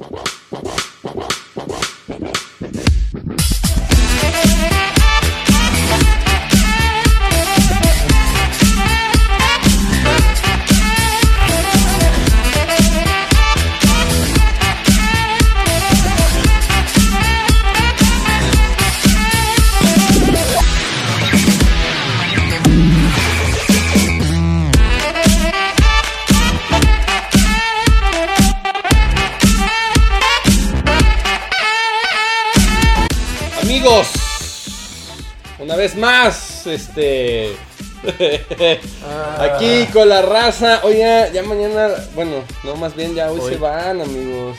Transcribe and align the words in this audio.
Amigos, 0.00 0.57
este. 36.68 37.52
Aquí 39.38 39.86
con 39.92 40.08
la 40.08 40.22
raza. 40.22 40.80
Oye, 40.84 41.28
ya 41.32 41.42
mañana. 41.42 41.88
Bueno, 42.14 42.44
no, 42.64 42.76
más 42.76 42.94
bien 42.94 43.14
ya 43.14 43.30
hoy, 43.30 43.40
Hoy. 43.40 43.52
se 43.52 43.58
van, 43.58 44.00
amigos. 44.00 44.56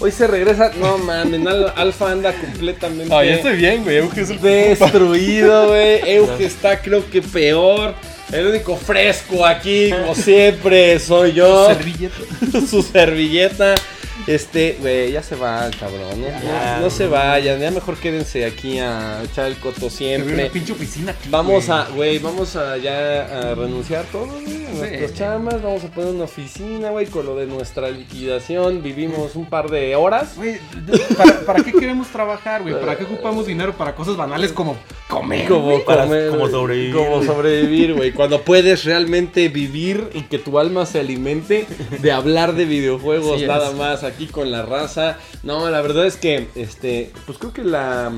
Hoy 0.00 0.10
se 0.10 0.26
regresa. 0.26 0.72
No 0.78 0.98
mames, 0.98 1.46
Al- 1.46 1.72
Alfa 1.76 2.10
anda 2.10 2.32
completamente. 2.32 3.14
Ah, 3.14 3.24
ya 3.24 3.34
estoy 3.34 3.56
bien, 3.56 3.84
güey. 3.84 3.96
Euge 3.98 4.22
es 4.22 4.30
el 4.30 4.40
Destruido, 4.40 5.68
güey. 5.68 6.00
Euge 6.10 6.44
está, 6.46 6.80
creo 6.80 7.08
que 7.10 7.22
peor. 7.22 7.94
El 8.32 8.46
único 8.46 8.76
fresco 8.76 9.44
aquí, 9.44 9.90
como 9.90 10.14
siempre, 10.14 10.98
soy 10.98 11.32
yo. 11.34 11.66
servilleta. 11.66 12.16
Su 12.68 12.82
servilleta. 12.82 13.74
Este, 14.26 14.76
güey, 14.80 15.12
ya 15.12 15.22
se 15.22 15.34
va, 15.36 15.68
cabrón. 15.78 16.20
No, 16.20 16.26
Ya, 16.28 16.76
no- 16.76 16.82
no 16.84 16.90
se 16.90 17.06
vayan. 17.06 17.58
Ya 17.60 17.70
mejor 17.70 17.96
quédense 17.96 18.44
aquí 18.44 18.78
a 18.78 19.22
echar 19.24 19.46
el 19.46 19.56
coto 19.56 19.86
Una 19.86 19.90
siempre. 19.90 20.50
pinche 20.50 20.72
oficina 20.72 21.12
aquí. 21.12 21.28
Vamos 21.30 21.68
a, 21.68 21.88
güey, 21.94 22.18
vamos 22.18 22.54
a 22.56 22.76
ya 22.76 23.50
a 23.50 23.54
renunciar 23.54 24.04
todos, 24.12 24.28
güey, 24.28 24.66
a 24.66 24.70
nuestras 24.70 25.10
Sí. 25.10 25.16
chamas. 25.18 25.62
Vamos 25.62 25.84
a 25.84 25.88
poner 25.88 26.14
una 26.14 26.24
oficina, 26.24 26.90
güey, 26.90 27.06
con 27.06 27.26
lo 27.26 27.36
de 27.36 27.46
nuestra 27.46 27.90
liquidación. 27.90 28.82
Vivimos 28.82 29.34
un 29.34 29.46
par 29.46 29.70
de 29.70 29.96
horas. 29.96 30.36
Güey, 30.36 30.56
¿para, 31.16 31.40
¿para 31.40 31.64
qué 31.64 31.72
queremos 31.72 32.08
trabajar, 32.08 32.62
güey? 32.62 32.74
¿Para 32.78 32.96
qué 32.96 33.04
ocupamos 33.04 33.46
dinero 33.46 33.72
para 33.76 33.94
cosas 33.94 34.16
banales 34.16 34.52
como 34.52 34.76
comer? 35.08 35.48
Como? 35.48 35.80
Para- 35.84 36.04
comer, 36.04 36.30
como 36.30 36.48
sobrevivir, 36.48 36.94
Como 36.94 37.16
güey. 37.16 37.26
sobrevivir, 37.26 37.94
güey. 37.94 38.12
Cuando 38.12 38.42
puedes 38.42 38.84
realmente 38.84 39.48
vivir 39.48 40.08
y 40.14 40.22
que 40.22 40.38
tu 40.38 40.58
alma 40.58 40.86
se 40.86 41.00
alimente 41.00 41.66
de 41.98 42.12
hablar 42.12 42.54
de 42.54 42.64
videojuegos 42.64 43.40
Sí, 43.40 43.46
nada 43.46 43.70
es. 43.70 43.74
más 43.74 44.02
aquí 44.04 44.11
con 44.30 44.50
la 44.50 44.62
raza. 44.62 45.18
No, 45.42 45.68
la 45.70 45.80
verdad 45.80 46.06
es 46.06 46.16
que, 46.16 46.48
este, 46.54 47.12
pues 47.26 47.38
creo 47.38 47.52
que 47.52 47.64
la, 47.64 48.12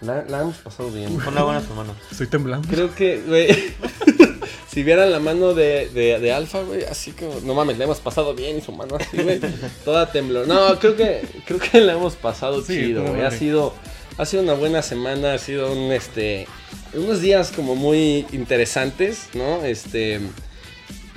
la, 0.00 0.24
la 0.28 0.42
hemos 0.42 0.56
pasado 0.58 0.90
bien. 0.90 1.18
Fue 1.20 1.32
una 1.32 1.42
buena 1.42 1.60
semana. 1.60 1.92
Estoy 2.10 2.26
temblando. 2.26 2.68
Creo 2.68 2.94
que, 2.94 3.20
güey, 3.26 3.48
si 4.68 4.82
vieran 4.82 5.10
la 5.10 5.20
mano 5.20 5.54
de, 5.54 5.88
de, 5.88 6.18
de 6.20 6.32
Alfa, 6.32 6.62
güey, 6.62 6.84
así 6.84 7.12
como, 7.12 7.40
no 7.40 7.54
mames, 7.54 7.78
la 7.78 7.84
hemos 7.84 8.00
pasado 8.00 8.34
bien 8.34 8.58
y 8.58 8.60
su 8.60 8.72
mano 8.72 8.96
así, 8.96 9.16
güey, 9.16 9.40
toda 9.84 10.12
temblor. 10.12 10.46
No, 10.46 10.78
creo 10.78 10.96
que, 10.96 11.22
creo 11.46 11.58
que 11.58 11.80
la 11.80 11.94
hemos 11.94 12.14
pasado 12.14 12.62
Sí, 12.62 12.74
chido, 12.74 13.04
güey. 13.04 13.22
Ha 13.22 13.30
sido, 13.30 13.74
ha 14.18 14.26
sido 14.26 14.42
una 14.42 14.54
buena 14.54 14.82
semana, 14.82 15.34
ha 15.34 15.38
sido 15.38 15.72
un, 15.72 15.92
este, 15.92 16.46
unos 16.92 17.20
días 17.20 17.52
como 17.52 17.74
muy 17.74 18.26
interesantes, 18.32 19.28
¿no? 19.34 19.64
Este, 19.64 20.20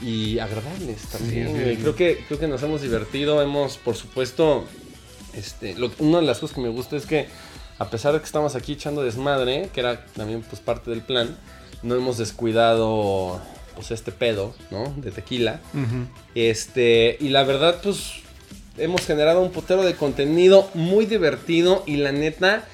y 0.02 0.39
agradables 0.39 1.02
también, 1.11 1.47
Sí. 1.47 1.78
Creo 1.81 1.95
que, 1.95 2.23
creo 2.28 2.39
que 2.39 2.47
nos 2.47 2.61
hemos 2.64 2.81
divertido, 2.81 3.42
hemos, 3.42 3.78
por 3.78 3.95
supuesto, 3.95 4.66
este, 5.33 5.75
lo- 5.75 5.92
una 6.00 6.19
de 6.19 6.25
las 6.25 6.39
cosas 6.39 6.55
que 6.55 6.61
me 6.61 6.69
gusta 6.69 6.95
es 6.97 7.05
que 7.05 7.28
a 7.78 7.89
pesar 7.89 8.14
de 8.14 8.20
que 8.20 8.25
estamos 8.25 8.55
aquí 8.55 8.73
echando 8.73 9.03
desmadre, 9.03 9.70
que 9.73 9.80
era 9.80 10.05
también 10.16 10.42
pues 10.42 10.61
parte 10.61 10.89
del 10.92 11.02
plan, 11.02 11.38
no 11.83 11.95
hemos 11.95 12.17
descuidado 12.17 13.39
pues 13.76 13.92
este 13.92 14.11
pedo, 14.11 14.54
¿no? 14.71 14.93
De 14.98 15.11
tequila. 15.11 15.61
Este, 16.36 17.17
y 17.20 17.30
la 17.30 17.43
verdad 17.43 17.80
pues 17.82 18.11
hemos 18.77 19.05
generado 19.05 19.42
un 19.42 19.52
putero 19.52 19.83
de 19.83 19.95
contenido 19.95 20.70
muy 20.73 21.05
divertido 21.05 21.83
y 21.86 21.98
la 21.98 22.11
neta 22.11 22.65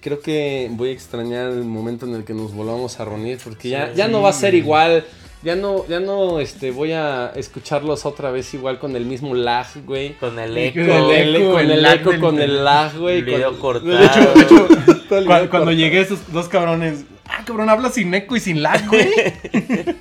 creo 0.00 0.20
que 0.20 0.68
voy 0.72 0.90
a 0.90 0.92
extrañar 0.92 1.50
el 1.52 1.64
momento 1.64 2.06
en 2.06 2.14
el 2.14 2.24
que 2.24 2.34
nos 2.34 2.52
volvamos 2.54 2.98
a 3.00 3.04
reunir 3.04 3.38
porque 3.42 3.68
ya, 3.68 3.92
ya 3.92 4.08
no 4.08 4.22
va 4.22 4.30
a 4.30 4.32
ser 4.32 4.54
igual. 4.54 5.04
Ya 5.42 5.56
no, 5.56 5.84
ya 5.88 5.98
no, 5.98 6.38
este, 6.38 6.70
voy 6.70 6.92
a 6.92 7.32
escucharlos 7.34 8.06
otra 8.06 8.30
vez 8.30 8.54
igual 8.54 8.78
con 8.78 8.94
el 8.94 9.04
mismo 9.06 9.34
lag, 9.34 9.66
güey. 9.84 10.14
Con 10.14 10.38
el 10.38 10.56
eco. 10.56 10.80
Con 10.80 11.10
el, 11.10 11.34
eco, 11.36 11.50
con 11.52 11.70
el 11.70 11.84
eco, 11.84 12.12
con 12.20 12.40
el 12.40 12.64
lag, 12.64 12.96
güey. 12.96 13.18
el 13.18 13.24
video 13.24 13.50
con- 13.58 13.60
cortado. 13.60 13.98
De 13.98 14.04
hecho, 14.06 15.40
de 15.42 15.48
Cuando, 15.50 15.72
llegué, 15.72 16.00
esos 16.00 16.20
dos 16.32 16.48
cabrones. 16.48 17.04
Ah, 17.26 17.42
cabrón, 17.44 17.68
habla 17.68 17.90
sin 17.90 18.14
eco 18.14 18.36
y 18.36 18.40
sin 18.40 18.62
lag, 18.62 18.86
güey. 18.88 19.08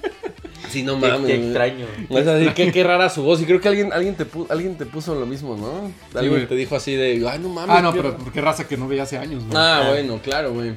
Sí, 0.69 0.83
no 0.83 0.97
mames. 0.97 1.25
qué 1.27 1.35
extraño. 1.35 1.85
Es 2.09 2.27
así, 2.27 2.47
qué, 2.55 2.71
qué 2.71 2.83
rara 2.85 3.09
su 3.09 3.23
voz. 3.23 3.41
Y 3.41 3.45
creo 3.45 3.59
que 3.59 3.67
alguien, 3.67 3.91
alguien, 3.91 4.15
te, 4.15 4.25
pu- 4.25 4.45
alguien 4.49 4.77
te 4.77 4.85
puso 4.85 5.13
lo 5.15 5.25
mismo, 5.25 5.57
¿no? 5.57 5.91
Alguien 6.17 6.47
te 6.47 6.55
dijo 6.55 6.77
así 6.77 6.95
de, 6.95 7.21
ay, 7.29 7.39
no 7.39 7.49
mames. 7.49 7.75
ah, 7.75 7.81
no, 7.81 7.91
qué 7.91 7.97
pero 7.99 8.11
raro". 8.11 8.23
¿por 8.23 8.31
qué 8.31 8.39
raza 8.39 8.65
que 8.65 8.77
no 8.77 8.87
veía 8.87 9.03
hace 9.03 9.17
años, 9.17 9.43
güey? 9.43 9.57
Ah, 9.57 9.81
Ah. 9.83 9.89
bueno, 9.89 10.19
claro, 10.23 10.53
güey. 10.53 10.75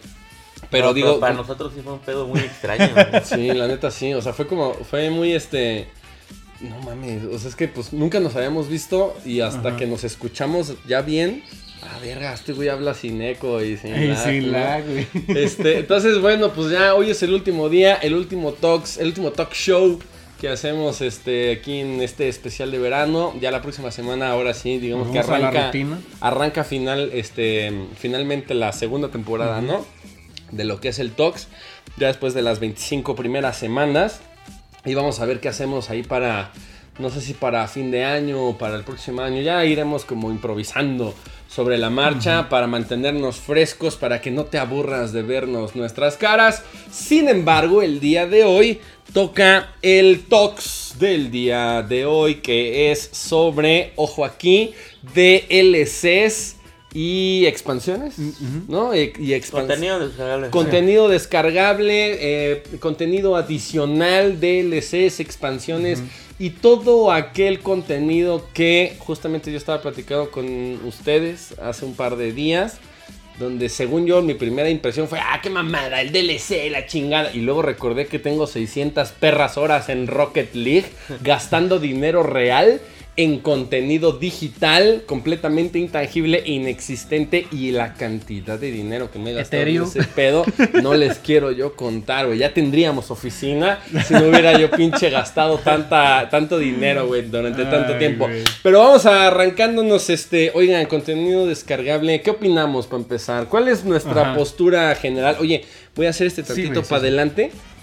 Pero 0.74 0.88
No, 0.88 0.94
digo, 0.94 1.20
para 1.20 1.34
nosotros 1.34 1.72
sí 1.74 1.80
fue 1.82 1.92
un 1.94 1.98
pedo 2.00 2.26
muy 2.26 2.40
extraño. 2.40 2.90
sí, 3.24 3.52
la 3.52 3.66
neta 3.68 3.90
sí. 3.90 4.12
O 4.14 4.20
sea, 4.20 4.32
fue 4.32 4.46
como, 4.46 4.74
fue 4.74 5.08
muy 5.10 5.32
este. 5.32 5.86
No 6.60 6.78
mames, 6.80 7.24
o 7.24 7.38
sea, 7.38 7.48
es 7.50 7.56
que 7.56 7.68
pues 7.68 7.92
nunca 7.92 8.20
nos 8.20 8.36
habíamos 8.36 8.68
visto 8.68 9.14
y 9.24 9.40
hasta 9.40 9.68
Ajá. 9.70 9.76
que 9.76 9.86
nos 9.86 10.04
escuchamos 10.04 10.74
ya 10.86 11.02
bien. 11.02 11.42
Ah, 11.82 11.98
verga, 12.00 12.32
este 12.32 12.52
güey 12.54 12.68
habla 12.70 12.94
sin 12.94 13.20
eco 13.20 13.60
y 13.62 13.76
sin 13.76 13.92
Ey, 13.94 14.08
lag, 14.08 14.24
sin 14.24 14.46
¿no? 14.46 14.52
lag, 14.52 14.84
güey. 14.86 15.06
Este, 15.36 15.78
entonces, 15.80 16.18
bueno, 16.20 16.50
pues 16.52 16.70
ya 16.70 16.94
hoy 16.94 17.10
es 17.10 17.22
el 17.22 17.34
último 17.34 17.68
día, 17.68 17.94
el 17.96 18.14
último 18.14 18.52
talks, 18.52 18.96
el 18.96 19.08
último 19.08 19.32
talk 19.32 19.52
show 19.52 19.98
que 20.40 20.48
hacemos 20.48 21.00
este 21.02 21.52
aquí 21.52 21.80
en 21.80 22.00
este 22.00 22.28
especial 22.28 22.70
de 22.70 22.78
verano. 22.78 23.34
Ya 23.40 23.50
la 23.50 23.60
próxima 23.60 23.90
semana, 23.90 24.30
ahora 24.30 24.54
sí, 24.54 24.78
digamos 24.78 25.08
que 25.08 25.18
Vamos 25.18 25.28
a 25.30 25.38
la 25.38 25.48
arranca, 25.48 25.66
rutina. 25.66 25.98
arranca 26.20 26.64
final, 26.64 27.10
este, 27.12 27.70
finalmente 27.98 28.54
la 28.54 28.72
segunda 28.72 29.08
temporada, 29.08 29.60
¿no? 29.60 29.84
De 30.54 30.64
lo 30.64 30.80
que 30.80 30.88
es 30.88 30.98
el 30.98 31.12
talks, 31.12 31.48
ya 31.96 32.08
después 32.08 32.34
de 32.34 32.42
las 32.42 32.60
25 32.60 33.14
primeras 33.14 33.56
semanas. 33.56 34.20
Y 34.84 34.94
vamos 34.94 35.20
a 35.20 35.26
ver 35.26 35.40
qué 35.40 35.48
hacemos 35.48 35.90
ahí 35.90 36.02
para, 36.02 36.52
no 36.98 37.10
sé 37.10 37.20
si 37.20 37.34
para 37.34 37.66
fin 37.68 37.90
de 37.90 38.04
año 38.04 38.42
o 38.42 38.58
para 38.58 38.76
el 38.76 38.84
próximo 38.84 39.22
año. 39.22 39.40
Ya 39.40 39.64
iremos 39.64 40.04
como 40.04 40.30
improvisando 40.30 41.14
sobre 41.48 41.78
la 41.78 41.88
marcha 41.88 42.48
para 42.48 42.66
mantenernos 42.66 43.36
frescos, 43.36 43.96
para 43.96 44.20
que 44.20 44.30
no 44.30 44.44
te 44.44 44.58
aburras 44.58 45.12
de 45.12 45.22
vernos 45.22 45.76
nuestras 45.76 46.16
caras. 46.16 46.62
Sin 46.90 47.28
embargo, 47.28 47.80
el 47.80 48.00
día 48.00 48.26
de 48.26 48.44
hoy 48.44 48.80
toca 49.12 49.72
el 49.80 50.24
Tox 50.24 50.96
del 50.98 51.30
día 51.30 51.82
de 51.82 52.06
hoy, 52.06 52.36
que 52.36 52.90
es 52.90 53.08
sobre, 53.12 53.92
ojo 53.96 54.24
aquí, 54.24 54.74
DLCs 55.14 56.53
y 56.94 57.44
expansiones, 57.46 58.14
¿no? 58.68 58.94
Y, 58.94 59.12
y 59.18 59.32
expans- 59.32 59.50
Contenido 59.50 59.98
descargable. 59.98 60.50
Contenido 60.50 61.08
descargable, 61.08 62.16
eh, 62.20 62.62
contenido 62.80 63.36
adicional, 63.36 64.38
DLCs, 64.40 65.18
expansiones 65.20 66.00
y 66.38 66.50
todo 66.50 67.10
aquel 67.12 67.60
contenido 67.60 68.46
que 68.54 68.96
justamente 69.00 69.50
yo 69.50 69.58
estaba 69.58 69.82
platicando 69.82 70.30
con 70.30 70.46
ustedes 70.86 71.54
hace 71.60 71.84
un 71.84 71.94
par 71.94 72.16
de 72.16 72.32
días. 72.32 72.78
Donde 73.36 73.68
según 73.68 74.06
yo 74.06 74.22
mi 74.22 74.34
primera 74.34 74.70
impresión 74.70 75.08
fue, 75.08 75.18
ah, 75.18 75.40
qué 75.42 75.50
mamada, 75.50 76.00
el 76.00 76.12
DLC, 76.12 76.70
la 76.70 76.86
chingada. 76.86 77.32
Y 77.34 77.40
luego 77.40 77.62
recordé 77.62 78.06
que 78.06 78.20
tengo 78.20 78.46
600 78.46 79.08
perras 79.10 79.56
horas 79.58 79.88
en 79.88 80.06
Rocket 80.06 80.54
League 80.54 80.86
gastando 81.20 81.80
dinero 81.80 82.22
real 82.22 82.80
en 83.16 83.38
contenido 83.38 84.12
digital 84.12 85.04
completamente 85.06 85.78
intangible 85.78 86.42
e 86.44 86.52
inexistente 86.52 87.46
y 87.52 87.70
la 87.70 87.94
cantidad 87.94 88.58
de 88.58 88.72
dinero 88.72 89.10
que 89.10 89.18
me 89.18 89.30
he 89.30 89.34
gastado 89.34 89.62
en 89.62 89.82
ese 89.82 90.02
pedo 90.02 90.44
no 90.82 90.94
les 90.94 91.18
quiero 91.18 91.52
yo 91.52 91.76
contar, 91.76 92.26
güey. 92.26 92.38
Ya 92.38 92.52
tendríamos 92.52 93.10
oficina 93.10 93.78
si 94.06 94.14
no 94.14 94.28
hubiera 94.28 94.58
yo 94.58 94.70
pinche 94.70 95.10
gastado 95.10 95.58
tanta, 95.58 96.28
tanto 96.28 96.58
dinero, 96.58 97.06
güey, 97.06 97.22
durante 97.22 97.64
tanto 97.64 97.96
tiempo. 97.98 98.28
Pero 98.62 98.80
vamos 98.80 99.06
a 99.06 99.28
arrancándonos, 99.28 100.10
este, 100.10 100.50
oigan, 100.54 100.86
contenido 100.86 101.46
descargable. 101.46 102.20
¿Qué 102.20 102.30
opinamos 102.30 102.86
para 102.86 103.02
empezar? 103.02 103.48
¿Cuál 103.48 103.68
es 103.68 103.84
nuestra 103.84 104.22
Ajá. 104.22 104.34
postura 104.34 104.94
general? 104.96 105.36
Oye, 105.40 105.64
voy 105.94 106.06
a 106.06 106.10
hacer 106.10 106.26
este 106.26 106.42
tantito 106.42 106.82
sí, 106.82 106.88
para 106.88 107.02
sí. 107.02 107.06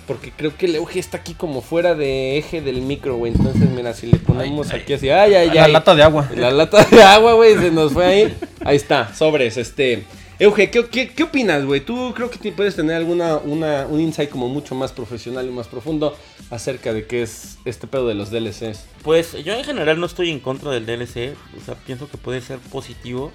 Porque 0.07 0.31
creo 0.36 0.56
que 0.57 0.65
el 0.65 0.75
eje 0.75 1.00
está 1.00 1.18
aquí 1.18 1.33
como 1.33 1.62
fuera 1.62 1.95
de 1.95 2.38
eje 2.38 2.62
del 2.62 2.81
micro, 2.81 3.15
güey. 3.18 3.33
Entonces, 3.33 3.69
mira, 3.69 3.94
si 3.94 4.07
le 4.07 4.18
ponemos 4.18 4.71
Ay, 4.71 4.81
aquí 4.81 4.94
así, 4.94 5.09
ay, 5.09 5.33
ay, 5.36 5.51
La 5.51 5.65
ay. 5.65 5.71
lata 5.71 5.95
de 5.95 6.03
agua. 6.03 6.30
La 6.36 6.51
lata 6.51 6.83
de 6.83 7.01
agua, 7.03 7.33
güey, 7.33 7.56
se 7.57 7.71
nos 7.71 7.94
fue 7.94 8.06
ahí. 8.06 8.38
Ahí 8.65 8.75
está, 8.75 9.13
sobres, 9.13 9.57
este. 9.57 10.03
Euge, 10.39 10.71
¿qué, 10.71 10.83
qué, 10.88 11.09
qué 11.09 11.21
opinas, 11.21 11.63
güey? 11.65 11.81
Tú 11.81 12.13
creo 12.15 12.31
que 12.31 12.39
te 12.39 12.51
puedes 12.51 12.75
tener 12.75 12.95
alguna 12.95 13.38
una, 13.38 13.86
un 13.86 14.00
insight 14.01 14.27
como 14.31 14.50
mucho 14.50 14.74
más 14.74 14.92
profesional 14.92 15.45
y 15.48 15.51
más 15.51 15.68
profundo 15.68 16.18
acerca 16.50 16.94
de 16.94 17.06
qué 17.06 17.21
es 17.21 17.59
este 17.63 17.86
pedo 17.86 18.07
de 18.07 18.15
los 18.15 18.31
DLCs. 18.31 18.86
Pues 19.03 19.33
yo 19.44 19.53
en 19.53 19.63
general 19.63 20.00
no 20.00 20.07
estoy 20.07 20.31
en 20.31 20.39
contra 20.39 20.71
del 20.71 20.88
DLC. 20.88 21.36
O 21.62 21.63
sea, 21.63 21.75
pienso 21.75 22.09
que 22.09 22.18
puede 22.18 22.42
ser 22.42 22.57
positivo. 22.57 23.31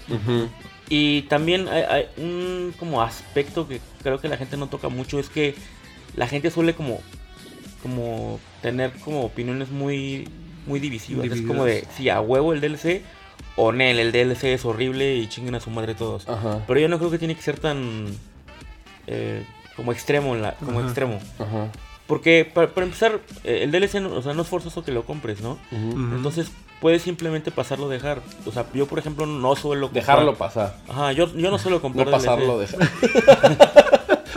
Y 0.89 1.23
también 1.23 1.69
hay, 1.69 1.83
hay 1.83 2.07
un 2.17 2.75
como 2.77 3.01
aspecto 3.01 3.69
que 3.69 3.81
creo 4.03 4.21
que 4.21 4.27
la 4.29 4.37
gente 4.37 4.57
no 4.57 4.67
toca 4.69 4.89
mucho. 4.89 5.21
Es 5.21 5.29
que 5.29 5.55
la 6.17 6.27
gente 6.27 6.51
suele 6.51 6.75
como, 6.75 7.01
como 7.83 8.41
tener 8.63 8.93
como 9.05 9.23
opiniones 9.25 9.71
muy, 9.71 10.29
muy 10.67 10.81
divisivas. 10.81 11.27
Es 11.31 11.43
como 11.43 11.65
de, 11.65 11.87
si 11.97 12.09
a 12.09 12.21
huevo 12.21 12.53
el 12.53 12.61
DLC 12.61 13.03
o 13.57 13.73
Nel, 13.73 13.99
el 13.99 14.13
DLC 14.13 14.45
es 14.45 14.65
horrible 14.65 15.15
y 15.17 15.29
chinguen 15.29 15.55
a 15.55 15.61
su 15.61 15.71
madre 15.71 15.95
todos. 15.95 16.29
Ajá. 16.29 16.63
Pero 16.67 16.81
yo 16.81 16.89
no 16.89 16.99
creo 16.99 17.11
que 17.11 17.19
tiene 17.19 17.35
que 17.35 17.43
ser 17.43 17.59
tan 17.59 18.07
eh, 19.07 19.45
como 19.77 19.93
extremo, 19.93 20.35
en 20.35 20.43
la, 20.43 20.53
como 20.55 20.79
Ajá. 20.79 20.87
extremo. 20.89 21.21
Ajá. 21.39 21.69
Porque 22.07 22.51
para, 22.53 22.69
para 22.69 22.85
empezar, 22.87 23.21
eh, 23.45 23.61
el 23.65 23.71
DLC 23.73 23.95
no, 24.01 24.13
o 24.15 24.23
sea, 24.23 24.33
no 24.33 24.43
es 24.43 24.49
forzoso 24.49 24.85
que 24.85 24.93
lo 24.93 25.05
compres, 25.05 25.41
¿no? 25.41 25.59
Entonces 25.73 26.51
puedes 26.81 27.03
simplemente 27.03 27.51
pasarlo 27.51 27.89
dejar. 27.89 28.21
O 28.47 28.53
sea, 28.53 28.67
yo 28.75 28.87
por 28.87 28.99
ejemplo 28.99 29.27
no 29.27 29.57
suelo 29.57 29.89
comprar- 29.89 30.03
Dejarlo 30.03 30.35
pasar. 30.37 30.77
Ajá, 30.89 31.13
yo, 31.13 31.35
yo 31.35 31.51
no 31.51 31.59
suelo 31.59 31.77
No 31.79 31.83
comprar 31.83 32.11
pasarlo, 32.11 32.59
DLC. 32.59 32.77
dejar. 32.79 33.87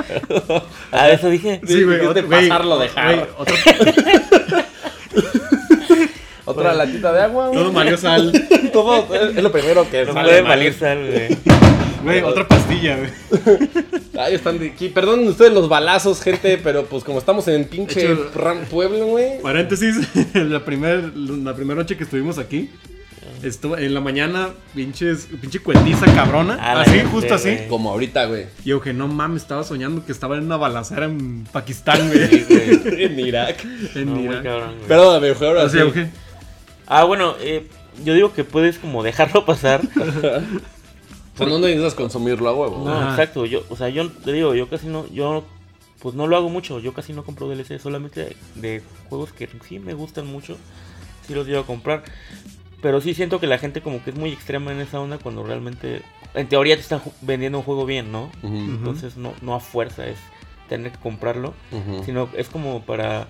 Ah, 0.91 1.09
eso 1.09 1.29
dije. 1.29 1.61
Sí, 1.65 1.83
güey, 1.83 2.00
otro- 2.00 2.13
de 2.13 2.23
pasarlo, 2.23 2.75
güey, 2.77 2.88
dejar. 2.88 3.15
güey, 3.15 3.27
otro- 3.38 3.56
Otra 6.45 6.73
latita 6.73 7.13
de 7.13 7.21
agua, 7.21 7.47
güey. 7.50 7.59
Todo 7.59 7.71
Mario 7.71 7.97
Sal. 7.97 8.31
Todo 8.73 9.13
es 9.15 9.35
lo 9.35 9.51
primero 9.51 9.88
que 9.89 10.06
No 10.06 10.13
sale 10.13 10.27
puede 10.29 10.41
mal. 10.41 10.50
valer 10.50 10.73
sal, 10.73 10.97
güey. 11.07 11.38
Güey, 12.03 12.21
otra 12.23 12.47
pastilla, 12.47 12.97
güey. 12.97 13.11
Ahí 14.17 14.33
están 14.35 14.57
de 14.57 14.69
aquí. 14.69 14.89
Perdonen 14.89 15.27
ustedes 15.27 15.51
los 15.53 15.67
balazos, 15.69 16.21
gente, 16.21 16.57
pero 16.63 16.85
pues 16.85 17.03
como 17.03 17.19
estamos 17.19 17.47
en 17.50 17.65
pinche 17.65 18.01
hecho- 18.03 18.31
ram- 18.33 18.63
pueblo, 18.65 19.05
güey. 19.07 19.39
Paréntesis, 19.41 19.95
la 20.33 20.63
primera 20.65 21.03
la 21.15 21.53
primera 21.55 21.81
noche 21.81 21.97
que 21.97 22.05
estuvimos 22.05 22.38
aquí, 22.39 22.71
estuvo 23.44 23.77
en 23.77 23.94
la 23.94 24.01
mañana, 24.01 24.50
pinches, 24.75 25.27
pinche 25.39 25.59
cuetiza 25.59 26.06
cabrona, 26.13 26.56
A 26.56 26.75
la 26.75 26.81
así, 26.81 26.91
gente, 26.91 27.06
justo 27.07 27.33
así. 27.36 27.57
Como 27.69 27.89
ahorita, 27.91 28.25
güey. 28.25 28.45
Y 28.63 28.69
yo 28.69 28.81
que 28.81 28.94
no 28.94 29.07
mames, 29.07 29.44
estaba 29.44 29.63
soñando 29.63 30.06
que 30.06 30.12
estaba 30.12 30.38
en 30.38 30.45
una 30.45 30.57
balacera 30.57 31.06
en 31.06 31.45
Pakistán, 31.51 32.07
güey. 32.07 32.27
Sí. 32.27 32.81
En 33.00 33.19
Irak. 33.19 33.63
en 33.95 34.13
No, 34.13 34.19
Irak. 34.21 34.44
cabrón. 34.44 34.75
Perdóname, 34.88 35.27
Euge, 35.27 35.45
ahora 35.47 35.63
Así, 35.63 35.77
sí. 35.77 35.81
Euge. 35.83 36.09
Ah, 36.88 37.03
bueno, 37.03 37.36
eh, 37.39 37.68
yo 38.03 38.13
digo 38.13 38.33
que 38.33 38.44
puedes 38.44 38.77
como 38.80 39.03
dejarlo 39.03 39.45
pasar. 39.45 39.81
O 39.95 41.38
sea, 41.38 41.47
no 41.47 41.59
necesitas 41.59 41.94
consumirlo 41.95 42.50
a 42.50 42.53
huevo. 42.56 42.83
No, 42.86 42.94
Ajá. 42.94 43.12
exacto. 43.12 43.45
Yo, 43.45 43.63
o 43.69 43.75
sea, 43.75 43.89
yo 43.89 44.09
te 44.12 44.31
digo, 44.33 44.56
yo 44.56 44.68
casi 44.69 44.88
no, 44.88 45.07
yo 45.13 45.45
pues 46.01 46.15
no 46.15 46.27
lo 46.27 46.36
hago 46.36 46.50
mucho. 46.50 46.80
Yo 46.80 46.94
casi 46.94 47.13
no 47.13 47.24
compro 47.24 47.47
DLC, 47.47 47.80
solamente 47.80 48.36
de 48.56 48.81
juegos 49.09 49.31
que 49.31 49.47
sí 49.68 49.80
me 49.80 49.94
gustan 49.94 50.27
mucho. 50.27 50.57
Sí 51.27 51.33
los 51.33 51.45
llevo 51.47 51.62
a 51.62 51.65
comprar. 51.65 52.03
Pero 52.81 53.01
sí 53.01 53.13
siento 53.13 53.39
que 53.39 53.47
la 53.47 53.57
gente 53.57 53.81
como 53.81 54.03
que 54.03 54.11
es 54.11 54.15
muy 54.15 54.31
extrema 54.31 54.71
en 54.71 54.79
esa 54.79 54.99
onda 54.99 55.17
cuando 55.17 55.43
realmente, 55.43 56.01
en 56.33 56.47
teoría 56.47 56.75
te 56.75 56.81
están 56.81 57.01
vendiendo 57.21 57.57
un 57.57 57.63
juego 57.63 57.85
bien, 57.85 58.11
¿no? 58.11 58.29
Entonces 58.43 59.17
no, 59.17 59.33
no 59.41 59.53
a 59.55 59.59
fuerza 59.59 60.07
es 60.07 60.17
tener 60.69 60.91
que 60.91 60.99
comprarlo, 60.99 61.53
sino 62.05 62.29
es 62.37 62.47
como 62.47 62.81
para 62.83 63.27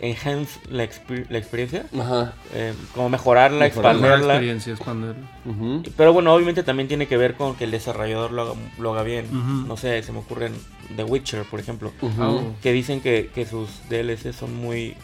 enhance 0.00 0.58
la, 0.68 0.84
exper- 0.84 1.26
la 1.30 1.38
experiencia, 1.38 1.86
Ajá. 1.98 2.34
eh, 2.52 2.74
como 2.94 3.08
mejorarla, 3.08 3.60
Mejorar 3.66 3.94
la 3.94 4.00
Mejor 4.00 4.08
expanderla. 4.10 4.34
experiencia, 4.34 4.72
expanderla. 4.72 5.22
ujú. 5.46 5.82
Pero 5.96 6.12
bueno, 6.12 6.34
obviamente 6.34 6.62
también 6.64 6.88
tiene 6.88 7.06
que 7.06 7.16
ver 7.16 7.34
con 7.34 7.54
que 7.54 7.64
el 7.64 7.70
desarrollador 7.70 8.32
lo 8.32 8.42
haga, 8.42 8.52
lo 8.78 8.92
haga 8.92 9.02
bien. 9.04 9.26
No 9.66 9.76
sé, 9.76 10.02
se 10.02 10.12
me 10.12 10.18
ocurren 10.18 10.52
The 10.96 11.04
Witcher, 11.04 11.44
por 11.44 11.60
ejemplo. 11.60 11.92
Oh. 12.20 12.42
que 12.60 12.72
dicen 12.72 13.00
que, 13.00 13.30
que 13.34 13.46
sus 13.46 13.70
DLC 13.88 14.32
son 14.32 14.54
muy 14.54 14.96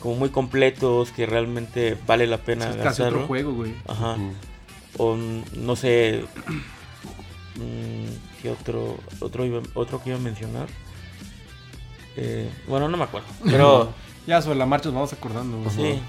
como 0.00 0.14
muy 0.16 0.30
completos, 0.30 1.10
que 1.12 1.26
realmente 1.26 1.96
vale 2.06 2.26
la 2.26 2.38
pena 2.38 2.70
Es 2.70 2.76
casi 2.76 3.02
otro 3.02 3.04
gastarlo. 3.04 3.26
juego, 3.26 3.52
güey. 3.54 3.74
Ajá. 3.88 4.16
O 4.98 5.16
no 5.16 5.76
sé 5.76 6.24
mm, 7.56 8.40
qué 8.42 8.50
otro 8.50 8.96
otro 9.20 9.44
iba- 9.44 9.62
otro 9.74 10.02
que 10.02 10.10
iba 10.10 10.18
a 10.18 10.22
mencionar. 10.22 10.66
Eh, 12.16 12.50
bueno, 12.68 12.88
no 12.88 12.96
me 12.96 13.04
acuerdo. 13.04 13.28
Pero 13.44 13.92
Ya 14.26 14.42
sobre 14.42 14.58
la 14.58 14.66
marcha 14.66 14.86
nos 14.88 14.94
vamos 14.94 15.12
acordando, 15.12 15.58
güey. 15.58 15.70
sí. 15.94 16.00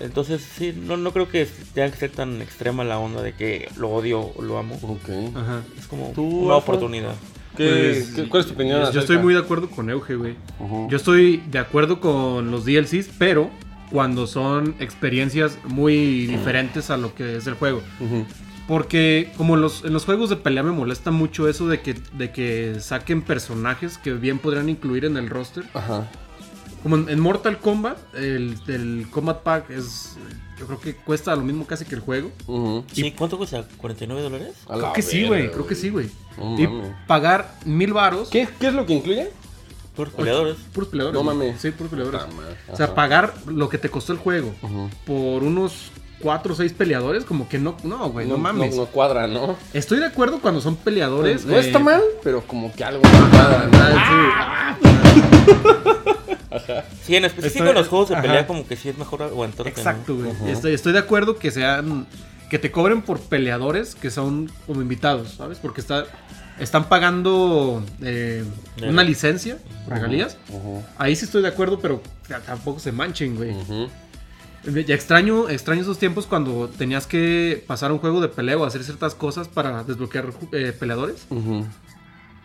Entonces, 0.00 0.40
sí, 0.56 0.72
no, 0.74 0.96
no 0.96 1.12
creo 1.12 1.28
que 1.28 1.44
tenga 1.74 1.90
que 1.90 1.98
ser 1.98 2.10
tan 2.10 2.40
extrema 2.40 2.84
la 2.84 2.98
onda 2.98 3.20
de 3.20 3.34
que 3.34 3.68
lo 3.76 3.90
odio 3.90 4.32
o 4.34 4.40
lo 4.40 4.56
amo. 4.56 4.76
Ok. 4.82 5.36
Ajá. 5.36 5.62
Es 5.78 5.86
como 5.88 6.12
¿Tú, 6.14 6.24
una 6.46 6.54
oportunidad. 6.56 7.14
¿Qué, 7.60 8.04
Pues, 8.14 8.28
cuál 8.28 8.40
es 8.40 8.46
tu 8.46 8.54
opinión? 8.54 8.78
Yo 8.78 8.82
acerca? 8.84 9.00
estoy 9.00 9.18
muy 9.18 9.34
de 9.34 9.40
acuerdo 9.40 9.68
con 9.68 9.90
Euge, 9.90 10.14
güey. 10.16 10.36
Yo 10.88 10.96
estoy 10.96 11.42
de 11.50 11.58
acuerdo 11.58 12.00
con 12.00 12.50
los 12.50 12.64
DLCs, 12.64 13.10
pero 13.18 13.50
cuando 13.90 14.26
son 14.26 14.74
experiencias 14.78 15.58
muy 15.64 16.26
diferentes 16.26 16.90
a 16.90 16.96
lo 16.96 17.14
que 17.14 17.36
es 17.36 17.46
el 17.46 17.54
juego. 17.54 17.82
Porque 18.66 19.32
como 19.36 19.56
en 19.56 19.62
los, 19.62 19.84
en 19.84 19.92
los 19.92 20.04
juegos 20.04 20.30
de 20.30 20.36
pelea 20.36 20.62
me 20.62 20.70
molesta 20.70 21.10
mucho 21.10 21.48
eso 21.48 21.66
de 21.68 21.80
que, 21.80 21.96
de 22.16 22.30
que 22.30 22.76
saquen 22.78 23.20
personajes 23.22 23.98
que 23.98 24.12
bien 24.12 24.38
podrían 24.38 24.68
incluir 24.68 25.04
en 25.04 25.16
el 25.16 25.28
roster. 25.28 25.64
Ajá. 25.74 26.08
Como 26.82 26.96
en, 26.96 27.08
en 27.08 27.18
Mortal 27.20 27.58
Kombat, 27.58 27.98
el, 28.14 28.56
el 28.68 29.06
Combat 29.10 29.42
Pack 29.42 29.70
es... 29.70 30.16
Yo 30.60 30.66
creo 30.66 30.78
que 30.78 30.94
cuesta 30.94 31.34
lo 31.34 31.40
mismo 31.40 31.66
casi 31.66 31.86
que 31.86 31.94
el 31.94 32.02
juego. 32.02 32.30
Sí, 32.92 33.12
¿cuánto 33.12 33.38
cuesta? 33.38 33.66
¿49 33.80 34.20
dólares? 34.20 34.52
Creo 34.68 34.92
que 34.92 35.00
sí, 35.00 35.26
güey. 35.26 35.50
Creo 35.50 35.66
que 35.66 35.74
sí, 35.74 35.88
güey. 35.88 36.10
No 36.36 36.58
y 36.58 36.66
mames. 36.66 36.92
pagar 37.06 37.54
mil 37.64 37.94
varos... 37.94 38.28
¿Qué, 38.28 38.46
¿Qué 38.58 38.66
es 38.66 38.74
lo 38.74 38.84
que 38.84 38.92
incluye? 38.92 39.30
Por 39.96 40.10
peleadores. 40.10 40.56
Puros 40.74 40.90
peleadores. 40.90 41.18
No 41.18 41.24
mames. 41.24 41.58
Sí, 41.62 41.70
puros 41.70 41.90
peleadores. 41.90 42.20
Ah. 42.22 42.72
O 42.72 42.76
sea, 42.76 42.94
pagar 42.94 43.32
lo 43.46 43.70
que 43.70 43.78
te 43.78 43.88
costó 43.88 44.12
el 44.12 44.18
juego 44.18 44.54
por 45.06 45.42
unos 45.42 45.90
4 46.20 46.52
o 46.52 46.56
6 46.56 46.74
peleadores, 46.74 47.24
como 47.24 47.48
que 47.48 47.58
no, 47.58 47.76
no, 47.82 48.10
güey, 48.10 48.28
no, 48.28 48.36
mames. 48.36 48.76
No, 48.76 48.84
cuadra, 48.84 49.26
¿no? 49.26 49.56
Estoy 49.72 49.98
de 49.98 50.06
acuerdo 50.06 50.40
cuando 50.40 50.60
son 50.60 50.76
peleadores. 50.76 51.46
no 51.46 51.56
eh, 51.56 51.60
está 51.60 51.78
mal, 51.78 52.02
pero 52.22 52.42
como 52.46 52.70
que 52.70 52.84
algo 52.84 53.02
no 53.02 53.30
cuadra. 53.30 53.66
¿no? 53.66 53.78
ah, 53.80 54.76
sí. 56.66 56.72
Sí, 57.04 57.16
en 57.16 57.24
específico 57.24 57.64
Estoy- 57.64 57.68
en 57.70 57.74
los 57.76 57.88
juegos 57.88 58.08
de 58.10 58.16
pelea 58.16 58.38
ajá. 58.38 58.46
como 58.46 58.66
que 58.66 58.76
sí 58.76 58.88
es 58.88 58.98
mejor 58.98 59.22
aguantarte. 59.22 59.70
¿no? 59.70 59.76
Exacto, 59.76 60.16
güey. 60.16 60.30
Ujú. 60.30 60.48
estoy, 60.48 60.74
estoy 60.74 60.92
de 60.92 60.98
acuerdo 60.98 61.36
que 61.38 61.50
sean. 61.50 62.06
Que 62.48 62.58
te 62.58 62.72
cobren 62.72 63.02
por 63.02 63.20
peleadores 63.20 63.94
que 63.94 64.10
son 64.10 64.50
como 64.66 64.82
invitados, 64.82 65.34
¿sabes? 65.38 65.58
Porque 65.58 65.80
está, 65.80 66.06
están 66.58 66.88
pagando 66.88 67.80
eh, 68.02 68.44
una 68.82 69.04
licencia, 69.04 69.56
regalías. 69.86 70.36
Ahí 70.98 71.14
sí 71.14 71.26
estoy 71.26 71.42
de 71.42 71.48
acuerdo, 71.48 71.78
pero 71.78 72.02
tampoco 72.44 72.80
se 72.80 72.90
manchen, 72.90 73.36
güey. 73.36 73.54
Ya 74.84 74.94
extraño, 74.96 75.48
extraño 75.48 75.82
esos 75.82 75.98
tiempos 75.98 76.26
cuando 76.26 76.68
tenías 76.68 77.06
que 77.06 77.62
pasar 77.68 77.92
un 77.92 77.98
juego 77.98 78.20
de 78.20 78.28
pelea 78.28 78.58
o 78.58 78.64
hacer 78.64 78.82
ciertas 78.82 79.14
cosas 79.14 79.46
para 79.46 79.84
desbloquear 79.84 80.26
eh, 80.52 80.74
peleadores. 80.76 81.26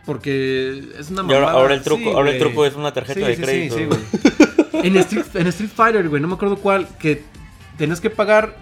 Porque 0.06 0.84
es 1.00 1.10
una 1.10 1.22
Y 1.24 1.26
ahora, 1.26 1.40
mamada. 1.40 1.60
ahora 1.62 1.74
el 1.74 1.82
truco, 1.82 2.04
Sí, 2.04 2.10
ahora 2.16 2.32
el 2.32 2.40
truco 2.40 2.66
es 2.66 2.76
una 2.76 2.94
tarjeta 2.94 3.20
Sí, 3.22 3.26
de 3.26 3.36
sí, 3.36 3.42
crédito. 3.42 3.76
sí, 3.76 3.82
sí, 3.82 3.88
güey. 3.88 4.88
en, 4.88 4.98
Street, 4.98 5.26
en 5.34 5.48
Street 5.48 5.72
Fighter, 5.76 6.08
güey, 6.10 6.22
no 6.22 6.28
me 6.28 6.36
acuerdo 6.36 6.58
cuál, 6.58 6.88
que 7.00 7.24
tenías 7.78 8.00
que 8.00 8.10
pagar, 8.12 8.56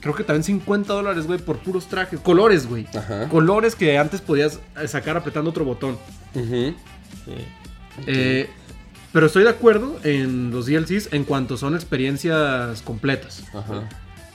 creo 0.00 0.14
que 0.14 0.24
también 0.24 0.42
50 0.44 0.92
dólares, 0.94 1.26
güey, 1.26 1.38
por 1.38 1.58
puros 1.58 1.86
trajes. 1.86 2.18
Colores, 2.20 2.66
güey. 2.66 2.86
Ajá. 2.96 3.28
Colores 3.28 3.74
que 3.74 3.98
antes 3.98 4.20
podías 4.22 4.58
eh, 4.82 4.88
sacar 4.88 5.16
apretando 5.18 5.50
otro 5.50 5.64
botón. 5.66 5.98
Sí. 6.32 6.74
Eh, 8.06 8.48
pero 9.12 9.26
estoy 9.26 9.44
de 9.44 9.50
acuerdo 9.50 9.98
en 10.04 10.50
los 10.50 10.66
DLCs 10.66 11.12
en 11.12 11.24
cuanto 11.24 11.56
son 11.56 11.74
experiencias 11.74 12.82
completas. 12.82 13.44
Ajá. 13.54 13.88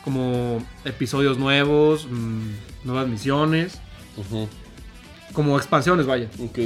Como 0.03 0.63
episodios 0.85 1.37
nuevos, 1.37 2.07
mm, 2.09 2.49
nuevas 2.85 3.07
misiones, 3.07 3.79
Ujú. 4.17 4.47
Como 5.33 5.57
expansiones, 5.57 6.05
vaya. 6.05 6.29
Ok. 6.39 6.59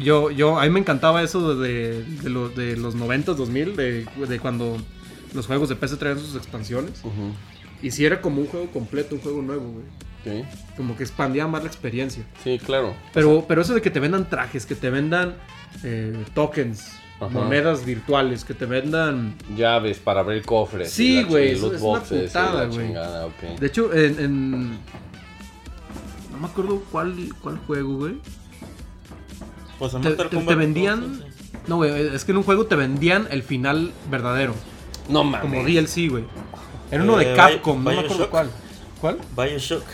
Yo, 0.00 0.30
yo, 0.30 0.58
a 0.58 0.64
mí 0.64 0.70
me 0.70 0.80
encantaba 0.80 1.22
eso 1.22 1.54
de, 1.54 2.02
de, 2.04 2.30
los, 2.30 2.54
de 2.56 2.76
los 2.76 2.96
90s, 2.96 3.34
2000, 3.34 3.76
de, 3.76 4.06
de 4.28 4.38
cuando 4.40 4.78
los 5.34 5.46
juegos 5.46 5.68
de 5.68 5.76
PC 5.76 5.96
traían 5.96 6.18
sus 6.18 6.34
expansiones. 6.36 7.02
Y 7.82 7.90
si 7.90 8.04
era 8.04 8.20
como 8.20 8.40
un 8.40 8.46
juego 8.46 8.66
completo, 8.70 9.14
un 9.16 9.20
juego 9.20 9.42
nuevo, 9.42 9.70
güey. 9.72 9.84
Ok. 10.42 10.46
Como 10.76 10.96
que 10.96 11.02
expandía 11.02 11.46
más 11.46 11.62
la 11.62 11.68
experiencia. 11.68 12.24
Sí, 12.44 12.58
claro. 12.64 12.94
Pero, 13.12 13.44
pero 13.46 13.60
eso 13.62 13.74
de 13.74 13.82
que 13.82 13.90
te 13.90 13.98
vendan 14.00 14.28
trajes, 14.30 14.64
que 14.66 14.74
te 14.76 14.88
vendan 14.88 15.34
eh, 15.82 16.16
tokens, 16.32 16.92
Ajá. 17.20 17.28
monedas 17.28 17.84
virtuales, 17.84 18.44
que 18.44 18.54
te 18.54 18.64
vendan... 18.66 19.34
Llaves 19.56 19.98
para 19.98 20.20
abrir 20.20 20.42
cofres. 20.44 20.90
Sí, 20.92 21.22
güey, 21.24 21.58
loot 21.58 21.74
es 21.74 21.80
una 21.82 21.98
boxes 21.98 22.22
putada, 22.30 22.64
güey. 22.66 22.94
De 23.58 23.66
hecho, 23.66 23.92
en... 23.92 24.18
en- 24.20 24.78
me 26.42 26.48
acuerdo 26.48 26.82
cuál, 26.92 27.14
cuál 27.42 27.58
juego, 27.66 27.96
güey. 27.96 28.16
Pues 29.78 29.92
Te, 29.92 30.10
te- 30.12 30.24
te 30.28 30.54
vendían... 30.54 31.16
sí. 31.16 31.24
No, 31.66 31.76
güey, 31.76 32.08
es 32.14 32.24
que 32.24 32.32
en 32.32 32.38
un 32.38 32.44
juego 32.44 32.66
te 32.66 32.74
vendían 32.76 33.28
el 33.30 33.42
final 33.42 33.92
verdadero. 34.10 34.54
No 35.08 35.22
mames. 35.24 35.40
Como 35.42 35.62
DLC, 35.64 36.08
güey. 36.10 36.24
Era 36.90 37.02
uno 37.04 37.20
Eh, 37.20 37.26
de 37.28 37.34
Capcom, 37.36 37.82
no 37.82 37.90
me 37.90 37.98
acuerdo 38.00 38.30
cuál. 38.30 38.50
¿Cuál? 39.00 39.18
Bioshock. 39.36 39.84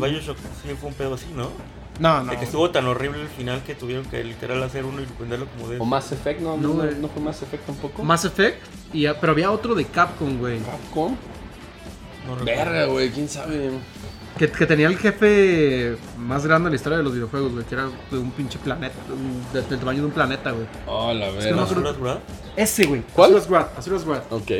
Bioshock 0.00 0.36
sí 0.62 0.74
fue 0.80 0.88
un 0.90 0.94
pedo 0.94 1.14
así, 1.14 1.26
¿no? 1.36 1.48
No, 2.00 2.22
no. 2.24 2.30
De 2.32 2.38
que 2.38 2.44
estuvo 2.44 2.70
tan 2.70 2.86
horrible 2.86 3.20
el 3.22 3.28
final 3.28 3.62
que 3.64 3.74
tuvieron 3.74 4.04
que 4.06 4.24
literal 4.24 4.62
hacer 4.62 4.84
uno 4.84 5.00
y 5.02 5.06
venderlo 5.20 5.46
como 5.46 5.68
de. 5.68 5.78
O 5.78 5.84
Mass 5.84 6.10
Effect, 6.12 6.40
¿no? 6.40 6.56
No, 6.56 6.74
¿No, 6.74 6.84
no 6.90 7.08
fue 7.08 7.22
Mass 7.22 7.42
Effect 7.42 7.66
tampoco? 7.66 8.02
Mass 8.02 8.24
Effect, 8.24 8.58
y, 8.92 9.06
pero 9.20 9.32
había 9.32 9.50
otro 9.50 9.74
de 9.74 9.84
Capcom, 9.84 10.38
güey. 10.38 10.58
Capcom. 10.60 11.16
No. 12.26 12.44
Verga, 12.44 12.84
güey, 12.86 13.10
quién 13.10 13.28
sabe. 13.28 13.70
Que, 14.38 14.50
que 14.50 14.64
tenía 14.66 14.86
el 14.86 14.96
jefe 14.96 15.96
más 16.18 16.46
grande 16.46 16.68
en 16.68 16.72
la 16.72 16.76
historia 16.76 16.96
de 16.98 17.04
los 17.04 17.12
videojuegos, 17.12 17.52
güey. 17.52 17.64
Que 17.66 17.74
era 17.74 17.88
de 18.10 18.18
un 18.18 18.30
pinche 18.30 18.58
planeta, 18.58 18.94
un- 19.10 19.44
de- 19.52 19.62
del 19.68 19.78
tamaño 19.78 20.00
de 20.00 20.06
un 20.06 20.12
planeta, 20.12 20.52
güey. 20.52 20.66
Oh, 20.86 21.12
la 21.12 21.26
que 21.26 21.32
no 21.32 21.38
verga. 21.38 21.56
me 21.56 21.62
¿Azul 21.62 21.86
Azul? 21.86 22.18
Ese, 22.56 22.86
güey. 22.86 23.02
¿Cuál? 23.12 23.36
Asura's 23.36 23.48
Wrath, 23.50 23.78
Asura's 23.78 24.04
Wrath. 24.06 24.32
Ok. 24.32 24.50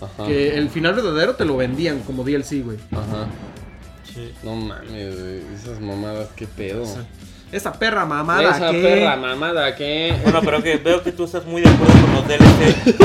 Ajá. 0.00 0.26
Que 0.26 0.56
el 0.56 0.70
final 0.70 0.94
verdadero 0.94 1.34
te 1.34 1.44
lo 1.44 1.56
vendían 1.58 2.00
como 2.00 2.24
DLC, 2.24 2.62
güey. 2.64 2.78
Ajá. 2.92 3.26
Sí. 4.14 4.32
No 4.42 4.54
mames, 4.56 5.20
güey. 5.20 5.42
Esas 5.54 5.78
mamadas, 5.80 6.28
qué 6.34 6.46
pedo. 6.46 6.84
Esa 7.52 7.72
perra 7.72 8.06
mamada 8.06 8.56
Esa 8.56 8.70
que... 8.70 8.80
perra 8.80 9.16
mamada, 9.16 9.74
¿qué? 9.76 10.16
Bueno, 10.22 10.40
pero 10.42 10.62
que 10.62 10.76
veo 10.78 11.02
que 11.02 11.12
tú 11.12 11.24
estás 11.24 11.44
muy 11.44 11.60
de 11.60 11.68
acuerdo 11.68 11.92
con 12.00 12.12
los 12.14 12.26
DLC. 12.28 12.96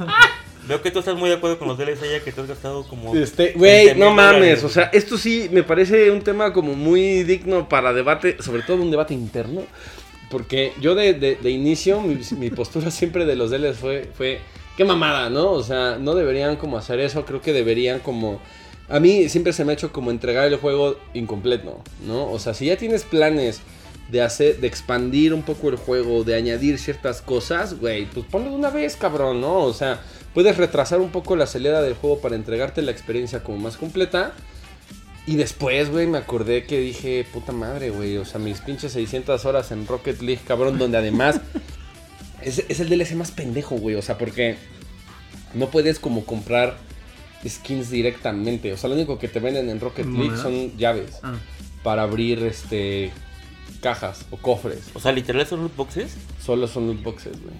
Veo 0.68 0.80
que 0.80 0.90
tú 0.90 0.98
estás 1.00 1.16
muy 1.16 1.28
de 1.28 1.36
acuerdo 1.36 1.58
con 1.58 1.68
los 1.68 1.76
DLC 1.76 2.10
ya 2.10 2.20
que 2.24 2.32
te 2.32 2.40
has 2.40 2.48
gastado 2.48 2.84
como. 2.88 3.14
Este, 3.14 3.52
güey, 3.52 3.86
20,000 3.86 3.98
no 3.98 4.10
mames, 4.12 4.34
dólares. 4.40 4.64
o 4.64 4.68
sea, 4.68 4.84
esto 4.92 5.18
sí 5.18 5.48
me 5.52 5.62
parece 5.62 6.10
un 6.10 6.22
tema 6.22 6.52
como 6.52 6.74
muy 6.74 7.22
digno 7.24 7.68
para 7.68 7.92
debate, 7.92 8.36
sobre 8.42 8.62
todo 8.62 8.78
un 8.82 8.90
debate 8.90 9.12
interno, 9.14 9.62
porque 10.30 10.72
yo 10.80 10.94
de, 10.94 11.14
de- 11.14 11.36
de 11.36 11.50
inicio, 11.50 12.00
mi, 12.00 12.18
mi 12.38 12.50
postura 12.50 12.90
siempre 12.90 13.24
de 13.26 13.36
los 13.36 13.50
DLCs 13.50 13.78
fue, 13.78 14.08
fue, 14.16 14.40
qué 14.76 14.84
mamada, 14.84 15.28
¿no? 15.30 15.50
O 15.52 15.62
sea, 15.62 15.96
no 16.00 16.14
deberían 16.14 16.56
como 16.56 16.78
hacer 16.78 16.98
eso, 17.00 17.24
creo 17.24 17.40
que 17.42 17.52
deberían 17.52 18.00
como... 18.00 18.40
A 18.88 19.00
mí 19.00 19.28
siempre 19.30 19.52
se 19.54 19.64
me 19.64 19.72
ha 19.72 19.74
hecho 19.74 19.92
como 19.92 20.10
entregar 20.10 20.46
el 20.46 20.56
juego 20.56 20.96
incompleto, 21.14 21.80
¿no? 22.06 22.30
O 22.30 22.38
sea, 22.38 22.52
si 22.54 22.66
ya 22.66 22.76
tienes 22.76 23.02
planes 23.04 23.60
de 24.10 24.20
hacer, 24.20 24.58
de 24.58 24.66
expandir 24.66 25.32
un 25.32 25.42
poco 25.42 25.70
el 25.70 25.76
juego, 25.76 26.22
de 26.24 26.34
añadir 26.34 26.78
ciertas 26.78 27.22
cosas, 27.22 27.78
güey, 27.80 28.04
pues 28.06 28.26
ponlo 28.30 28.50
de 28.50 28.56
una 28.56 28.68
vez, 28.70 28.96
cabrón, 28.96 29.40
¿no? 29.40 29.60
O 29.60 29.72
sea, 29.72 30.02
puedes 30.34 30.56
retrasar 30.56 31.00
un 31.00 31.10
poco 31.10 31.36
la 31.36 31.46
salida 31.46 31.80
del 31.82 31.94
juego 31.94 32.20
para 32.20 32.34
entregarte 32.36 32.82
la 32.82 32.90
experiencia 32.90 33.42
como 33.42 33.58
más 33.58 33.76
completa. 33.76 34.32
Y 35.26 35.36
después, 35.36 35.90
güey, 35.90 36.06
me 36.06 36.18
acordé 36.18 36.64
que 36.64 36.78
dije, 36.80 37.26
puta 37.32 37.52
madre, 37.52 37.88
güey, 37.90 38.18
o 38.18 38.26
sea, 38.26 38.38
mis 38.38 38.60
pinches 38.60 38.92
600 38.92 39.44
horas 39.46 39.70
en 39.72 39.86
Rocket 39.86 40.20
League, 40.20 40.42
cabrón, 40.46 40.78
donde 40.78 40.98
además 40.98 41.40
es, 42.42 42.62
es 42.68 42.80
el 42.80 42.90
DLC 42.90 43.12
más 43.14 43.30
pendejo, 43.30 43.76
güey, 43.76 43.94
o 43.96 44.02
sea, 44.02 44.18
porque 44.18 44.56
no 45.54 45.70
puedes 45.70 45.98
como 45.98 46.26
comprar 46.26 46.76
skins 47.48 47.88
directamente, 47.90 48.72
o 48.72 48.76
sea, 48.76 48.88
lo 48.90 48.96
único 48.96 49.18
que 49.18 49.28
te 49.28 49.40
venden 49.40 49.70
en 49.70 49.80
Rocket 49.80 50.06
League 50.06 50.36
son 50.36 50.76
llaves 50.76 51.20
Ah. 51.22 51.34
para 51.82 52.02
abrir 52.02 52.42
este 52.42 53.10
cajas 53.80 54.24
o 54.30 54.36
cofres. 54.38 54.90
O 54.94 55.00
sea, 55.00 55.12
literal 55.12 55.46
son 55.46 55.60
loot 55.60 55.76
boxes. 55.76 56.16
Solo 56.42 56.66
son 56.66 56.86
loot 56.86 57.02
boxes, 57.02 57.32
güey. 57.42 57.54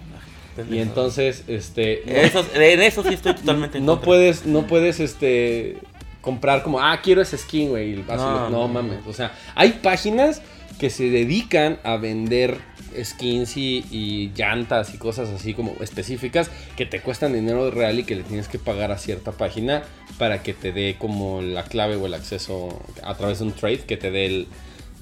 Y 0.69 0.79
entonces, 0.79 1.43
este. 1.47 2.03
no- 2.05 2.13
Eso- 2.13 2.45
en 2.55 2.81
eso 2.81 3.03
sí 3.03 3.13
estoy 3.13 3.33
totalmente 3.35 3.77
en 3.77 3.85
no 3.85 3.93
contra. 3.93 4.05
puedes, 4.05 4.45
no 4.45 4.67
puedes, 4.67 4.99
este, 4.99 5.77
comprar 6.21 6.63
como, 6.63 6.79
ah, 6.79 6.99
quiero 7.03 7.21
ese 7.21 7.37
skin, 7.37 7.69
güey. 7.69 7.93
No, 8.07 8.49
no. 8.49 8.67
mames. 8.67 9.05
O 9.07 9.13
sea, 9.13 9.33
hay 9.55 9.79
páginas 9.83 10.41
que 10.79 10.89
se 10.89 11.09
dedican 11.09 11.79
a 11.83 11.97
vender 11.97 12.57
skins 13.03 13.57
y, 13.57 13.83
y 13.91 14.31
llantas 14.35 14.93
y 14.93 14.97
cosas 14.97 15.29
así 15.29 15.53
como 15.53 15.75
específicas 15.81 16.49
que 16.77 16.85
te 16.85 17.01
cuestan 17.01 17.33
dinero 17.33 17.69
real 17.71 17.99
y 17.99 18.03
que 18.03 18.15
le 18.15 18.23
tienes 18.23 18.47
que 18.47 18.57
pagar 18.59 18.91
a 18.91 18.97
cierta 18.97 19.33
página 19.33 19.83
para 20.17 20.41
que 20.43 20.53
te 20.53 20.71
dé 20.71 20.95
como 20.97 21.41
la 21.41 21.63
clave 21.63 21.95
o 21.97 22.05
el 22.05 22.13
acceso 22.13 22.81
a 23.03 23.15
través 23.15 23.39
de 23.39 23.45
un 23.45 23.51
trade 23.51 23.79
que 23.79 23.97
te 23.97 24.11
dé 24.11 24.25
el, 24.25 24.47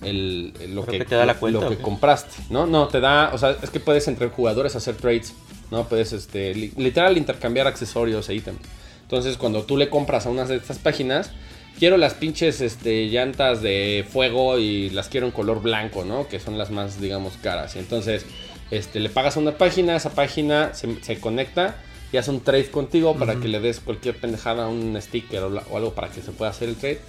el- 0.02 0.54
el- 0.60 0.76
lo, 0.76 0.82
Creo 0.84 0.92
que, 0.94 0.98
que 1.00 1.06
te 1.06 1.16
da 1.16 1.26
la 1.26 1.34
lo- 1.34 1.40
cuenta, 1.40 1.60
lo 1.62 1.66
¿o 1.68 1.70
que 1.70 1.78
qué? 1.78 1.84
compraste, 1.84 2.36
¿no? 2.50 2.66
No, 2.68 2.88
te 2.88 3.00
da, 3.00 3.32
o 3.34 3.38
sea, 3.38 3.58
es 3.62 3.70
que 3.70 3.80
puedes 3.80 4.08
entre 4.08 4.28
jugadores 4.30 4.76
hacer 4.76 4.96
trades, 4.96 5.34
¿no? 5.72 5.88
Puedes, 5.88 6.12
este, 6.14 6.54
li- 6.56 6.74
literal 6.78 7.18
intercambiar 7.18 7.68
accesorios 7.68 8.28
e 8.30 8.36
ítems. 8.36 8.60
Entonces, 9.04 9.38
cuando 9.38 9.64
tú 9.64 9.78
le 9.78 9.90
compras 9.90 10.26
a 10.26 10.30
unas 10.30 10.50
de 10.50 10.56
estas 10.58 10.80
páginas, 10.80 11.32
quiero 11.80 11.98
las 11.98 12.14
pinches, 12.16 12.62
este, 12.62 13.08
llantas 13.08 13.62
de 13.62 14.06
fuego 14.12 14.58
y 14.60 14.90
las 14.90 15.08
quiero 15.10 15.26
en 15.28 15.32
color 15.32 15.62
blanco, 15.62 16.04
¿no? 16.04 16.28
Que 16.28 16.40
son 16.40 16.58
las 16.58 16.72
más, 16.72 17.00
digamos, 17.00 17.34
caras. 17.42 17.76
Y 17.76 17.80
entonces, 17.80 18.26
este, 18.72 19.00
le 19.00 19.10
pagas 19.10 19.38
a 19.38 19.40
una 19.40 19.58
página, 19.58 19.96
esa 19.96 20.10
página 20.12 20.74
se, 20.74 21.02
se 21.04 21.20
conecta 21.20 21.76
y 22.12 22.18
hace 22.18 22.32
un 22.32 22.42
trade 22.42 22.70
contigo 22.72 23.16
para 23.16 23.36
que 23.40 23.48
le 23.48 23.60
des 23.60 23.80
cualquier 23.80 24.16
pendejada, 24.18 24.68
un 24.68 24.98
sticker 25.02 25.44
o, 25.44 25.50
la- 25.50 25.64
o 25.70 25.78
algo 25.78 25.94
para 25.94 26.10
que 26.10 26.22
se 26.22 26.32
pueda 26.32 26.52
hacer 26.52 26.70
el 26.70 26.76
trade. 26.76 27.00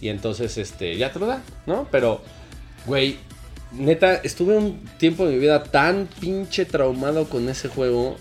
Y 0.00 0.08
entonces, 0.08 0.58
este, 0.58 0.96
ya 0.96 1.12
te 1.12 1.18
lo 1.18 1.26
da, 1.26 1.42
¿no? 1.66 1.86
Pero, 1.90 2.22
güey, 2.86 3.18
neta, 3.72 4.14
estuve 4.16 4.56
un 4.56 4.80
tiempo 4.98 5.26
de 5.26 5.34
mi 5.34 5.38
vida 5.38 5.62
tan 5.64 6.08
pinche 6.20 6.64
traumado 6.64 7.28
con 7.28 7.48
ese 7.48 7.68
juego 7.68 8.16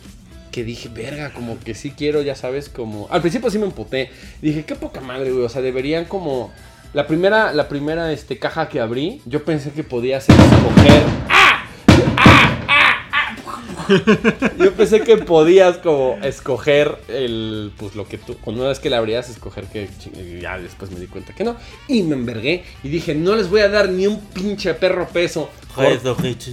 que 0.52 0.64
dije, 0.64 0.90
verga, 0.90 1.34
como 1.34 1.58
que 1.60 1.74
sí 1.74 1.92
quiero, 1.92 2.22
ya 2.22 2.36
sabes, 2.36 2.70
como... 2.70 3.08
Al 3.10 3.22
principio 3.22 3.50
sí 3.50 3.58
me 3.58 3.66
emputé. 3.66 4.12
Dije, 4.42 4.66
qué 4.66 4.76
poca 4.76 5.00
madre, 5.00 5.32
güey. 5.32 5.46
O 5.46 5.50
sea, 5.50 5.62
deberían 5.62 6.06
como... 6.06 6.52
La 6.94 7.08
primera, 7.08 7.54
la 7.54 7.70
primera 7.70 8.12
este, 8.12 8.38
caja 8.38 8.68
que 8.68 8.82
abrí, 8.82 9.22
yo 9.26 9.46
pensé 9.46 9.72
que 9.72 9.84
podía 9.84 10.20
ser 10.20 10.36
escoger... 10.36 11.31
Yo 14.60 14.74
pensé 14.74 15.02
que 15.02 15.18
podías 15.18 15.78
como 15.78 16.18
escoger 16.24 16.98
el, 17.08 17.72
pues 17.78 17.96
lo 17.96 18.08
que 18.08 18.18
tú, 18.18 18.38
una 18.46 18.68
vez 18.68 18.80
que 18.80 18.90
la 18.90 18.98
abrías, 18.98 19.30
escoger 19.30 19.66
que 19.66 19.90
ya 20.42 20.58
después 20.60 20.92
me 20.92 21.00
di 21.00 21.08
cuenta 21.08 21.34
que 21.34 21.44
no. 21.44 21.56
Y 21.88 22.04
me 22.04 22.16
envergué 22.16 22.64
y 22.84 22.90
dije, 22.90 23.16
no 23.16 23.36
les 23.36 23.50
voy 23.50 23.62
a 23.62 23.70
dar 23.70 23.90
ni 23.90 24.08
un 24.08 24.20
pinche 24.20 24.74
perro 24.74 25.08
peso. 25.08 25.50
Joder, 25.76 26.02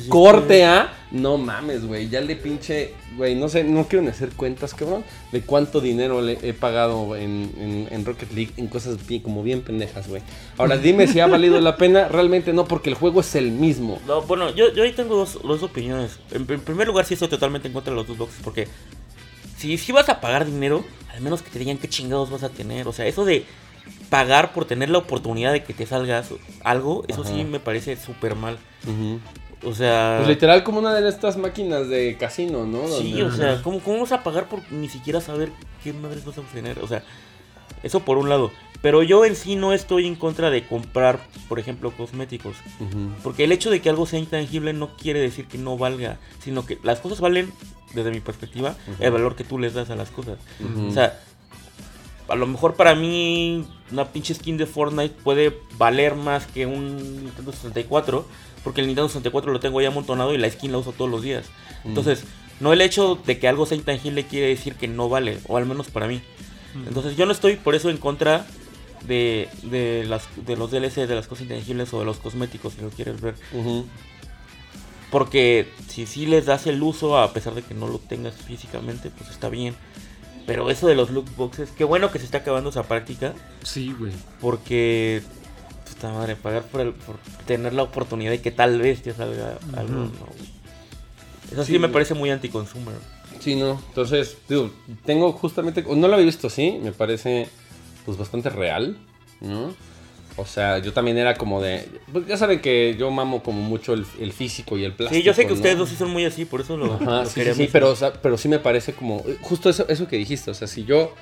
corte 0.08 0.64
a. 0.64 0.92
No 1.10 1.38
mames, 1.38 1.84
güey. 1.84 2.08
Ya 2.08 2.20
le 2.20 2.36
pinche. 2.36 2.94
Güey, 3.16 3.34
no 3.34 3.48
sé, 3.48 3.64
no 3.64 3.88
quiero 3.88 4.02
ni 4.04 4.10
hacer 4.10 4.28
cuentas, 4.30 4.74
cabrón. 4.74 5.02
De 5.32 5.40
cuánto 5.40 5.80
dinero 5.80 6.20
le 6.22 6.38
he 6.42 6.52
pagado 6.52 7.16
en, 7.16 7.50
en- 7.58 7.88
en 7.90 8.04
Rocket 8.04 8.30
League 8.32 8.52
en 8.56 8.68
cosas 8.68 9.04
bien- 9.06 9.22
como 9.22 9.42
bien 9.42 9.62
pendejas, 9.62 10.06
güey. 10.08 10.22
Ahora 10.56 10.76
dime 10.78 11.06
si 11.08 11.18
ha 11.20 11.26
valido 11.26 11.60
la 11.60 11.76
pena. 11.76 12.06
Realmente 12.08 12.52
no, 12.52 12.66
porque 12.66 12.90
el 12.90 12.94
juego 12.94 13.20
es 13.20 13.34
el 13.34 13.50
mismo. 13.50 14.00
No, 14.06 14.22
bueno, 14.22 14.54
yo, 14.54 14.72
yo 14.72 14.82
ahí 14.84 14.92
tengo 14.92 15.16
dos, 15.16 15.38
dos 15.42 15.62
opiniones. 15.62 16.18
En, 16.30 16.46
en 16.48 16.60
primer 16.60 16.86
lugar, 16.86 17.06
sí 17.06 17.14
estoy 17.14 17.28
totalmente 17.28 17.66
en 17.68 17.74
contra 17.74 17.92
de 17.92 17.96
los 17.96 18.06
loot 18.08 18.18
boxes 18.18 18.40
porque 18.44 18.68
si, 19.56 19.78
si 19.78 19.90
vas 19.90 20.08
a 20.08 20.20
pagar 20.20 20.44
dinero, 20.46 20.84
al 21.12 21.20
menos 21.20 21.42
que 21.42 21.50
te 21.50 21.58
digan 21.58 21.78
qué 21.78 21.88
chingados 21.88 22.30
vas 22.30 22.42
a 22.44 22.50
tener. 22.50 22.86
O 22.86 22.92
sea, 22.92 23.06
eso 23.06 23.24
de 23.24 23.44
pagar 24.10 24.52
por 24.52 24.64
tener 24.66 24.90
la 24.90 24.98
oportunidad 24.98 25.52
de 25.52 25.64
que 25.64 25.72
te 25.74 25.86
salgas 25.86 26.28
algo, 26.62 27.04
eso 27.08 27.24
sí 27.24 27.42
me 27.44 27.58
parece 27.58 27.96
súper 27.96 28.34
mal. 28.36 28.58
Ujú. 28.86 29.18
O 29.64 29.74
sea... 29.74 30.16
Pues 30.18 30.28
literal 30.28 30.62
como 30.64 30.78
una 30.78 30.94
de 30.94 31.08
estas 31.08 31.36
máquinas 31.36 31.88
de 31.88 32.16
casino, 32.18 32.64
¿no? 32.66 32.86
Sí, 32.88 33.12
Donde- 33.12 33.24
o 33.24 33.32
sea, 33.32 33.62
¿cómo, 33.62 33.80
¿cómo 33.80 34.00
vas 34.00 34.12
a 34.12 34.22
pagar 34.22 34.48
por 34.48 34.60
ni 34.72 34.88
siquiera 34.88 35.20
saber 35.20 35.50
qué 35.82 35.92
madres 35.92 36.24
vas 36.24 36.38
a 36.38 36.42
obtener? 36.42 36.78
O 36.80 36.86
sea, 36.88 37.02
eso 37.82 38.00
por 38.00 38.18
un 38.18 38.28
lado. 38.28 38.50
Pero 38.80 39.02
yo 39.02 39.24
en 39.24 39.34
sí 39.34 39.56
no 39.56 39.72
estoy 39.72 40.06
en 40.06 40.14
contra 40.14 40.50
de 40.50 40.64
comprar, 40.64 41.18
por 41.48 41.58
ejemplo, 41.58 41.90
cosméticos. 41.90 42.54
Porque 43.24 43.42
el 43.44 43.50
hecho 43.50 43.70
de 43.70 43.80
que 43.82 43.88
algo 43.90 44.06
sea 44.06 44.20
intangible 44.20 44.72
no 44.72 44.96
quiere 44.96 45.18
decir 45.20 45.46
que 45.46 45.58
no 45.58 45.76
valga, 45.76 46.18
sino 46.44 46.64
que 46.64 46.78
las 46.84 47.00
cosas 47.00 47.20
valen, 47.20 47.52
desde 47.94 48.12
mi 48.12 48.20
perspectiva, 48.20 48.76
el 49.00 49.10
valor 49.10 49.34
que 49.34 49.42
tú 49.42 49.58
les 49.58 49.74
das 49.74 49.90
a 49.90 49.96
las 49.96 50.10
cosas. 50.10 50.38
O 50.88 50.92
sea, 50.92 51.18
a 52.28 52.36
lo 52.36 52.46
mejor 52.46 52.74
para 52.74 52.94
mí 52.94 53.66
una 53.90 54.04
pinche 54.04 54.34
skin 54.34 54.56
de 54.56 54.66
Fortnite 54.66 55.16
puede 55.24 55.58
valer 55.76 56.14
más 56.14 56.46
que 56.46 56.66
un 56.66 57.24
Nintendo 57.24 57.50
64, 57.50 58.26
porque 58.64 58.80
el 58.80 58.86
Nintendo 58.86 59.08
64 59.08 59.52
lo 59.52 59.60
tengo 59.60 59.80
ya 59.80 59.88
amontonado 59.88 60.34
y 60.34 60.38
la 60.38 60.50
skin 60.50 60.72
la 60.72 60.78
uso 60.78 60.92
todos 60.92 61.10
los 61.10 61.22
días. 61.22 61.46
Mm. 61.84 61.88
Entonces, 61.88 62.24
no 62.60 62.72
el 62.72 62.80
hecho 62.80 63.18
de 63.26 63.38
que 63.38 63.48
algo 63.48 63.66
sea 63.66 63.76
intangible 63.76 64.26
quiere 64.26 64.48
decir 64.48 64.74
que 64.74 64.88
no 64.88 65.08
vale, 65.08 65.38
o 65.46 65.56
al 65.56 65.66
menos 65.66 65.88
para 65.88 66.06
mí. 66.06 66.20
Entonces, 66.86 67.16
yo 67.16 67.26
no 67.26 67.32
estoy 67.32 67.56
por 67.56 67.74
eso 67.74 67.90
en 67.90 67.96
contra 67.96 68.46
de, 69.06 69.48
de, 69.62 70.04
las, 70.06 70.28
de 70.36 70.56
los 70.56 70.70
DLC, 70.70 71.06
de 71.06 71.14
las 71.14 71.26
cosas 71.26 71.44
intangibles 71.44 71.92
o 71.92 71.98
de 71.98 72.04
los 72.04 72.18
cosméticos, 72.18 72.74
si 72.74 72.82
lo 72.82 72.90
quieres 72.90 73.20
ver. 73.20 73.34
Porque 75.10 75.68
si 75.88 76.06
sí 76.06 76.26
les 76.26 76.46
das 76.46 76.66
el 76.66 76.82
uso, 76.82 77.18
a 77.18 77.32
pesar 77.32 77.54
de 77.54 77.62
que 77.62 77.74
no 77.74 77.88
lo 77.88 77.98
tengas 77.98 78.34
físicamente, 78.34 79.10
pues 79.10 79.30
está 79.30 79.48
bien. 79.48 79.74
Pero 80.46 80.70
eso 80.70 80.86
de 80.86 80.94
los 80.94 81.10
loot 81.10 81.34
boxes, 81.36 81.70
qué 81.70 81.84
bueno 81.84 82.10
que 82.10 82.18
se 82.18 82.24
está 82.24 82.38
acabando 82.38 82.70
esa 82.70 82.82
práctica. 82.82 83.34
Sí, 83.62 83.94
güey. 83.98 84.12
Porque, 84.40 85.22
puta 85.98 86.12
madre, 86.12 86.36
pagar 86.36 86.62
por, 86.64 86.80
el- 86.80 86.92
por 86.92 87.16
tener 87.46 87.72
la 87.74 87.82
oportunidad 87.82 88.30
de 88.30 88.40
que 88.40 88.50
tal 88.50 88.80
vez 88.80 89.02
te 89.02 89.12
salga 89.12 89.58
algo. 89.76 89.92
No. 89.94 90.10
Eso 91.52 91.64
sí, 91.64 91.72
Sí. 91.72 91.78
me 91.78 91.88
parece 91.88 92.14
muy 92.14 92.30
anti-consumer. 92.30 92.94
Sí, 93.40 93.56
no. 93.56 93.80
Entonces, 93.88 94.36
tengo 95.04 95.32
justamente, 95.32 95.82
no 95.82 96.08
lo 96.08 96.14
había 96.14 96.26
visto 96.26 96.46
así, 96.48 96.78
me 96.82 96.92
parece 96.92 97.48
pues 98.04 98.16
bastante 98.16 98.48
real, 98.50 98.96
¿no? 99.40 99.74
O 100.36 100.46
sea, 100.46 100.78
yo 100.78 100.92
también 100.92 101.18
era 101.18 101.34
como 101.34 101.60
de, 101.60 101.88
pues 102.12 102.26
ya 102.26 102.36
saben 102.36 102.60
que 102.60 102.94
yo 102.98 103.10
mamo 103.10 103.42
como 103.42 103.60
mucho 103.60 103.92
el, 103.94 104.06
el 104.20 104.32
físico 104.32 104.78
y 104.78 104.84
el 104.84 104.92
plástico. 104.92 105.18
Sí, 105.20 105.24
yo 105.26 105.34
sé 105.34 105.42
que 105.42 105.48
¿no? 105.48 105.54
ustedes 105.54 105.76
dos 105.78 105.88
sí 105.88 105.96
son 105.96 106.10
muy 106.10 106.24
así, 106.24 106.44
por 106.44 106.60
eso 106.60 106.76
lo, 106.76 106.94
Ajá, 106.94 107.04
lo 107.04 107.24
sí, 107.24 107.30
sí, 107.30 107.34
quería 107.34 107.54
sí, 107.54 107.60
mencionar. 107.62 107.72
pero, 107.72 107.90
o 107.90 107.96
sea, 107.96 108.12
pero 108.12 108.38
sí 108.38 108.48
me 108.48 108.58
parece 108.60 108.92
como, 108.92 109.24
justo 109.40 109.68
eso, 109.68 109.86
eso 109.88 110.06
que 110.06 110.16
dijiste, 110.16 110.50
o 110.50 110.54
sea, 110.54 110.68
si 110.68 110.84
yo 110.84 111.12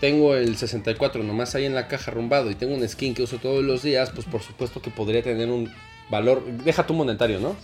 tengo 0.00 0.34
el 0.34 0.56
64 0.56 1.22
nomás 1.22 1.54
ahí 1.54 1.66
en 1.66 1.74
la 1.74 1.86
caja 1.88 2.10
rumbado 2.10 2.50
y 2.50 2.54
tengo 2.54 2.74
un 2.74 2.88
skin 2.88 3.14
que 3.14 3.22
uso 3.22 3.36
todos 3.38 3.62
los 3.62 3.82
días, 3.82 4.10
pues 4.14 4.26
por 4.26 4.42
supuesto 4.42 4.80
que 4.80 4.90
podría 4.90 5.22
tener 5.22 5.48
un 5.50 5.70
valor, 6.08 6.44
deja 6.64 6.86
tu 6.86 6.94
monetario, 6.94 7.38
¿no? 7.38 7.54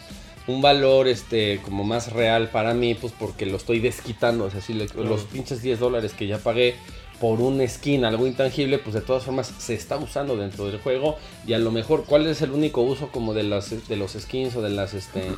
Un 0.47 0.63
valor 0.63 1.09
este 1.09 1.61
como 1.65 1.83
más 1.83 2.13
real 2.13 2.49
para 2.51 2.73
mí, 2.75 2.95
pues 2.95 3.13
porque 3.19 3.47
lo 3.47 3.57
estoy 3.57 3.81
desquitando, 3.81 4.45
o 4.45 4.51
sea, 4.51 4.61
si 4.61 4.75
le- 4.75 4.87
los 4.95 5.23
pinches 5.25 5.63
10 5.63 5.81
dólares 5.81 6.13
que 6.13 6.27
ya 6.29 6.39
pagué 6.39 6.77
por 7.21 7.41
un 7.41 7.67
skin, 7.67 8.05
algo 8.05 8.27
intangible, 8.27 8.79
pues 8.79 8.95
de 8.95 9.01
todas 9.01 9.25
formas 9.25 9.53
se 9.59 9.75
está 9.75 9.97
usando 9.97 10.37
dentro 10.37 10.67
del 10.67 10.79
juego 10.79 11.17
y 11.47 11.55
a 11.55 11.59
lo 11.59 11.71
mejor 11.71 12.05
cuál 12.05 12.27
es 12.27 12.43
el 12.43 12.51
único 12.51 12.83
uso 12.83 13.09
como 13.09 13.35
de 13.35 13.43
las 13.43 13.89
de 13.89 13.97
los 13.97 14.13
skins 14.13 14.55
o 14.57 14.63
de 14.63 14.71
las 14.71 14.95
este 14.95 15.33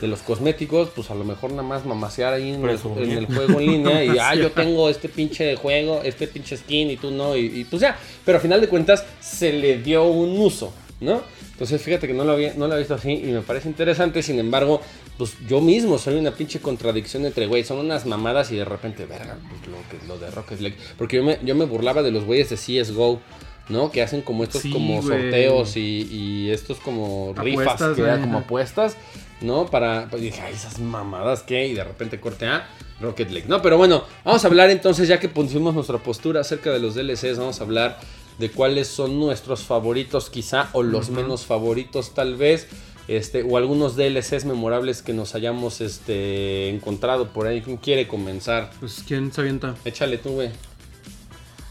de 0.00 0.08
los 0.08 0.20
cosméticos, 0.20 0.90
pues 0.94 1.10
a 1.10 1.14
lo 1.14 1.24
mejor 1.24 1.50
nada 1.50 1.62
más 1.62 1.84
mamasear 1.84 2.34
ahí 2.34 2.50
en 2.50 2.56
el, 2.56 2.60
Presumir. 2.62 3.02
en 3.04 3.18
el 3.18 3.26
juego 3.26 3.60
en 3.60 3.66
línea 3.66 4.04
y 4.04 4.18
ah 4.20 4.34
yo 4.34 4.52
tengo 4.52 4.88
este 4.88 5.08
pinche 5.08 5.56
juego, 5.56 6.02
este 6.04 6.26
pinche 6.26 6.56
skin 6.56 6.90
y 6.90 6.96
tú 6.96 7.10
no 7.10 7.36
y, 7.36 7.60
y 7.60 7.64
pues 7.64 7.82
ya, 7.82 7.98
pero 8.24 8.38
a 8.38 8.40
final 8.40 8.60
de 8.60 8.68
cuentas 8.68 9.04
se 9.20 9.52
le 9.52 9.78
dio 9.78 10.04
un 10.04 10.38
uso, 10.38 10.72
¿no? 11.00 11.22
Entonces 11.54 11.80
fíjate 11.80 12.06
que 12.08 12.14
no 12.14 12.24
lo 12.24 12.32
había 12.32 12.54
no 12.54 12.66
lo 12.66 12.76
visto 12.76 12.94
así 12.94 13.12
y 13.12 13.32
me 13.32 13.40
parece 13.40 13.68
interesante, 13.68 14.22
sin 14.22 14.38
embargo, 14.38 14.80
pues 15.16 15.36
yo 15.48 15.60
mismo 15.60 15.98
soy 15.98 16.16
una 16.16 16.32
pinche 16.32 16.60
contradicción 16.60 17.24
entre 17.24 17.46
güey, 17.46 17.64
son 17.64 17.78
unas 17.78 18.06
mamadas 18.06 18.50
y 18.50 18.56
de 18.56 18.64
repente, 18.64 19.06
verga, 19.06 19.36
pues 19.48 19.60
lo 19.68 19.76
que 19.88 20.06
lo 20.06 20.18
de 20.18 20.30
Rocket 20.32 20.60
League, 20.60 20.76
porque 20.98 21.16
yo 21.16 21.24
me 21.24 21.38
yo 21.44 21.54
me 21.54 21.64
burlaba 21.64 22.02
de 22.02 22.10
los 22.10 22.24
güeyes 22.24 22.50
de 22.50 22.56
CS:GO 22.56 23.20
¿no? 23.68 23.90
Que 23.90 24.02
hacen 24.02 24.22
como 24.22 24.44
estos 24.44 24.62
Sí, 24.62 24.70
como 24.70 25.02
sorteos 25.02 25.76
y, 25.76 26.08
y 26.10 26.50
estos 26.50 26.78
como 26.78 27.32
rifas, 27.36 27.80
que 27.94 28.02
eran 28.02 28.20
como 28.20 28.38
apuestas, 28.38 28.96
¿no? 29.40 29.66
Para, 29.66 30.08
pues 30.10 30.22
dije, 30.22 30.40
ay, 30.40 30.54
esas 30.54 30.78
mamadas, 30.80 31.42
¿qué? 31.42 31.66
Y 31.68 31.74
de 31.74 31.84
repente 31.84 32.20
corte 32.20 32.46
a 32.46 32.68
Rocket 33.00 33.30
League, 33.30 33.48
¿no? 33.48 33.62
Pero 33.62 33.78
bueno, 33.78 34.04
vamos 34.24 34.44
a 34.44 34.48
hablar 34.48 34.70
entonces, 34.70 35.08
ya 35.08 35.18
que 35.18 35.28
pusimos 35.28 35.74
nuestra 35.74 35.98
postura 35.98 36.40
acerca 36.40 36.70
de 36.72 36.78
los 36.78 36.94
DLCs, 36.94 37.38
vamos 37.38 37.60
a 37.60 37.64
hablar 37.64 37.98
de 38.38 38.50
cuáles 38.50 38.88
son 38.88 39.18
nuestros 39.20 39.62
favoritos 39.62 40.30
quizá, 40.30 40.68
o 40.72 40.82
los 40.82 41.10
menos 41.10 41.46
favoritos 41.46 42.14
tal 42.14 42.36
vez, 42.36 42.66
este, 43.06 43.42
o 43.42 43.56
algunos 43.56 43.96
DLCs 43.96 44.44
memorables 44.44 45.02
que 45.02 45.12
nos 45.12 45.34
hayamos 45.34 45.80
este, 45.80 46.68
encontrado 46.70 47.28
por 47.28 47.46
ahí. 47.46 47.60
¿Quién 47.60 47.76
quiere 47.76 48.08
comenzar? 48.08 48.70
Pues, 48.80 49.04
¿quién 49.06 49.32
se 49.32 49.40
avienta? 49.42 49.74
Échale 49.84 50.18
tú, 50.18 50.30
güey. 50.30 50.50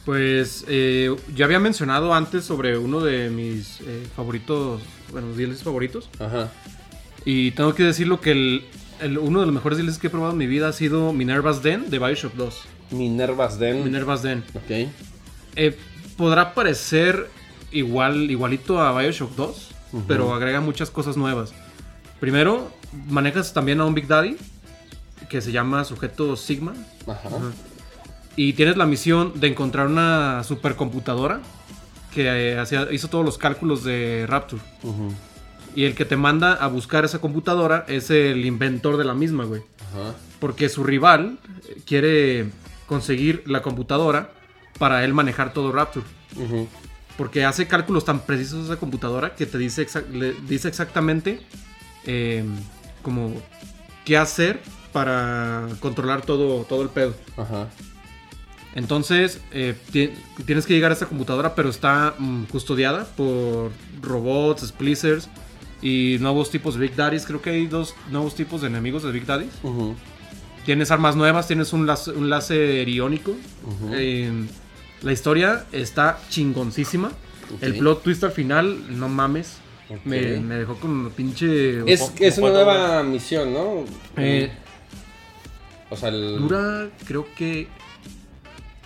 Pues, 0.05 0.65
eh, 0.67 1.15
ya 1.33 1.45
había 1.45 1.59
mencionado 1.59 2.13
antes 2.13 2.43
sobre 2.43 2.77
uno 2.77 2.99
de 2.99 3.29
mis 3.29 3.79
eh, 3.81 4.05
favoritos, 4.15 4.81
bueno, 5.11 5.33
DLCs 5.33 5.63
favoritos. 5.63 6.09
Ajá. 6.19 6.51
Y 7.25 7.51
tengo 7.51 7.73
que 7.73 7.83
decirlo 7.83 8.19
que 8.19 8.31
el, 8.31 8.65
el- 9.01 9.17
uno 9.17 9.39
de 9.39 9.45
los 9.45 9.55
mejores 9.55 9.77
DLCs 9.79 9.99
que 9.99 10.07
he 10.07 10.09
probado 10.09 10.33
en 10.33 10.37
mi 10.39 10.47
vida 10.47 10.67
ha 10.67 10.73
sido 10.73 11.13
Minerva's 11.13 11.63
Den 11.63 11.89
de 11.89 11.99
Bioshock 11.99 12.33
2. 12.33 12.55
Minerva's 12.91 13.57
Den. 13.59 13.83
Minerva's 13.85 14.21
Den. 14.23 14.43
Ok. 14.55 14.89
Eh, 15.55 15.77
podrá 16.17 16.53
parecer 16.53 17.29
igual, 17.71 18.29
igualito 18.31 18.79
a 18.79 18.97
Bioshock 18.97 19.35
2, 19.35 19.71
pero 20.07 20.33
agrega 20.33 20.61
muchas 20.61 20.89
cosas 20.89 21.17
nuevas. 21.17 21.53
Primero, 22.19 22.71
manejas 23.07 23.53
también 23.53 23.81
a 23.81 23.85
un 23.85 23.93
Big 23.93 24.07
Daddy 24.07 24.37
que 25.29 25.41
se 25.41 25.51
llama 25.51 25.83
sujeto 25.83 26.35
Sigma. 26.35 26.73
Ajá. 27.07 27.29
Y 28.35 28.53
tienes 28.53 28.77
la 28.77 28.85
misión 28.85 29.39
de 29.39 29.47
encontrar 29.47 29.87
una 29.87 30.43
supercomputadora 30.43 31.41
que 32.13 32.55
eh, 32.55 32.63
hizo 32.91 33.07
todos 33.09 33.25
los 33.25 33.37
cálculos 33.37 33.83
de 33.83 34.25
Rapture. 34.27 34.61
Y 35.75 35.85
el 35.85 35.95
que 35.95 36.05
te 36.05 36.15
manda 36.15 36.53
a 36.53 36.67
buscar 36.67 37.03
esa 37.03 37.19
computadora 37.19 37.85
es 37.87 38.09
el 38.11 38.45
inventor 38.45 38.97
de 38.97 39.05
la 39.05 39.13
misma, 39.13 39.45
güey. 39.45 39.61
Ajá. 39.91 40.15
Porque 40.39 40.69
su 40.69 40.83
rival 40.83 41.39
quiere 41.85 42.49
conseguir 42.87 43.43
la 43.47 43.61
computadora 43.61 44.31
para 44.77 45.03
él 45.03 45.13
manejar 45.13 45.53
todo 45.53 45.71
Rapture. 45.71 46.05
Porque 47.17 47.45
hace 47.45 47.67
cálculos 47.67 48.05
tan 48.05 48.21
precisos 48.21 48.65
esa 48.65 48.77
computadora 48.77 49.35
que 49.35 49.45
te 49.45 49.57
dice, 49.59 49.85
le 50.11 50.33
dice 50.47 50.67
exactamente 50.67 51.41
eh, 52.05 52.43
como 53.03 53.33
qué 54.03 54.17
hacer 54.17 54.61
para 54.91 55.67
controlar 55.79 56.21
todo, 56.23 56.63
todo 56.63 56.81
el 56.81 56.89
pedo. 56.89 57.13
Ajá. 57.37 57.67
Entonces, 58.75 59.39
eh, 59.51 59.75
ti- 59.91 60.09
tienes 60.45 60.65
que 60.65 60.73
llegar 60.73 60.89
a 60.91 60.93
esta 60.95 61.05
computadora, 61.05 61.53
pero 61.53 61.69
está 61.69 62.15
mm, 62.17 62.45
custodiada 62.45 63.05
por 63.15 63.71
robots, 64.01 64.67
splicers 64.67 65.29
y 65.81 66.17
nuevos 66.19 66.49
tipos 66.49 66.73
de 66.73 66.79
Big 66.81 66.95
Daddies. 66.95 67.25
Creo 67.27 67.41
que 67.41 67.51
hay 67.51 67.67
dos 67.67 67.93
nuevos 68.09 68.33
tipos 68.33 68.61
de 68.61 68.67
enemigos 68.67 69.03
de 69.03 69.11
Big 69.11 69.25
Daddies. 69.27 69.51
Tienes 70.65 70.89
armas 70.91 71.15
nuevas, 71.15 71.45
tienes 71.45 71.73
un, 71.73 71.85
láser- 71.85 72.15
un 72.15 72.29
láser 72.31 72.89
iónico. 72.89 73.35
Eh, 73.93 74.31
la 75.03 75.11
historia 75.11 75.65
está 75.71 76.19
chingoncísima. 76.29 77.11
El 77.61 77.77
plot 77.77 78.03
twist 78.03 78.23
al 78.23 78.31
final, 78.31 78.97
no 78.97 79.09
mames. 79.09 79.57
Me, 80.05 80.37
me 80.39 80.55
dejó 80.55 80.75
con 80.75 80.89
un 80.91 81.11
pinche... 81.11 81.79
Es, 81.91 82.11
es 82.19 82.37
una 82.37 82.51
¿Cuánto 82.51 82.65
nueva 82.65 83.03
misión, 83.03 83.53
¿no? 83.53 83.85
Eh, 84.17 84.51
o 85.89 85.95
sea, 85.95 86.09
el... 86.09 86.39
dura, 86.39 86.89
creo 87.05 87.27
que, 87.35 87.67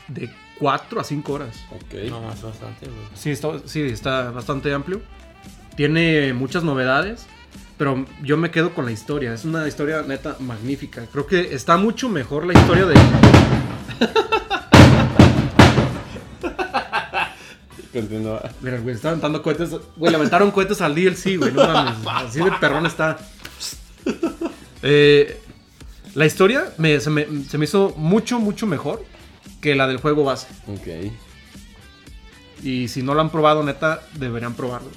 de 0.10 0.30
4 0.60 1.00
a 1.00 1.04
5 1.04 1.34
horas. 1.34 1.64
Ok. 1.72 2.10
No, 2.10 2.22
más 2.22 2.42
bastante, 2.42 2.88
güey. 2.88 3.00
Sí 3.16 3.30
está, 3.30 3.60
sí, 3.66 3.84
está 3.84 4.32
bastante 4.32 4.74
amplio. 4.74 5.02
Tiene 5.78 6.34
muchas 6.34 6.64
novedades, 6.64 7.26
pero 7.78 8.06
yo 8.24 8.36
me 8.36 8.52
quedo 8.52 8.74
con 8.74 8.86
la 8.86 8.92
historia. 8.92 9.34
Es 9.34 9.46
una 9.46 9.66
historia 9.68 10.02
neta 10.02 10.36
magnífica. 10.40 11.06
Creo 11.12 11.28
que 11.28 11.54
está 11.54 11.78
mucho 11.78 12.10
mejor 12.10 12.46
la 12.46 12.54
historia 12.54 12.86
de... 12.86 12.96
Continúa. 17.94 18.50
Mira, 18.62 18.80
güey, 18.80 18.96
estaban 18.96 19.20
dando 19.22 19.42
cohetes. 19.42 19.70
Güey, 19.96 20.12
le 20.12 20.18
aventaron 20.18 20.52
cohetes 20.52 20.82
al 20.82 20.94
DLC, 20.96 21.38
güey. 21.38 21.52
No 21.52 21.66
mames. 21.68 21.96
Así 22.08 22.40
de 22.40 22.52
perrón 22.60 22.86
está. 22.86 23.18
Eh, 24.84 25.40
la 26.14 26.26
historia 26.26 26.66
me- 26.78 27.00
se, 27.00 27.10
me, 27.10 27.26
se 27.48 27.58
me 27.58 27.66
hizo 27.66 27.94
mucho, 27.98 28.40
mucho 28.40 28.68
mejor 28.68 29.04
que 29.62 29.76
la 29.76 29.88
del 29.88 29.98
juego 29.98 30.24
base. 30.24 30.48
Ok. 30.68 31.12
Y 32.64 32.88
si 32.88 33.04
no 33.04 33.14
lo 33.14 33.22
han 33.22 33.30
probado, 33.30 33.64
neta, 33.64 34.02
deberían 34.16 34.54
probarlo. 34.56 34.90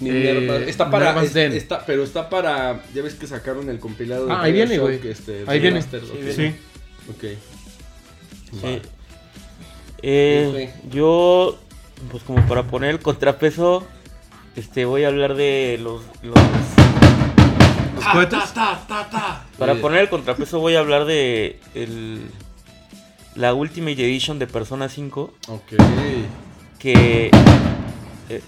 Minerva. 0.00 0.56
Eh, 0.56 0.64
está 0.68 0.90
para. 0.90 1.22
Es- 1.22 1.34
está, 1.36 1.84
pero 1.86 2.02
está 2.02 2.28
para. 2.28 2.82
Ya 2.94 3.02
ves 3.02 3.14
que 3.14 3.26
sacaron 3.26 3.68
el 3.70 3.78
compilado 3.78 4.26
de 4.26 4.32
Ah, 4.32 4.42
ahí 4.42 4.52
viene, 4.52 4.78
güey. 4.78 5.00
este, 5.08 5.44
Ahí 5.46 5.60
viene. 5.60 5.80
remaster, 5.80 6.02
ok. 6.04 6.32
Sí, 6.34 6.54
Sí. 8.60 8.82
Sí. 10.02 10.08
Eh, 10.08 10.74
yo, 10.90 11.56
pues 12.10 12.22
como 12.24 12.44
para 12.46 12.64
poner 12.64 12.90
el 12.90 12.98
contrapeso, 13.00 13.86
este, 14.56 14.84
voy 14.84 15.04
a 15.04 15.08
hablar 15.08 15.34
de 15.34 15.78
los... 15.82 16.02
los- 16.22 16.38
Los 17.94 18.04
cohetes. 18.12 18.40
para 19.58 19.72
Eh, 19.74 19.76
poner 19.76 20.00
el 20.00 20.08
contrapeso 20.08 20.58
voy 20.58 20.74
a 20.74 20.80
hablar 20.80 21.04
de 21.04 21.60
el, 21.74 22.20
la 23.36 23.54
Ultimate 23.54 23.92
Edition 24.04 24.38
de 24.40 24.46
Persona 24.48 24.88
5, 24.88 25.32
Ok. 25.48 25.72
que 26.80 27.30
eh, 28.28 28.42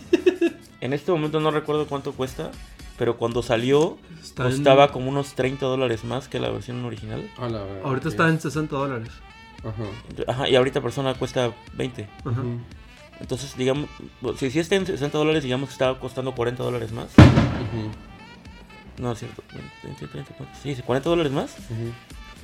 en 0.81 0.93
este 0.93 1.13
momento 1.13 1.39
no 1.39 1.53
recuerdo 1.53 1.87
cuánto 1.87 2.13
cuesta, 2.15 2.51
pero 2.99 3.17
cuando 3.17 3.43
salió 3.45 3.97
Está 4.21 4.45
en- 4.45 4.51
costaba 4.51 4.91
como 4.91 5.09
unos 5.09 5.35
30 5.35 5.67
dólares 5.67 6.03
más 6.05 6.27
que 6.27 6.41
la 6.41 6.51
versión 6.51 6.85
original. 6.85 7.31
A 7.39 7.49
la 7.49 7.63
verga, 7.63 7.81
Ahorita 7.89 8.09
está 8.09 8.29
en 8.29 8.41
60 8.41 8.75
dólares. 8.75 9.11
Ajá. 9.65 9.85
Ajá, 10.33 10.49
y 10.49 10.57
ahorita 10.57 10.81
Persona 10.81 11.15
cuesta 11.15 11.53
20. 11.75 12.03
Ajá. 12.25 12.43
Entonces, 13.21 13.57
digamos, 13.57 13.89
si, 14.39 14.51
si 14.51 14.59
está 14.59 14.75
en 14.75 14.87
60 14.87 15.17
dólares, 15.17 15.43
digamos 15.45 15.69
que 15.69 15.73
estaba 15.73 15.99
costando 16.01 16.35
40 16.35 16.63
dólares 16.63 16.93
más. 16.93 17.07
Ujú. 17.07 17.91
No, 19.03 19.13
es 19.13 19.19
cierto. 19.21 19.43
20, 19.85 20.07
30, 20.07 20.35
¿cuánto? 20.37 20.59
Sí, 20.63 20.75
sí, 20.75 20.83
40 20.83 21.09
dólares 21.11 21.33
más. 21.33 21.55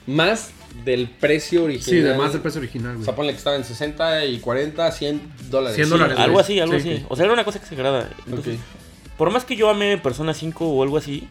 Más 0.06 0.50
del 0.84 1.08
precio 1.10 1.64
original. 1.64 2.00
Sí, 2.02 2.06
además 2.08 2.32
del 2.32 2.40
precio 2.42 2.60
original, 2.60 2.92
O 2.92 2.94
güey. 2.94 3.04
sea, 3.04 3.14
ponle 3.16 3.32
que 3.32 3.38
estaba 3.38 3.56
en 3.56 3.64
60 3.64 4.24
y 4.26 4.38
40, 4.40 4.90
100 4.92 5.32
dólares. 5.50 5.74
100 5.76 5.86
Sí, 5.86 5.90
dólares, 5.92 6.18
algo 6.18 6.32
güey. 6.34 6.44
así, 6.44 6.60
algo 6.60 6.72
Sí, 6.74 6.78
así. 6.88 6.96
sí. 6.98 7.06
O 7.08 7.16
sea, 7.16 7.24
era 7.26 7.34
una 7.34 7.44
cosa 7.44 7.58
exagerada. 7.58 8.08
Entonces, 8.26 8.56
Ok. 8.56 9.16
por 9.18 9.30
más 9.30 9.44
que 9.44 9.56
yo 9.56 9.68
ame 9.70 9.98
Persona 9.98 10.34
5 10.34 10.66
o 10.68 10.82
algo 10.82 10.96
así, 10.96 11.28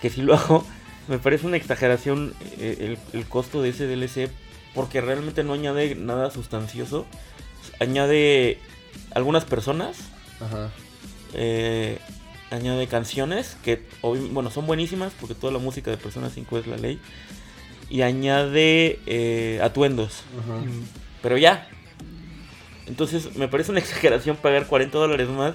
que 0.00 0.08
si 0.10 0.22
lo 0.22 0.34
hago, 0.34 0.64
me 1.08 1.18
parece 1.18 1.46
una 1.46 1.56
exageración 1.56 2.32
eh, 2.58 2.96
el, 3.12 3.18
el 3.18 3.26
costo 3.26 3.60
de 3.62 3.70
ese 3.70 3.86
DLC 3.86 4.30
porque 4.74 5.00
realmente 5.00 5.44
no 5.44 5.52
añade 5.52 5.94
nada 5.94 6.30
sustancioso. 6.30 7.06
Añade 7.80 8.58
algunas 9.14 9.44
personas, 9.44 9.96
Ajá. 10.40 10.70
eh, 11.34 11.98
añade 12.50 12.86
canciones 12.86 13.56
que, 13.64 13.86
bueno, 14.02 14.50
son 14.50 14.66
buenísimas 14.66 15.12
porque 15.18 15.34
toda 15.34 15.52
la 15.52 15.58
música 15.58 15.90
de 15.90 15.96
Persona 15.96 16.30
5 16.30 16.58
es 16.58 16.66
la 16.66 16.76
ley. 16.76 17.00
Y 17.88 18.02
añade 18.02 19.00
eh, 19.06 19.60
atuendos. 19.62 20.22
Ajá. 20.38 20.62
Pero 21.22 21.36
ya. 21.38 21.68
Entonces 22.86 23.34
me 23.36 23.48
parece 23.48 23.70
una 23.70 23.80
exageración 23.80 24.36
pagar 24.36 24.66
40 24.66 24.96
dólares 24.96 25.28
más 25.28 25.54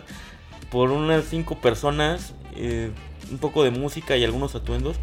por 0.69 0.91
unas 0.91 1.25
5 1.25 1.59
personas, 1.61 2.33
eh, 2.55 2.91
un 3.31 3.37
poco 3.37 3.63
de 3.63 3.71
música 3.71 4.17
y 4.17 4.23
algunos 4.23 4.55
atuendos. 4.55 4.97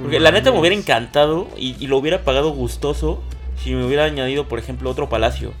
Porque 0.00 0.20
la 0.20 0.30
neta 0.30 0.52
me 0.52 0.60
hubiera 0.60 0.76
encantado 0.76 1.48
y, 1.56 1.74
y 1.82 1.88
lo 1.88 1.98
hubiera 1.98 2.22
pagado 2.22 2.50
gustoso 2.50 3.20
si 3.62 3.74
me 3.74 3.84
hubiera 3.86 4.04
añadido, 4.04 4.48
por 4.48 4.58
ejemplo, 4.58 4.90
otro 4.90 5.08
palacio, 5.08 5.52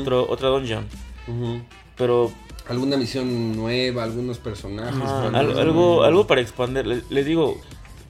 otro, 0.00 0.26
otra 0.28 0.48
dungeon. 0.48 0.86
Ujú. 1.28 1.60
Pero 1.96 2.32
Alguna 2.68 2.96
misión 2.96 3.54
nueva, 3.56 4.02
algunos 4.04 4.38
personajes. 4.38 5.00
Algo, 5.58 6.02
algo 6.02 6.26
para 6.26 6.40
expandir. 6.40 6.86
Le- 6.86 7.02
Les, 7.10 7.24
digo, 7.24 7.60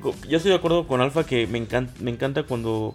go- 0.01 0.15
yo 0.29 0.39
estoy 0.39 0.51
de 0.51 0.57
acuerdo 0.57 0.87
con 0.87 1.01
Alfa 1.03 1.25
que 1.27 1.47
me 1.47 1.59
encanta, 1.59 1.93
me 2.01 2.11
encanta 2.11 2.43
cuando 2.45 2.95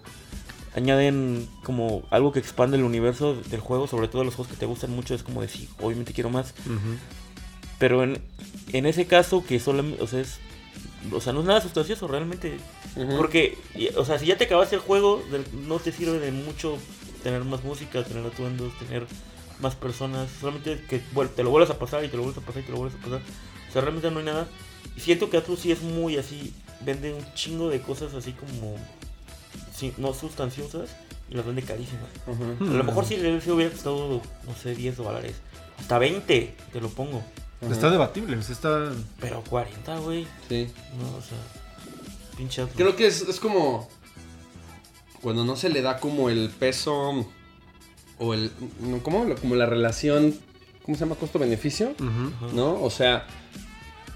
añaden 0.74 1.46
como 1.62 2.02
algo 2.10 2.32
que 2.32 2.38
expande 2.40 2.76
el 2.78 2.82
universo 2.82 3.34
del 3.34 3.60
juego, 3.60 3.86
sobre 3.86 4.08
todo 4.08 4.24
los 4.24 4.34
juegos 4.34 4.52
que 4.52 4.58
te 4.58 4.66
gustan 4.66 4.90
mucho, 4.90 5.14
es 5.14 5.22
como 5.22 5.40
decir, 5.42 5.68
obviamente 5.80 6.12
quiero 6.12 6.30
más. 6.30 6.52
Pero 7.78 8.02
en, 8.02 8.20
en 8.72 8.86
ese 8.86 9.06
caso 9.06 9.44
que 9.46 9.58
solamente, 9.60 10.02
o 10.02 10.06
sea, 10.06 10.20
es, 10.20 10.38
o 11.10 11.20
sea, 11.20 11.32
no 11.32 11.40
es 11.40 11.46
nada 11.46 11.60
sustancioso 11.60 12.06
realmente. 12.06 12.58
Porque, 13.16 13.58
o 13.96 14.04
sea, 14.04 14.18
si 14.18 14.26
ya 14.26 14.36
te 14.36 14.44
acabaste 14.44 14.76
el 14.76 14.82
juego, 14.82 15.22
no 15.66 15.78
te 15.78 15.92
sirve 15.92 16.18
de 16.18 16.30
mucho 16.30 16.78
tener 17.22 17.44
más 17.44 17.64
música, 17.64 18.04
tener 18.04 18.26
atuendos, 18.26 18.72
tener 18.78 19.06
más 19.60 19.74
personas. 19.74 20.30
Solamente 20.40 20.84
que 20.88 20.98
te 20.98 21.42
lo 21.42 21.50
vuelvas 21.50 21.70
a 21.70 21.78
pasar 21.78 22.04
y 22.04 22.08
te 22.08 22.16
lo 22.16 22.22
vuelves 22.22 22.42
a 22.42 22.46
pasar 22.46 22.62
y 22.62 22.66
te 22.66 22.72
lo 22.72 22.78
vuelves 22.78 22.98
a 23.00 23.04
pasar. 23.04 23.20
O 23.68 23.72
sea, 23.72 23.82
realmente 23.82 24.10
no 24.10 24.18
hay 24.18 24.26
nada. 24.26 24.48
Y 24.96 25.00
siento 25.00 25.30
que 25.30 25.38
Atlus 25.38 25.60
sí 25.60 25.72
es 25.72 25.82
muy 25.82 26.18
así, 26.18 26.52
vende 26.80 27.14
un 27.14 27.24
chingo 27.34 27.70
de 27.70 27.80
cosas 27.80 28.14
así 28.14 28.32
como 28.32 28.76
no 29.98 30.14
sustanciosas 30.14 30.90
las 31.34 31.46
vende 31.46 31.62
carísimas. 31.62 32.08
A 32.60 32.64
lo 32.64 32.84
mejor 32.84 33.04
si 33.04 33.14
el 33.14 33.22
DLC 33.22 33.48
hubiera 33.48 33.70
costado, 33.70 34.20
no 34.46 34.54
sé, 34.54 34.74
10 34.74 34.96
dólares. 34.96 35.36
Hasta 35.78 35.98
20, 35.98 36.54
te 36.72 36.80
lo 36.80 36.88
pongo. 36.88 37.22
Ajá. 37.60 37.72
Está 37.72 37.90
debatible, 37.90 38.36
está... 38.38 38.92
Pero 39.20 39.42
40, 39.48 39.98
güey. 39.98 40.26
Sí. 40.48 40.68
No, 40.98 41.16
o 41.16 41.22
sea, 41.22 41.38
pinche. 42.36 42.66
Creo 42.76 42.96
que 42.96 43.06
es, 43.06 43.22
es 43.22 43.38
como 43.40 43.88
cuando 45.22 45.44
no 45.44 45.56
se 45.56 45.68
le 45.68 45.82
da 45.82 45.98
como 45.98 46.28
el 46.28 46.50
peso 46.50 47.26
o 48.18 48.34
el 48.34 48.50
no, 48.80 49.02
¿cómo? 49.02 49.24
Como 49.36 49.54
la 49.54 49.66
relación 49.66 50.34
¿cómo 50.82 50.96
se 50.96 51.04
llama? 51.04 51.14
costo-beneficio, 51.14 51.90
Ujú. 51.90 52.54
¿no? 52.54 52.82
O 52.82 52.90
sea, 52.90 53.26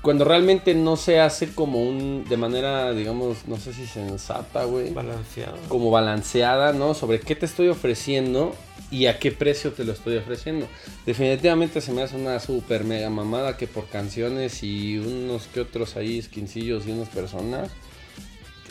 cuando 0.06 0.24
realmente 0.24 0.72
no 0.72 0.96
se 0.96 1.18
hace 1.18 1.52
como 1.52 1.82
un 1.82 2.24
de 2.28 2.36
manera, 2.36 2.92
digamos, 2.92 3.38
no 3.48 3.56
sé 3.56 3.72
si 3.72 3.86
sensata, 3.86 4.62
güey, 4.64 4.94
balanceado. 4.94 5.58
como 5.68 5.90
balanceada, 5.90 6.72
¿no? 6.72 6.94
Sobre 6.94 7.18
qué 7.18 7.34
te 7.34 7.44
estoy 7.44 7.66
ofreciendo 7.66 8.54
y 8.92 9.06
a 9.06 9.18
qué 9.18 9.32
precio 9.32 9.72
te 9.72 9.82
lo 9.84 9.90
estoy 9.92 10.16
ofreciendo. 10.16 10.68
Definitivamente 11.06 11.80
se 11.80 11.92
me 11.92 12.02
hace 12.02 12.14
una 12.14 12.38
super 12.38 12.84
mega 12.84 13.10
mamada 13.10 13.56
que 13.56 13.66
por 13.66 13.86
canciones 13.88 14.62
y 14.62 14.96
unos 14.98 15.48
que 15.48 15.60
otros 15.60 15.96
ahí 15.96 16.22
skincillos 16.22 16.86
y 16.86 16.92
unas 16.92 17.08
personas 17.08 17.70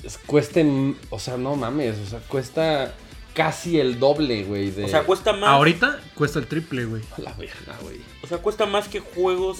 es- 0.05 0.17
cuesten, 0.17 0.95
o 1.09 1.19
sea, 1.19 1.35
no 1.35 1.57
mames, 1.57 1.97
o 1.99 2.09
sea, 2.09 2.19
cuesta 2.19 2.93
casi 3.33 3.77
el 3.77 3.99
doble, 3.99 4.45
güey, 4.45 4.71
de 4.71 4.85
O 4.85 4.87
sea, 4.87 5.03
cuesta 5.03 5.33
más. 5.33 5.49
Ahorita 5.49 5.99
cuesta 6.15 6.39
el 6.39 6.47
triple, 6.47 6.85
güey. 6.85 7.01
A 7.17 7.21
la 7.21 7.33
verga, 7.33 7.77
güey. 7.81 7.97
O 8.23 8.27
sea, 8.27 8.37
cuesta 8.37 8.65
más 8.65 8.87
que 8.87 9.01
juegos 9.01 9.57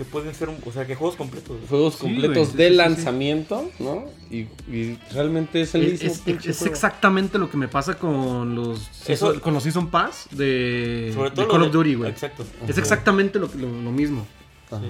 que 0.00 0.04
pueden 0.06 0.34
ser, 0.34 0.48
un- 0.48 0.56
o 0.64 0.72
sea, 0.72 0.86
que 0.86 0.94
juegos 0.94 1.14
completos. 1.14 1.58
Juegos 1.68 1.96
Sí, 1.96 2.00
completos 2.00 2.34
güey, 2.34 2.46
sí, 2.46 2.56
de 2.56 2.64
sí, 2.64 2.68
sí, 2.68 2.70
sí. 2.70 2.76
lanzamiento, 2.76 3.70
¿no? 3.78 4.04
Y, 4.30 4.46
y 4.74 4.98
realmente 5.12 5.60
es 5.60 5.74
el 5.74 5.84
Es, 5.92 6.02
mismo 6.26 6.40
es- 6.42 6.62
exactamente 6.62 7.36
lo 7.38 7.50
que 7.50 7.58
me 7.58 7.68
pasa 7.68 7.98
con 7.98 8.54
los 8.54 8.88
Eso- 9.06 9.38
con 9.42 9.52
los 9.52 9.62
Season 9.62 9.88
Pass 9.90 10.28
de, 10.30 11.10
Sobre 11.14 11.32
todo 11.32 11.48
Call 11.48 11.60
de- 11.60 11.66
of 11.66 11.72
Duty, 11.74 11.94
güey. 11.96 12.10
Exacto. 12.10 12.46
Es 12.66 12.78
exactamente 12.78 13.38
lo, 13.38 13.48
lo, 13.48 13.68
lo 13.68 13.92
mismo. 13.92 14.26
Ajá, 14.70 14.80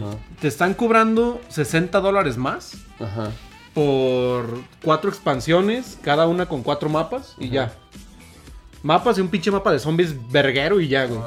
Te 0.40 0.46
están 0.46 0.74
cobrando 0.74 1.40
60 1.48 1.98
dólares 2.00 2.36
más 2.36 2.74
ajá. 3.00 3.32
por 3.74 4.46
cuatro 4.84 5.10
expansiones, 5.10 5.98
cada 6.02 6.28
una 6.28 6.46
con 6.46 6.62
cuatro 6.62 6.88
mapas 6.88 7.34
y 7.40 7.48
ya. 7.48 7.72
Mapas 8.84 9.18
y 9.18 9.22
un 9.22 9.28
pinche 9.28 9.50
mapa 9.50 9.72
de 9.72 9.78
zombies 9.80 10.14
verguero 10.30 10.80
y 10.80 10.86
ya, 10.88 11.06
güey. 11.06 11.18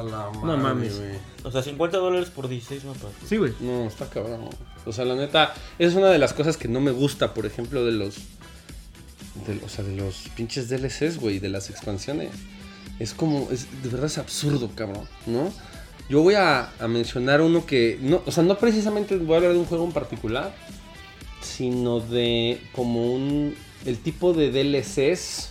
No 0.42 0.56
mames. 0.56 0.98
güey. 0.98 1.33
O 1.44 1.50
sea, 1.52 1.62
50 1.62 1.98
dólares 1.98 2.30
por 2.30 2.48
16 2.48 2.84
mapas. 2.84 3.10
Sí, 3.28 3.36
güey. 3.36 3.52
No, 3.60 3.86
está 3.86 4.08
cabrón. 4.08 4.48
O 4.86 4.92
sea, 4.92 5.04
la 5.04 5.14
neta, 5.14 5.52
es 5.78 5.94
una 5.94 6.08
de 6.08 6.18
las 6.18 6.32
cosas 6.32 6.56
que 6.56 6.68
no 6.68 6.80
me 6.80 6.90
gusta, 6.90 7.34
por 7.34 7.44
ejemplo, 7.46 7.84
de 7.84 7.92
los. 7.92 8.16
de- 9.46 9.60
o 9.64 9.68
sea, 9.68 9.84
de 9.84 9.94
los 9.94 10.28
pinches 10.36 10.68
DLCs, 10.68 11.18
güey, 11.20 11.38
de 11.38 11.50
las 11.50 11.68
expansiones. 11.70 12.30
Es 12.98 13.12
como. 13.14 13.48
Es, 13.50 13.66
de 13.82 13.88
verdad 13.90 14.06
es 14.06 14.18
absurdo, 14.18 14.70
cabrón, 14.74 15.06
¿no? 15.26 15.52
Yo 16.08 16.22
voy 16.22 16.34
a, 16.34 16.70
a 16.80 16.88
mencionar 16.88 17.40
uno 17.42 17.66
que. 17.66 17.98
No, 18.00 18.22
o 18.26 18.32
sea, 18.32 18.42
no 18.42 18.56
precisamente 18.58 19.16
voy 19.16 19.34
a 19.34 19.36
hablar 19.36 19.52
de 19.52 19.58
un 19.58 19.64
juego 19.66 19.84
en 19.84 19.92
particular, 19.92 20.54
sino 21.42 22.00
de 22.00 22.60
como 22.74 23.12
un. 23.12 23.54
el 23.84 23.98
tipo 23.98 24.32
de 24.32 24.50
DLCs 24.50 25.50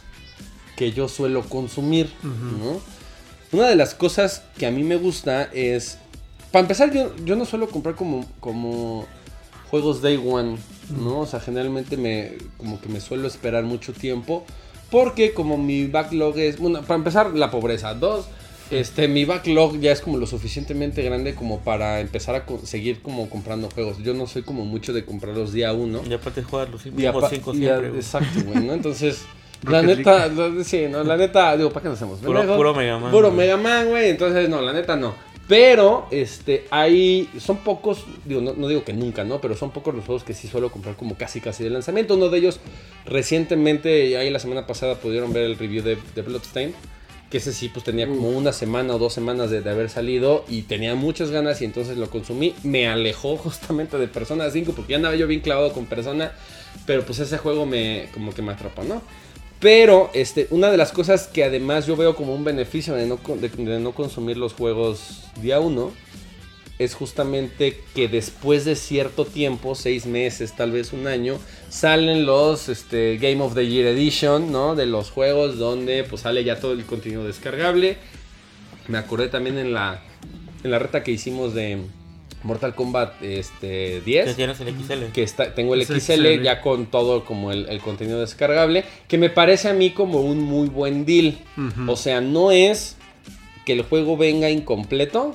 que 0.75 0.91
yo 0.91 1.07
suelo 1.07 1.43
consumir. 1.47 2.09
¿no? 2.23 2.81
Una 3.53 3.67
de 3.67 3.75
las 3.75 3.93
cosas 3.93 4.41
que 4.57 4.65
a 4.65 4.71
mí 4.71 4.83
me 4.83 4.95
gusta 4.97 5.49
es. 5.53 5.97
Para 6.51 6.61
empezar, 6.63 6.91
yo, 6.91 7.15
yo 7.25 7.35
no 7.35 7.45
suelo 7.45 7.67
comprar 7.69 7.95
como, 7.95 8.25
como 8.39 9.05
juegos 9.71 10.01
day 10.01 10.17
one, 10.23 10.57
¿no? 10.99 11.19
O 11.21 11.25
sea, 11.25 11.39
generalmente 11.39 11.97
me. 11.97 12.33
como 12.57 12.79
que 12.81 12.89
me 12.89 12.99
suelo 12.99 13.27
esperar 13.27 13.63
mucho 13.63 13.93
tiempo. 13.93 14.43
Porque 14.91 15.33
como 15.33 15.57
mi 15.57 15.85
backlog 15.87 16.37
es. 16.37 16.59
Bueno, 16.59 16.81
para 16.81 16.95
empezar, 16.95 17.31
la 17.33 17.49
pobreza. 17.49 17.93
Dos, 17.95 18.25
este, 18.71 19.07
mi 19.07 19.25
backlog 19.25 19.79
ya 19.79 19.91
es 19.91 20.01
como 20.01 20.17
lo 20.17 20.25
suficientemente 20.27 21.01
grande 21.03 21.33
como 21.35 21.59
para 21.61 21.99
empezar 21.99 22.35
a 22.35 22.45
seguir 22.65 23.01
como 23.01 23.29
comprando 23.29 23.69
juegos. 23.71 23.97
Yo 24.03 24.13
no 24.13 24.27
soy 24.27 24.43
como 24.43 24.65
mucho 24.65 24.93
de 24.93 25.05
comprarlos 25.05 25.51
día 25.53 25.73
uno. 25.73 26.01
Y 26.07 26.13
aparte 26.13 26.43
jugar 26.43 26.69
los 26.69 26.85
Y 26.85 26.91
5 26.91 27.09
apa- 27.09 27.29
5 27.29 27.53
y 27.53 27.57
siempre. 27.57 27.87
exacto, 27.89 28.39
güey, 28.45 28.65
¿no? 28.65 28.73
Entonces, 28.73 29.21
la 29.69 29.81
neta, 29.81 30.27
la- 30.27 30.63
sí, 30.63 30.85
no, 30.89 31.03
la 31.03 31.17
neta, 31.17 31.55
digo, 31.57 31.69
¿para 31.71 31.83
qué 31.83 31.89
nos 31.89 31.97
hacemos? 31.97 32.19
Puro- 32.19 32.55
puro 32.55 32.73
Mega 32.73 32.97
Man, 32.99 33.11
Puro 33.11 33.27
güey. 33.31 33.37
Mega 33.47 33.57
Man, 33.57 33.89
güey. 33.89 34.09
Entonces, 34.09 34.49
no, 34.49 34.61
la 34.61 34.73
neta 34.73 34.95
no. 34.95 35.15
Pero, 35.47 36.07
este, 36.09 36.65
hay, 36.71 37.29
son 37.37 37.57
pocos, 37.57 38.05
digo, 38.23 38.39
no, 38.39 38.53
no 38.53 38.67
digo 38.69 38.85
que 38.85 38.93
nunca, 38.93 39.25
¿no? 39.25 39.41
Pero 39.41 39.55
son 39.57 39.71
pocos 39.71 39.93
los 39.93 40.05
juegos 40.05 40.23
que 40.23 40.33
sí 40.33 40.47
suelo 40.47 40.71
comprar 40.71 40.95
como 40.95 41.15
casi, 41.17 41.41
casi 41.41 41.65
de 41.65 41.69
lanzamiento. 41.69 42.15
Uno 42.15 42.29
de 42.29 42.37
ellos, 42.39 42.59
recientemente, 43.05 44.17
ahí 44.17 44.29
la 44.29 44.39
semana 44.39 44.67
pasada 44.67 44.95
pudieron 44.95 45.31
ver 45.33 45.43
el 45.43 45.57
review 45.57 45.83
de, 45.83 45.97
de 46.15 46.21
Bloodstain. 46.21 46.73
Que 47.29 47.37
ese 47.37 47.51
sí, 47.51 47.67
pues 47.69 47.83
tenía 47.83 48.07
como 48.07 48.29
una 48.29 48.51
semana 48.53 48.93
o 48.93 48.99
dos 48.99 49.13
semanas 49.13 49.49
de, 49.49 49.61
de 49.61 49.69
haber 49.69 49.89
salido 49.89 50.45
y 50.47 50.63
tenía 50.63 50.93
muchas 50.93 51.31
ganas 51.31 51.61
y 51.61 51.65
entonces 51.65 51.97
lo 51.97 52.09
consumí. 52.09 52.53
Me 52.63 52.87
alejó 52.87 53.37
justamente 53.37 53.97
de 53.97 54.07
Persona 54.07 54.49
5 54.51 54.73
porque 54.75 54.91
ya 54.91 54.97
andaba 54.97 55.15
yo 55.15 55.25
bien 55.25 55.39
clavado 55.41 55.73
con 55.73 55.85
Persona, 55.87 56.31
pero 56.85 57.03
pues 57.03 57.19
ese 57.19 57.37
juego 57.39 57.65
me 57.65 58.07
como 58.13 58.33
que 58.33 58.41
me 58.43 58.51
atrapó, 58.51 58.83
¿no? 58.83 59.01
Pero 59.63 60.11
este, 60.13 60.47
una 60.51 60.69
de 60.69 60.75
las 60.77 60.91
cosas 60.91 61.27
que 61.27 61.43
además 61.45 61.87
yo 61.87 61.95
veo 61.95 62.15
como 62.17 62.35
un 62.35 62.43
beneficio 62.43 62.93
de 62.95 63.05
no, 63.07 63.17
de- 63.39 63.79
no 63.79 63.93
consumir 63.93 64.35
los 64.37 64.53
juegos 64.53 65.21
día 65.41 65.61
1 65.61 65.91
es 66.79 66.95
justamente 66.95 67.79
que 67.95 68.09
después 68.09 68.65
de 68.65 68.75
cierto 68.75 69.23
tiempo, 69.25 69.73
seis 69.73 70.05
meses, 70.05 70.53
tal 70.53 70.71
vez 70.73 70.91
un 70.91 71.07
año, 71.07 71.39
salen 71.69 72.25
los 72.25 72.67
este, 72.67 73.17
Game 73.21 73.41
of 73.41 73.53
the 73.55 73.65
Year 73.65 73.87
Edition, 73.87 74.51
¿no? 74.51 74.75
De 74.75 74.85
los 74.85 75.09
juegos 75.11 75.57
donde 75.57 76.03
pues 76.03 76.23
sale 76.23 76.43
ya 76.43 76.59
todo 76.59 76.73
el 76.73 76.83
contenido 76.83 77.23
descargable. 77.23 77.95
Me 78.89 78.97
acordé 78.97 79.29
también 79.29 79.57
en 79.57 79.71
la, 79.73 80.01
en 80.65 80.71
la 80.71 80.79
reta 80.79 81.03
que 81.03 81.11
hicimos 81.11 81.53
de 81.53 81.77
Mortal 82.43 82.75
Kombat 82.75 83.21
este, 83.21 84.01
10 84.01 84.25
Que 84.25 84.33
tienes 84.33 84.59
el 84.59 84.69
XL. 84.69 85.11
que 85.13 85.23
está, 85.23 85.53
tengo 85.55 85.73
el 85.73 85.85
XL 85.85 85.99
XL. 85.99 86.41
ya 86.43 86.61
con 86.61 86.87
todo 86.87 87.25
como 87.25 87.51
el, 87.51 87.67
el 87.69 87.79
contenido 87.79 88.19
descargable, 88.19 88.83
que 89.07 89.17
me 89.17 89.29
parece 89.29 89.69
a 89.69 89.73
mí 89.73 89.91
como 89.91 90.21
un 90.21 90.41
muy 90.41 90.67
buen 90.67 91.05
deal. 91.05 91.37
O 91.87 91.95
sea, 91.95 92.21
no 92.21 92.51
es 92.51 92.97
que 93.65 93.73
el 93.73 93.83
juego 93.83 94.17
venga 94.17 94.49
incompleto, 94.49 95.33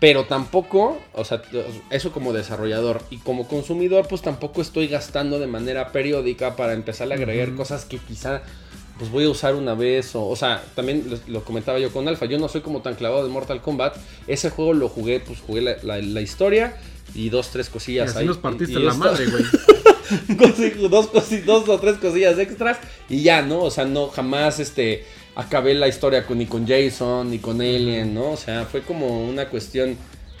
pero 0.00 0.24
tampoco, 0.24 0.98
o 1.14 1.24
sea, 1.24 1.42
eso 1.90 2.10
como 2.10 2.32
desarrollador 2.32 3.02
y 3.10 3.18
como 3.18 3.46
consumidor, 3.46 4.08
pues 4.08 4.20
tampoco 4.20 4.60
estoy 4.60 4.88
gastando 4.88 5.38
de 5.38 5.46
manera 5.46 5.92
periódica 5.92 6.56
para 6.56 6.72
empezar 6.72 7.10
a 7.12 7.14
agregar 7.14 7.54
cosas 7.54 7.84
que 7.84 7.98
quizá 7.98 8.42
pues 8.98 9.10
voy 9.10 9.24
a 9.24 9.28
usar 9.30 9.54
una 9.54 9.74
vez 9.74 10.14
o, 10.14 10.26
o 10.26 10.36
sea, 10.36 10.62
también 10.74 11.04
lo, 11.08 11.18
lo 11.32 11.44
comentaba 11.44 11.78
yo 11.78 11.92
con 11.92 12.06
Alfa, 12.08 12.26
yo 12.26 12.38
no 12.38 12.48
soy 12.48 12.60
como 12.60 12.82
tan 12.82 12.94
clavado 12.94 13.24
de 13.24 13.30
Mortal 13.30 13.60
Kombat, 13.62 13.96
ese 14.26 14.50
juego 14.50 14.72
lo 14.74 14.88
jugué, 14.88 15.20
pues 15.20 15.40
jugué 15.40 15.60
la, 15.62 15.76
la- 15.82 15.98
la 15.98 16.20
historia 16.20 16.76
y 17.14 17.28
dos, 17.30 17.50
tres 17.50 17.68
Y 17.68 17.70
cosillas 17.70 18.10
así 18.10 18.20
ahí. 18.20 18.26
nos 18.26 18.38
partiste 18.38 18.74
y- 18.74 18.82
y 18.82 18.84
la 18.84 18.94
madre, 18.94 19.26
güey. 19.26 19.44
dos, 20.88 21.10
cosi- 21.12 21.42
dos 21.44 21.68
o 21.68 21.78
tres 21.78 21.96
cosillas 21.96 22.38
extras 22.38 22.78
y 23.08 23.22
ya, 23.22 23.42
¿no? 23.42 23.62
O 23.62 23.70
sea, 23.70 23.84
no 23.84 24.08
jamás 24.08 24.58
este 24.60 25.04
acabé 25.34 25.74
la 25.74 25.88
historia 25.88 26.26
con, 26.26 26.38
ni 26.38 26.46
con 26.46 26.66
Jason 26.66 27.30
ni 27.30 27.38
con 27.38 27.60
Alien, 27.60 28.12
¿no? 28.14 28.32
O 28.32 28.36
sea, 28.36 28.66
fue 28.66 28.82
como 28.82 29.26
una 29.26 29.48
cuestión 29.48 29.96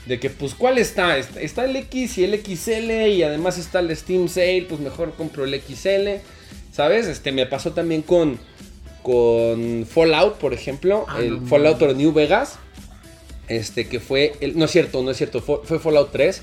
de 0.06 0.18
que, 0.20 0.28
pues, 0.30 0.54
¿cuál? 0.54 0.78
Está, 0.78 1.16
está 1.16 1.64
el 1.64 1.76
X 1.76 2.18
y 2.18 2.24
el 2.24 2.34
XL 2.44 2.90
y 3.08 3.22
además 3.22 3.56
está 3.56 3.78
el 3.80 3.96
Steam 3.96 4.28
Sale, 4.28 4.66
pues 4.68 4.80
mejor 4.80 5.14
compro 5.14 5.44
el 5.44 5.54
XL, 5.60 6.20
¿sabes? 6.72 7.06
Este, 7.06 7.30
me 7.30 7.46
pasó 7.46 7.72
también 7.72 8.02
con, 8.02 8.38
con 9.02 9.86
Fallout, 9.86 10.38
por 10.38 10.52
ejemplo, 10.52 11.04
Ah, 11.08 11.20
el 11.20 11.42
no 11.42 11.46
Fallout 11.46 11.78
pero 11.78 11.94
New 11.94 12.12
Vegas, 12.12 12.58
este, 13.48 13.86
que 13.86 14.00
fue, 14.00 14.32
el, 14.40 14.58
no 14.58 14.64
es 14.64 14.70
cierto, 14.72 15.02
no 15.02 15.10
es 15.10 15.16
cierto, 15.16 15.40
fue, 15.40 15.60
fue 15.64 15.78
Fallout 15.78 16.10
3, 16.10 16.42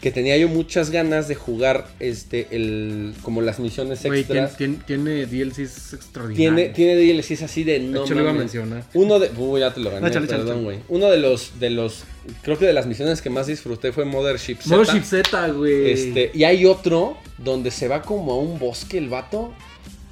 que 0.00 0.10
tenía 0.10 0.36
yo 0.38 0.48
muchas 0.48 0.90
ganas 0.90 1.28
de 1.28 1.34
jugar 1.34 1.86
este 2.00 2.48
el 2.52 3.12
como 3.22 3.42
las 3.42 3.58
misiones 3.60 4.00
tiene, 4.00 4.20
extras. 4.20 4.56
tiene, 4.56 4.78
tiene 4.86 5.26
DLCs 5.26 5.92
extraordinarios. 5.92 6.72
Tiene, 6.74 6.94
tiene 6.96 6.96
DLCs 6.96 7.42
así 7.42 7.64
de 7.64 7.80
no. 7.80 7.98
de 7.98 8.04
hecho, 8.06 8.14
lo 8.14 8.22
iba 8.22 8.30
a 8.30 8.34
mencionar. 8.34 8.84
Uno 8.94 9.18
de. 9.18 9.30
Uy, 9.36 9.60
ya 9.60 9.74
te 9.74 9.80
lo 9.80 9.90
gané, 9.90 10.10
perdón, 10.10 10.64
güey. 10.64 10.78
Uno 10.88 11.10
de 11.10 11.18
los, 11.18 11.60
de 11.60 11.70
los. 11.70 12.04
Creo 12.42 12.58
que 12.58 12.64
de 12.64 12.72
las 12.72 12.86
misiones 12.86 13.20
que 13.20 13.28
más 13.28 13.46
disfruté 13.46 13.92
fue 13.92 14.06
Mothership 14.06 14.56
Z. 14.62 14.74
Mothership 14.74 15.04
Z, 15.04 15.48
güey. 15.48 15.90
Este, 15.90 16.30
y 16.32 16.44
hay 16.44 16.64
otro 16.64 17.18
donde 17.36 17.70
se 17.70 17.86
va 17.86 18.00
como 18.00 18.32
a 18.32 18.38
un 18.38 18.58
bosque 18.58 18.96
el 18.96 19.10
vato. 19.10 19.52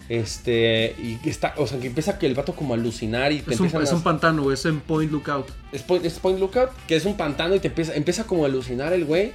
Este, 0.09 0.97
y 0.99 1.19
está, 1.29 1.55
o 1.59 1.67
sea, 1.67 1.79
que 1.79 1.87
empieza 1.89 2.19
que 2.19 2.27
el 2.27 2.35
vato 2.35 2.55
como 2.55 2.75
a 2.75 2.77
alucinar 2.77 3.31
y 3.33 3.41
te 3.41 3.53
es 3.55 3.61
un, 3.61 3.67
es 3.67 3.93
a- 3.93 3.95
un 3.95 4.03
pantano, 4.03 4.43
güey. 4.43 4.55
Es 4.55 4.65
en 4.65 4.81
Point 4.81 5.13
Lookout. 5.13 5.47
es 5.73 5.83
point, 5.83 6.05
es 6.05 6.15
Point 6.15 6.41
Lookout, 6.41 6.71
que 6.87 6.97
es 6.97 7.05
un 7.05 7.17
pantano 7.17 7.55
y 7.55 7.61
te 7.61 7.69
empieza, 7.69 7.95
empieza 7.95 8.25
como 8.25 8.45
a 8.45 8.47
alucinar 8.49 8.93
el 8.93 9.05
güey. 9.05 9.33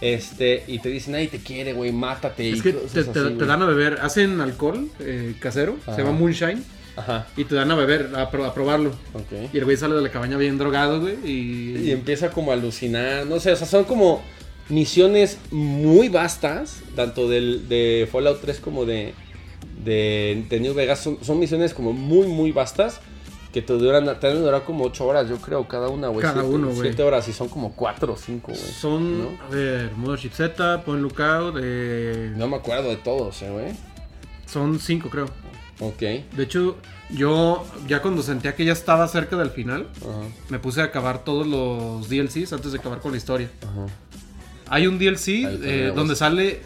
Este, 0.00 0.64
y 0.66 0.80
te 0.80 0.88
dicen, 0.88 1.12
nadie 1.12 1.28
te 1.28 1.38
quiere, 1.38 1.72
güey, 1.72 1.92
mátate. 1.92 2.50
Es 2.50 2.58
y 2.58 2.60
que 2.62 2.72
te, 2.72 2.86
así, 2.86 2.94
te- 2.94 3.04
te 3.04 3.20
güey. 3.34 3.46
dan 3.48 3.62
a 3.62 3.66
beber. 3.66 3.98
Hacen 4.02 4.40
alcohol 4.40 4.88
eh, 5.00 5.34
casero. 5.40 5.76
Ajá. 5.82 5.94
Se 5.96 6.02
llama 6.02 6.16
Moonshine. 6.18 6.62
Ajá, 6.94 7.26
Y 7.38 7.44
te 7.44 7.54
dan 7.54 7.70
a 7.70 7.74
beber, 7.74 8.10
a, 8.14 8.22
a 8.22 8.30
probarlo. 8.54 8.90
ok. 9.14 9.50
Y 9.52 9.58
el 9.58 9.64
güey 9.64 9.76
sale 9.78 9.94
de 9.94 10.02
la 10.02 10.10
cabaña 10.10 10.36
bien 10.36 10.58
drogado, 10.58 11.00
güey. 11.00 11.14
Y. 11.24 11.78
Y 11.84 11.90
empieza 11.90 12.30
como 12.30 12.50
a 12.50 12.54
alucinar, 12.54 13.24
no 13.26 13.40
sé, 13.40 13.52
o 13.52 13.56
sea, 13.56 13.66
son 13.66 13.84
como 13.84 14.22
misiones 14.68 15.38
muy 15.50 16.08
vastas, 16.08 16.80
tanto 16.94 17.28
del, 17.28 17.68
de 17.68 18.08
Fallout 18.10 18.40
3 18.42 18.60
como 18.60 18.84
de, 18.84 19.14
de, 19.84 20.44
de 20.48 20.60
New 20.60 20.74
Vegas, 20.74 21.00
son, 21.00 21.18
son 21.22 21.38
misiones 21.38 21.74
como 21.74 21.92
muy, 21.92 22.26
muy 22.28 22.52
vastas, 22.52 23.00
que 23.52 23.60
te 23.60 23.72
duran, 23.74 24.04
te 24.18 24.26
deben 24.28 24.42
durar 24.42 24.64
como 24.64 24.84
8 24.84 25.04
horas, 25.06 25.28
yo 25.28 25.36
creo, 25.36 25.68
cada 25.68 25.88
una, 25.88 26.08
güey. 26.08 26.22
Cada 26.22 26.40
siete- 26.40 26.48
uno, 26.56 26.68
güey. 26.68 26.80
siete 26.80 27.02
horas 27.02 27.28
y 27.28 27.32
son 27.32 27.48
como 27.48 27.72
4 27.74 28.12
o 28.12 28.16
5, 28.16 28.46
güey. 28.52 28.58
Son, 28.58 29.18
¿no? 29.24 29.28
a 29.46 29.48
ver, 29.50 29.90
Mothership 29.96 30.30
Z, 30.32 30.82
Point 30.84 31.02
Lookout. 31.02 31.56
eh, 31.60 32.32
No 32.36 32.48
me 32.48 32.56
acuerdo 32.56 32.88
de 32.88 32.96
todos, 32.96 33.42
eh, 33.42 33.50
güey. 33.50 33.72
Son 34.46 34.78
cinco, 34.80 35.08
creo. 35.10 35.26
Ok. 35.80 35.98
De 36.00 36.42
hecho, 36.44 36.76
yo 37.10 37.64
ya 37.88 38.00
cuando 38.02 38.22
sentía 38.22 38.54
que 38.54 38.64
ya 38.64 38.72
estaba 38.72 39.06
cerca 39.08 39.36
del 39.36 39.50
final, 39.50 39.86
me 40.48 40.58
puse 40.58 40.80
a 40.80 40.84
acabar 40.84 41.24
todos 41.24 41.46
los 41.46 42.08
DLCs 42.08 42.52
antes 42.52 42.72
de 42.72 42.78
acabar 42.78 43.00
con 43.00 43.12
la 43.12 43.18
historia. 43.18 43.50
ajá. 43.62 43.86
Hay 44.68 44.86
un 44.86 44.98
DLC 44.98 45.28
eh, 45.62 45.92
donde 45.94 46.16
sale. 46.16 46.60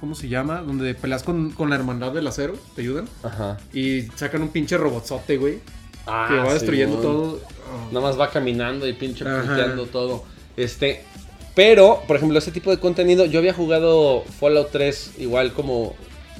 Cómo 0.00 0.14
se 0.14 0.28
llama. 0.28 0.62
Donde 0.62 0.94
peleas 0.94 1.22
con, 1.22 1.50
con 1.50 1.70
la 1.70 1.76
hermandad 1.76 2.12
del 2.12 2.26
acero. 2.26 2.54
Te 2.74 2.82
ayudan. 2.82 3.08
Ajá. 3.22 3.58
Y 3.72 4.02
sacan 4.16 4.42
un 4.42 4.48
pinche 4.48 4.76
robotzote, 4.76 5.36
güey. 5.36 5.60
Ah, 6.06 6.26
que 6.28 6.36
va 6.36 6.52
destruyendo 6.52 6.96
todo. 6.98 7.40
Oh. 7.40 7.92
Nada 7.92 8.00
más 8.06 8.18
va 8.18 8.30
caminando 8.30 8.86
y 8.88 8.92
pinche 8.92 9.24
Ajá. 9.26 9.42
punteando 9.42 9.86
todo. 9.86 10.24
Este. 10.56 11.04
Pero, 11.54 12.02
por 12.06 12.16
ejemplo, 12.16 12.38
ese 12.38 12.50
tipo 12.50 12.70
de 12.70 12.78
contenido. 12.78 13.24
Yo 13.26 13.38
había 13.38 13.52
jugado 13.52 14.24
Fallout 14.40 14.70
3 14.72 15.12
igual 15.18 15.52
como 15.52 15.94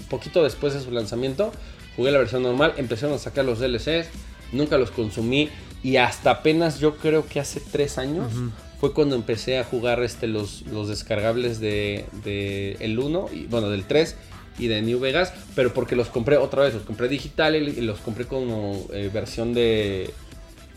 poquito 0.08 0.42
después 0.42 0.74
de 0.74 0.80
su 0.80 0.90
lanzamiento. 0.90 1.52
Jugué 1.96 2.10
la 2.10 2.18
versión 2.18 2.42
normal. 2.42 2.74
Empezaron 2.76 3.14
a 3.14 3.18
sacar 3.18 3.44
los 3.44 3.58
DLCs. 3.58 4.08
Nunca 4.52 4.78
los 4.78 4.90
consumí. 4.90 5.50
Y 5.82 5.96
hasta 5.96 6.30
apenas 6.30 6.78
yo 6.78 6.96
creo 6.96 7.26
que 7.26 7.40
hace 7.40 7.60
tres 7.60 7.98
años. 7.98 8.32
Ujú. 8.32 8.50
Fue 8.82 8.92
cuando 8.92 9.14
empecé 9.14 9.58
a 9.58 9.64
jugar 9.64 10.02
este, 10.02 10.26
los, 10.26 10.62
los 10.62 10.88
descargables 10.88 11.60
de, 11.60 12.04
de 12.24 12.76
el 12.80 12.98
1, 12.98 13.28
y, 13.32 13.46
bueno, 13.46 13.70
del 13.70 13.84
3 13.84 14.16
y 14.58 14.66
de 14.66 14.82
New 14.82 14.98
Vegas, 14.98 15.32
pero 15.54 15.72
porque 15.72 15.94
los 15.94 16.08
compré 16.08 16.36
otra 16.36 16.64
vez, 16.64 16.74
los 16.74 16.82
compré 16.82 17.06
digital 17.08 17.54
y, 17.54 17.80
los 17.80 18.00
compré 18.00 18.24
como 18.26 18.84
eh, 18.92 19.08
versión 19.14 19.54
de, 19.54 20.10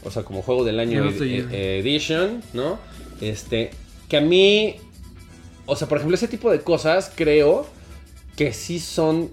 o 0.04 0.12
sea, 0.12 0.22
como 0.22 0.44
juego 0.44 0.64
del 0.64 0.80
año 0.80 1.04
ed- 1.10 1.14
estoy- 1.14 1.48
eh, 1.52 1.80
edition, 1.80 2.44
¿no? 2.54 2.78
Este, 3.22 3.72
que 4.08 4.18
a 4.18 4.22
mí, 4.22 4.76
o 5.66 5.76
sea, 5.76 5.88
por 5.88 5.98
ejemplo, 5.98 6.14
ese 6.16 6.28
tipo 6.28 6.52
de 6.52 6.62
cosas 6.62 7.12
creo 7.16 7.66
que 8.36 8.54
sí 8.54 8.80
son 8.80 9.32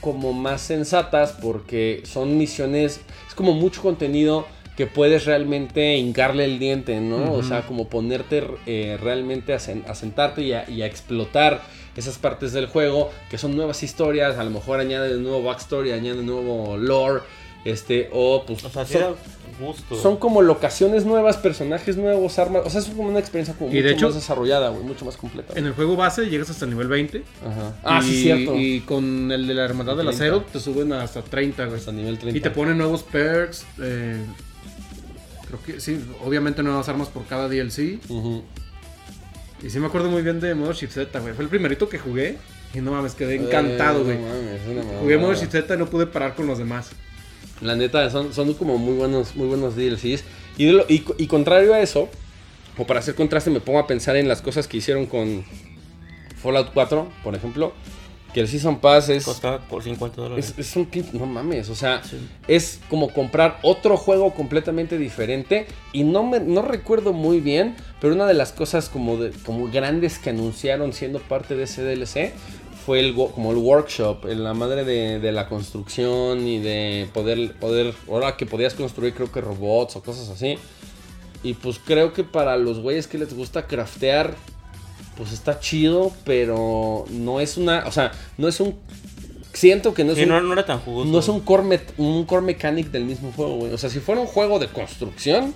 como 0.00 0.32
más 0.32 0.60
sensatas 0.60 1.36
porque 1.40 2.02
son 2.04 2.36
misiones, 2.36 3.00
es 3.28 3.34
como 3.36 3.52
mucho 3.52 3.80
contenido 3.80 4.44
que 4.76 4.86
puedes 4.86 5.26
realmente 5.26 5.96
hincarle 5.96 6.44
el 6.46 6.58
diente, 6.58 6.98
¿no? 7.00 7.32
O 7.34 7.42
sea, 7.42 7.62
como 7.62 7.88
ponerte 7.88 8.42
eh, 8.66 8.96
realmente 9.00 9.52
a, 9.52 9.58
sen- 9.58 9.86
a 9.86 9.94
sentarte 9.94 10.42
y 10.42 10.52
a, 10.54 10.68
y 10.68 10.82
a 10.82 10.86
explotar 10.86 11.60
esas 11.96 12.16
partes 12.16 12.52
del 12.54 12.66
juego, 12.66 13.10
que 13.30 13.36
son 13.36 13.54
nuevas 13.54 13.82
historias, 13.82 14.38
a 14.38 14.44
lo 14.44 14.50
mejor 14.50 14.80
añade 14.80 15.14
un 15.16 15.24
nuevo 15.24 15.42
backstory, 15.42 15.92
añade 15.92 16.22
nuevo 16.22 16.78
lore, 16.78 17.20
este, 17.66 18.08
o 18.12 18.44
pues... 18.46 18.64
O 18.64 18.70
sea, 18.70 18.86
son- 18.86 19.14
gusto. 19.60 19.94
son 19.96 20.16
como 20.16 20.40
locaciones 20.40 21.04
nuevas, 21.04 21.36
personajes 21.36 21.98
nuevos, 21.98 22.38
armas. 22.38 22.62
O 22.64 22.70
sea, 22.70 22.80
es 22.80 22.86
como 22.86 23.10
una 23.10 23.18
experiencia 23.18 23.54
como 23.54 23.70
Y 23.70 23.74
de 23.76 23.82
mucho 23.82 23.94
hecho- 23.96 24.06
más 24.06 24.14
desarrollada, 24.14 24.70
güey, 24.70 24.82
mucho 24.82 25.04
más 25.04 25.18
completa. 25.18 25.52
En 25.54 25.66
el 25.66 25.74
juego 25.74 25.94
base 25.94 26.24
llegas 26.30 26.48
hasta 26.48 26.64
el 26.64 26.70
nivel 26.70 26.88
20. 26.88 27.22
Ajá. 27.46 27.74
Ah, 27.84 28.00
y, 28.02 28.06
sí, 28.08 28.22
cierto. 28.22 28.56
Y 28.56 28.80
con 28.80 29.30
el 29.30 29.46
de 29.46 29.52
la 29.54 29.64
hermandad 29.66 29.94
del 29.98 30.06
30. 30.06 30.24
acero 30.24 30.44
te 30.50 30.58
suben 30.58 30.94
hasta 30.94 31.20
30, 31.22 31.66
güey. 31.66 31.78
Hasta 31.78 31.92
nivel 31.92 32.18
30. 32.18 32.38
Y 32.38 32.40
te 32.40 32.50
ponen 32.50 32.78
nuevos 32.78 33.02
perks. 33.02 33.66
eh, 33.82 34.16
creo 35.60 35.62
que 35.76 35.80
sí, 35.80 36.00
obviamente 36.24 36.62
nuevas 36.62 36.88
armas 36.88 37.08
por 37.08 37.24
cada 37.26 37.48
DLC. 37.48 37.98
Y 39.62 39.70
sí 39.70 39.78
me 39.78 39.86
acuerdo 39.86 40.10
muy 40.10 40.22
bien 40.22 40.40
de 40.40 40.54
Mothership 40.54 40.88
Z, 40.88 41.20
güey. 41.20 41.34
Fue 41.34 41.44
el 41.44 41.50
primerito 41.50 41.88
que 41.88 41.98
jugué. 41.98 42.38
Y 42.74 42.78
no 42.80 42.90
mames, 42.92 43.14
quedé 43.14 43.36
encantado, 43.36 44.00
Eh, 44.00 44.04
güey. 44.04 44.18
no 44.18 44.82
Jugué 45.00 45.16
mamada. 45.16 45.32
Mothership 45.34 45.50
Z 45.52 45.74
y 45.74 45.78
no 45.78 45.86
pude 45.86 46.06
parar 46.06 46.34
con 46.34 46.46
los 46.46 46.58
demás. 46.58 46.90
La 47.60 47.76
neta, 47.76 48.08
son, 48.10 48.32
son 48.34 48.54
como 48.54 48.78
muy 48.78 48.94
buenos, 48.96 49.36
muy 49.36 49.46
buenos 49.46 49.76
DLCs. 49.76 50.24
Y, 50.58 50.66
de 50.66 50.72
lo- 50.72 50.86
y, 50.88 51.04
y 51.18 51.26
contrario 51.28 51.74
a 51.74 51.80
eso, 51.80 52.08
o 52.76 52.86
para 52.86 53.00
hacer 53.00 53.14
contraste, 53.14 53.50
me 53.50 53.60
pongo 53.60 53.78
a 53.78 53.86
pensar 53.86 54.16
en 54.16 54.26
las 54.26 54.42
cosas 54.42 54.66
que 54.66 54.78
hicieron 54.78 55.06
con 55.06 55.44
Fallout 56.42 56.70
4, 56.74 57.08
por 57.22 57.34
ejemplo. 57.36 57.72
Que 58.32 58.40
el 58.40 58.48
Season 58.48 58.78
Pass 58.80 59.08
es, 59.10 59.24
Costaba 59.24 59.58
por 59.60 59.82
50 59.82 60.22
dólares. 60.22 60.54
es, 60.56 60.66
es 60.70 60.76
un 60.76 60.90
pin- 60.90 61.12
No 61.12 61.26
mames, 61.26 61.68
o 61.68 61.74
sea, 61.74 62.02
Sí. 62.02 62.16
es 62.48 62.80
como 62.88 63.08
comprar 63.12 63.58
otro 63.62 63.96
juego 63.98 64.32
completamente 64.32 64.96
diferente. 64.96 65.66
Y 65.92 66.04
no, 66.04 66.22
me, 66.24 66.40
no 66.40 66.62
recuerdo 66.62 67.12
muy 67.12 67.40
bien, 67.40 67.76
pero 68.00 68.14
una 68.14 68.26
de 68.26 68.34
las 68.34 68.52
cosas 68.52 68.88
como, 68.88 69.16
de, 69.18 69.30
como 69.44 69.70
grandes 69.70 70.18
que 70.18 70.30
anunciaron 70.30 70.92
siendo 70.94 71.18
parte 71.18 71.56
de 71.56 71.64
ese 71.64 71.82
DLC 71.82 72.32
fue 72.86 73.00
el, 73.00 73.14
como 73.14 73.52
el 73.52 73.58
workshop, 73.58 74.24
la 74.24 74.54
madre 74.54 74.84
de, 74.84 75.20
de 75.20 75.30
la 75.32 75.48
construcción 75.48 76.48
y 76.48 76.58
de 76.58 77.08
poder, 77.12 77.52
poder, 77.60 77.94
ahora 78.08 78.36
que 78.36 78.44
podías 78.46 78.74
construir 78.74 79.14
creo 79.14 79.30
que 79.30 79.40
robots 79.40 79.94
o 79.96 80.02
cosas 80.02 80.28
así. 80.30 80.56
Y 81.44 81.54
pues 81.54 81.78
creo 81.84 82.12
que 82.12 82.24
para 82.24 82.56
los 82.56 82.80
güeyes 82.80 83.06
que 83.06 83.18
les 83.18 83.34
gusta 83.34 83.66
craftear, 83.66 84.34
pues 85.22 85.32
está 85.34 85.60
chido, 85.60 86.10
pero 86.24 87.04
no 87.10 87.38
es 87.38 87.56
una, 87.56 87.84
o 87.86 87.92
sea, 87.92 88.10
no 88.38 88.48
es 88.48 88.58
un... 88.58 88.74
Siento 89.52 89.94
que 89.94 90.02
no 90.02 90.10
es 90.12 90.18
Sí, 90.18 90.24
un 90.24 90.30
no, 90.30 90.40
no 90.40 90.52
era 90.52 90.66
tan 90.66 90.80
jugoso. 90.80 91.08
no 91.08 91.18
es 91.20 91.28
un 91.28 91.38
core, 91.40 91.80
un 91.96 92.24
core 92.24 92.42
mechanic 92.42 92.90
del 92.90 93.04
mismo 93.04 93.30
juego, 93.30 93.54
güey. 93.56 93.72
O 93.72 93.78
sea, 93.78 93.88
si 93.88 94.00
fuera 94.00 94.20
un 94.20 94.26
juego 94.26 94.58
de 94.58 94.66
construcción, 94.66 95.54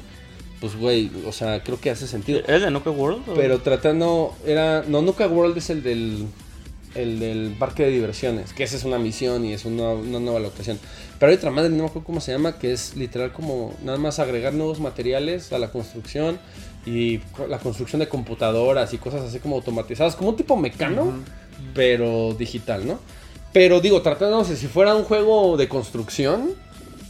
pues, 0.61 0.77
güey, 0.77 1.11
o 1.27 1.33
sea, 1.33 1.65
creo 1.65 1.81
que 1.81 1.91
hace 1.91 2.07
sentido. 2.07 2.41
¿Es 2.47 2.63
de 2.63 2.71
Nuka 2.71 2.91
World? 2.91 3.29
o? 3.29 3.35
Pero 3.35 3.59
tratando, 3.61 4.37
era, 4.47 4.85
no, 4.87 5.03
Nuka 5.03 5.27
World 5.27 5.59
es 5.59 5.71
el 5.71 5.83
del, 5.83 6.27
el 6.95 7.19
del 7.19 7.57
parque 7.59 7.83
de 7.85 7.91
diversiones, 7.91 8.53
que 8.53 8.63
esa 8.63 8.77
es 8.77 8.85
una 8.85 8.99
misión 9.01 9.45
y 9.45 9.53
es 9.53 9.65
una, 9.65 9.89
una 9.95 10.21
nueva 10.21 10.39
locación. 10.39 10.79
Pero 11.19 11.31
hay 11.31 11.39
otra 11.39 11.51
madre, 11.51 11.71
no 11.71 11.79
me 11.79 11.87
acuerdo 11.87 12.05
cómo 12.07 12.21
se 12.21 12.31
llama, 12.31 12.59
que 12.59 12.73
es 12.73 12.95
literal 12.95 13.33
como 13.33 13.75
nada 13.83 13.99
más 13.99 14.21
agregar 14.21 14.55
nuevos 14.55 14.79
materiales 14.79 15.53
a 15.53 15.59
la 15.59 15.73
construcción 15.73 16.39
y 16.87 17.20
la 17.49 17.59
construcción 17.59 17.99
de 17.99 18.09
computadoras 18.09 18.94
y 18.94 18.99
cosas 18.99 19.22
así 19.22 19.40
como 19.40 19.57
automatizadas, 19.57 20.14
como 20.16 20.31
un 20.31 20.37
tipo 20.37 20.57
mecano, 20.57 21.12
pero 21.75 22.35
digital, 22.38 22.87
¿no? 22.87 22.99
Pero 23.53 23.81
digo, 23.81 24.03
tratándose, 24.03 24.57
si 24.57 24.68
fuera 24.68 24.94
un 24.94 25.05
juego 25.05 25.57
de 25.57 25.68
construcción, 25.68 26.51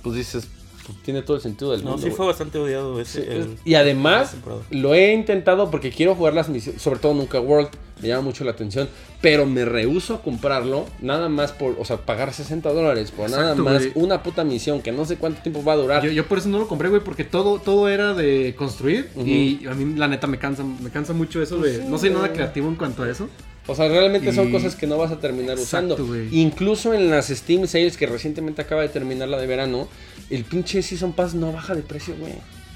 pues 0.03 0.17
dices, 0.17 0.49
pues, 0.87 1.03
tiene 1.03 1.23
todo 1.23 1.37
el 1.37 1.43
sentido 1.43 1.73
del 1.73 1.83
No, 1.83 1.91
mundo. 1.91 2.03
sí 2.03 2.09
güey. 2.09 2.17
fue 2.17 2.27
bastante 2.27 2.59
odiado 2.59 3.01
ese. 3.01 3.23
Sí, 3.23 3.29
el- 3.31 3.57
y 3.65 3.75
además, 3.75 4.35
lo 4.71 4.95
he 4.95 5.13
intentado 5.13 5.71
porque 5.71 5.91
quiero 5.91 6.15
jugar 6.15 6.35
las 6.35 6.49
misiones, 6.49 6.81
sobre 6.81 7.01
todo 7.01 7.15
Nunca 7.15 7.41
World, 7.41 7.69
me 8.01 8.09
llama 8.09 8.23
mucho 8.23 8.45
la 8.45 8.51
atención, 8.51 8.89
pero 9.23 9.47
me 9.47 9.65
rehuso 9.65 10.15
a 10.17 10.23
comprarlo, 10.23 10.85
nada 11.01 11.29
más 11.31 11.53
por, 11.53 11.77
o 11.79 11.85
sea, 11.87 11.97
pagar 11.97 12.33
60 12.35 12.71
dólares 12.73 13.11
por 13.11 13.31
nada 13.31 13.55
más 13.55 13.85
una 13.95 14.23
puta 14.23 14.45
misión 14.45 14.83
que 14.83 14.93
no 14.93 15.07
sé 15.07 15.17
cuánto 15.17 15.41
tiempo 15.43 15.65
va 15.65 15.73
a 15.73 15.77
durar. 15.77 16.05
Yo, 16.05 16.11
yo 16.11 16.27
por 16.27 16.39
eso 16.39 16.49
no 16.51 16.59
lo 16.59 16.69
compré, 16.69 16.91
güey, 16.91 17.03
porque 17.03 17.25
todo, 17.25 17.59
todo 17.59 17.89
era 17.89 18.13
de 18.13 18.55
construir. 18.57 19.09
Y 19.17 19.67
a 19.67 19.75
mí, 19.75 19.95
la 19.97 20.09
neta, 20.09 20.27
me 20.27 20.39
cansa, 20.39 20.63
me 20.63 20.91
cansa 20.91 21.15
mucho 21.15 21.41
eso 21.43 21.57
de. 21.59 21.85
No 21.85 21.97
soy 21.99 22.11
nada 22.11 22.33
creativo 22.33 22.69
en 22.69 22.75
cuanto 22.77 23.03
a 23.03 23.11
eso. 23.11 23.29
O 23.69 23.75
sea, 23.75 23.89
realmente 23.89 24.33
son 24.33 24.49
Y- 24.51 24.53
cosas 24.53 24.77
que 24.77 24.87
no 24.87 24.97
vas 24.97 25.11
a 25.11 25.19
terminar 25.19 25.59
Exacto, 25.59 25.95
usando. 25.95 26.17
Incluso 26.31 26.95
en 26.95 27.11
las 27.11 27.27
Steam 27.29 27.67
Sales 27.67 27.97
que 27.97 28.07
recientemente 28.07 28.63
acaba 28.63 28.83
de 28.83 28.89
terminar 28.91 29.29
la 29.29 29.39
de 29.41 29.47
verano, 29.49 29.89
el 30.31 30.45
pinche 30.45 30.83
Season 30.83 31.13
Pass 31.13 31.35
no 31.35 31.53
baja 31.53 31.75
de 31.75 31.83
precio, 31.83 32.15
güey. 32.19 32.35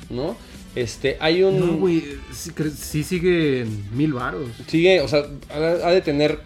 ¿No? 0.09 0.37
Este, 0.75 1.17
hay 1.21 1.43
un... 1.43 1.59
No, 1.59 1.77
güey, 1.79 2.05
sí, 2.33 3.03
sigue 3.03 3.63
en 3.63 3.97
mil 3.97 4.13
varos. 4.13 4.49
Sigue, 4.69 5.01
o 5.01 5.09
sea, 5.09 5.25
ha, 5.51 5.57
ha 5.89 5.91
de 5.91 6.01
tener, 6.01 6.41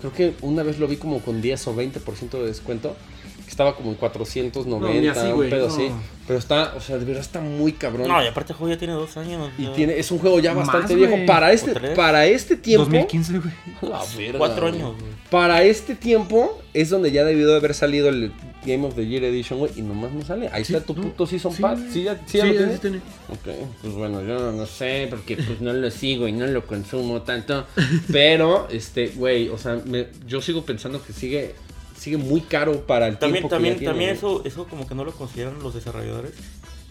creo 0.00 0.12
que 0.12 0.34
una 0.40 0.62
vez 0.62 0.78
lo 0.78 0.88
vi 0.88 0.96
como 0.96 1.20
con 1.20 1.42
10 1.42 1.66
o 1.68 1.76
20% 1.76 2.30
de 2.30 2.46
descuento. 2.46 2.96
que 3.44 3.50
Estaba 3.50 3.76
como 3.76 3.90
en 3.90 3.96
490, 3.96 5.02
No, 5.02 5.10
así, 5.20 5.32
un 5.32 5.50
pedo 5.50 5.68
no. 5.68 5.74
así. 5.74 5.90
Pero 6.26 6.38
está, 6.38 6.74
o 6.74 6.80
sea, 6.80 6.98
de 6.98 7.04
verdad 7.04 7.22
está 7.22 7.40
muy 7.40 7.72
cabrón. 7.72 8.08
No, 8.08 8.22
y 8.22 8.26
aparte 8.26 8.52
el 8.52 8.58
juego 8.58 8.72
ya 8.72 8.78
tiene 8.78 8.94
dos 8.94 9.16
años. 9.16 9.50
y 9.58 9.64
ya. 9.64 9.72
tiene, 9.74 9.98
es 9.98 10.10
un 10.10 10.18
juego 10.18 10.40
ya 10.40 10.54
bastante 10.54 10.94
viejo. 10.94 11.14
Para 11.26 11.52
este, 11.52 11.72
para 11.94 12.26
este 12.26 12.56
tiempo. 12.56 12.86
2015, 12.86 13.38
güey. 13.38 13.54
Cuatro 14.38 14.66
años, 14.66 14.94
güey. 14.98 15.12
Para 15.30 15.62
este 15.62 15.94
tiempo 15.94 16.60
es 16.72 16.90
donde 16.90 17.12
ya 17.12 17.24
debió 17.24 17.46
de 17.46 17.56
haber 17.56 17.74
salido 17.74 18.08
el 18.08 18.32
Game 18.66 18.86
of 18.86 18.94
the 18.94 19.06
Year 19.06 19.22
Edition, 19.24 19.58
güey. 19.58 19.72
Y 19.76 19.82
nomás 19.82 20.12
no 20.12 20.22
sale. 20.24 20.48
Ahí 20.52 20.64
Sí, 20.64 20.74
está 20.74 20.84
tu 20.86 20.94
no. 20.94 21.02
puto 21.02 21.26
Season 21.26 21.52
Sí. 21.52 21.62
Pass. 21.62 21.78
Sí, 21.92 22.02
ya, 22.02 22.20
sí, 22.26 22.38
ya 22.38 22.44
Sí, 22.44 22.50
lo 22.52 22.56
tienes? 22.58 22.80
tiene. 22.80 22.96
Ok, 23.30 23.68
pues 23.82 23.94
bueno, 23.94 24.22
yo 24.22 24.52
no 24.52 24.66
sé, 24.66 25.06
porque 25.08 25.36
pues 25.36 25.60
no 25.60 25.72
lo 25.72 25.90
sigo 25.90 26.26
y 26.28 26.32
no 26.32 26.46
lo 26.46 26.66
consumo 26.66 27.22
tanto. 27.22 27.64
Pero, 28.12 28.68
este, 28.70 29.08
güey, 29.08 29.48
o 29.48 29.58
sea, 29.58 29.80
me- 29.84 30.08
yo 30.26 30.40
sigo 30.42 30.64
pensando 30.64 31.02
que 31.02 31.12
sigue, 31.12 31.54
sigue 31.98 32.16
muy 32.16 32.40
caro 32.42 32.86
para 32.86 33.06
el 33.08 33.18
También, 33.18 33.42
tiempo 33.44 33.48
también, 33.48 33.74
que 33.74 33.84
ya 33.84 33.92
tiene, 33.92 33.92
también 33.92 34.10
eso, 34.10 34.42
eso 34.44 34.66
como 34.68 34.86
que 34.86 34.94
no 34.94 35.04
lo 35.04 35.12
consideran 35.12 35.58
los 35.62 35.74
desarrolladores. 35.74 36.32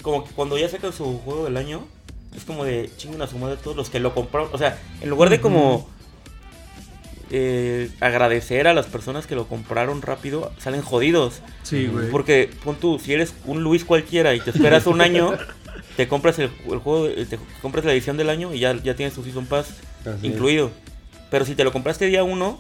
Como 0.02 0.24
que 0.24 0.32
cuando 0.32 0.58
ya 0.58 0.70
sacan 0.70 0.94
su 0.94 1.20
juego 1.20 1.46
del 1.46 1.58
año, 1.58 1.82
es 2.36 2.44
como 2.44 2.66
de 2.66 2.90
chinguen 2.98 3.22
a 3.22 3.28
su 3.28 3.38
madre 3.38 3.58
todos 3.64 3.78
los 3.78 3.90
que 3.90 4.00
lo 4.00 4.14
compraron. 4.14 4.50
O 4.54 4.58
sea, 4.58 4.78
en 5.02 5.10
lugar 5.10 5.30
de 5.30 5.40
como 5.40 5.88
eh, 7.32 7.90
agradecer 8.00 8.68
a 8.68 8.74
las 8.74 8.86
personas 8.86 9.28
que 9.28 9.36
lo 9.36 9.48
compraron 9.48 10.02
rápido, 10.02 10.52
salen 10.58 10.82
jodidos. 10.82 11.42
Sí, 11.64 11.88
güey. 11.88 12.10
Porque 12.10 12.50
pon 12.64 12.76
tú, 12.76 13.00
si 13.00 13.14
eres 13.14 13.34
un 13.46 13.64
Luis 13.64 13.84
cualquiera 13.84 14.34
y 14.36 14.40
te 14.40 14.52
esperas 14.52 14.88
un 14.88 15.02
año, 15.02 15.34
te 15.98 16.08
compras 16.08 16.40
el, 16.40 16.52
el 16.70 16.80
juego, 16.80 17.08
eh, 17.08 17.26
te 17.30 17.40
compras 17.62 17.86
la 17.86 17.94
edición 17.94 18.18
del 18.18 18.30
año 18.30 18.54
y 18.54 18.60
ya, 18.60 18.76
ya 18.82 18.96
tienes 18.96 19.14
tu 19.14 19.24
Season 19.24 19.46
Pass 19.46 19.68
Así 20.06 20.28
incluido. 20.28 20.72
Pero 21.30 21.46
si 21.46 21.56
te 21.56 21.64
lo 21.64 21.72
compraste 21.72 22.06
día 22.06 22.24
uno, 22.24 22.60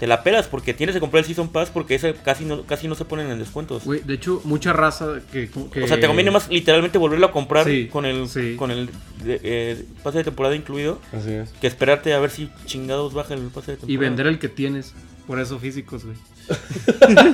te 0.00 0.06
la 0.08 0.22
pelas 0.24 0.48
porque 0.48 0.74
tienes 0.74 0.94
que 0.96 1.00
comprar 1.00 1.20
el 1.20 1.26
Season 1.26 1.48
Pass 1.50 1.70
porque 1.70 1.94
ese 1.94 2.14
casi 2.14 2.44
no, 2.46 2.62
casi 2.62 2.88
no 2.88 2.94
se 2.96 3.04
ponen 3.04 3.30
en 3.30 3.38
descuentos. 3.38 3.84
Güey, 3.84 4.00
de 4.00 4.14
hecho, 4.14 4.40
mucha 4.44 4.72
raza 4.72 5.20
que... 5.30 5.48
que- 5.72 5.82
O 5.84 5.86
sea, 5.86 6.00
te 6.00 6.06
conviene 6.08 6.30
más 6.32 6.48
literalmente 6.48 6.96
volverlo 6.98 7.26
a 7.26 7.32
comprar 7.32 7.66
Sí, 7.66 7.86
con 7.92 8.06
el 8.06 8.26
sí. 8.28 8.56
con 8.56 8.70
el 8.72 8.86
de- 9.22 9.40
eh, 9.44 9.84
pase 10.02 10.18
de 10.18 10.24
temporada 10.24 10.56
incluido. 10.56 10.98
Así 11.12 11.30
es. 11.32 11.50
que 11.60 11.66
esperarte 11.66 12.14
a 12.14 12.18
ver 12.18 12.30
si 12.30 12.50
chingados 12.64 13.12
baja 13.14 13.34
el 13.34 13.42
pase 13.42 13.72
de 13.72 13.76
temporada. 13.76 13.92
Y 13.92 13.96
vender 13.98 14.26
el 14.26 14.38
que 14.38 14.48
tienes. 14.48 14.94
Por 15.26 15.38
eso 15.38 15.58
físicos, 15.60 16.04
güey. 16.04 16.16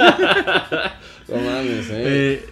No 1.28 1.36
mames, 1.36 1.86
eh. 1.90 2.02
Eh, 2.04 2.46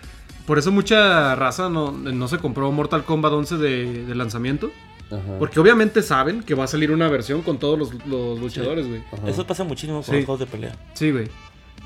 por 0.47 0.59
eso 0.59 0.73
mucha 0.73 1.35
raza 1.35 1.69
no, 1.69 1.93
no 1.93 2.29
se 2.29 2.39
compró 2.39 2.71
Mortal 2.73 3.05
Kombat 3.05 3.33
11 3.33 3.57
de, 3.57 4.05
de 4.07 4.15
lanzamiento. 4.15 4.71
Ajá. 5.11 5.39
Porque 5.39 5.61
obviamente 5.61 6.03
saben 6.03 6.43
que 6.43 6.55
va 6.55 6.65
a 6.65 6.67
salir 6.67 6.91
una 6.91 7.09
versión 7.09 7.43
con 7.43 7.59
todos 7.59 7.79
los, 7.79 7.95
los 8.07 8.39
luchadores, 8.41 8.87
güey. 8.89 9.03
Ajá. 9.13 9.29
Eso 9.29 9.47
pasa 9.47 9.65
muchísimo 9.65 9.97
con 10.03 10.05
Sí. 10.05 10.13
los 10.17 10.25
juegos 10.25 10.41
de 10.41 10.47
pelea. 10.47 10.77
Sí, 10.95 11.11
güey. 11.11 11.29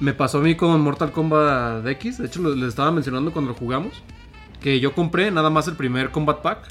Me 0.01 0.13
pasó 0.13 0.39
a 0.39 0.41
mí 0.43 0.55
con 0.55 0.81
Mortal 0.81 1.11
Kombat 1.13 1.87
X. 1.87 2.19
De 2.19 2.27
hecho, 2.27 2.41
les 2.43 2.69
estaba 2.69 2.91
mencionando 2.93 3.33
cuando 3.33 3.51
lo 3.53 3.57
jugamos. 3.59 3.95
Que 4.61 4.81
yo 4.81 4.93
compré 4.93 5.31
nada 5.31 5.51
más 5.51 5.67
el 5.69 5.75
primer 5.75 6.11
Combat 6.11 6.41
Pack. 6.41 6.69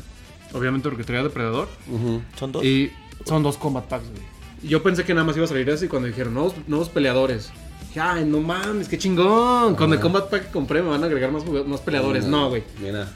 Obviamente 0.53 0.87
porque 0.89 1.03
traía 1.03 1.23
Depredador. 1.23 1.67
Ujú. 1.91 2.21
Son 2.37 2.51
dos. 2.51 2.63
Y 2.63 2.91
son 3.25 3.43
dos 3.43 3.57
Combat 3.57 3.85
Packs, 3.85 4.09
güey. 4.09 4.21
Yo 4.63 4.81
pensé 4.81 5.03
que 5.03 5.13
nada 5.13 5.25
más 5.25 5.35
iba 5.35 5.45
a 5.45 5.47
salir 5.47 5.69
ese 5.69 5.85
y 5.85 5.87
cuando 5.89 6.07
dijeron 6.07 6.33
nuevos, 6.33 6.53
nuevos 6.67 6.89
peleadores. 6.89 7.51
Dije, 7.89 7.99
ay, 7.99 8.25
no 8.25 8.39
mames, 8.39 8.87
qué 8.87 8.97
chingón. 8.97 9.75
Con 9.75 9.89
el 9.91 9.95
Ajá. 9.95 10.01
Combat 10.03 10.29
Pack 10.29 10.45
que 10.47 10.51
compré 10.51 10.81
me 10.81 10.89
van 10.89 11.03
a 11.03 11.05
agregar 11.05 11.31
más, 11.31 11.43
más 11.67 11.81
peleadores. 11.81 12.25
No, 12.25 12.49
güey. 12.49 12.63
Mira, 12.81 13.07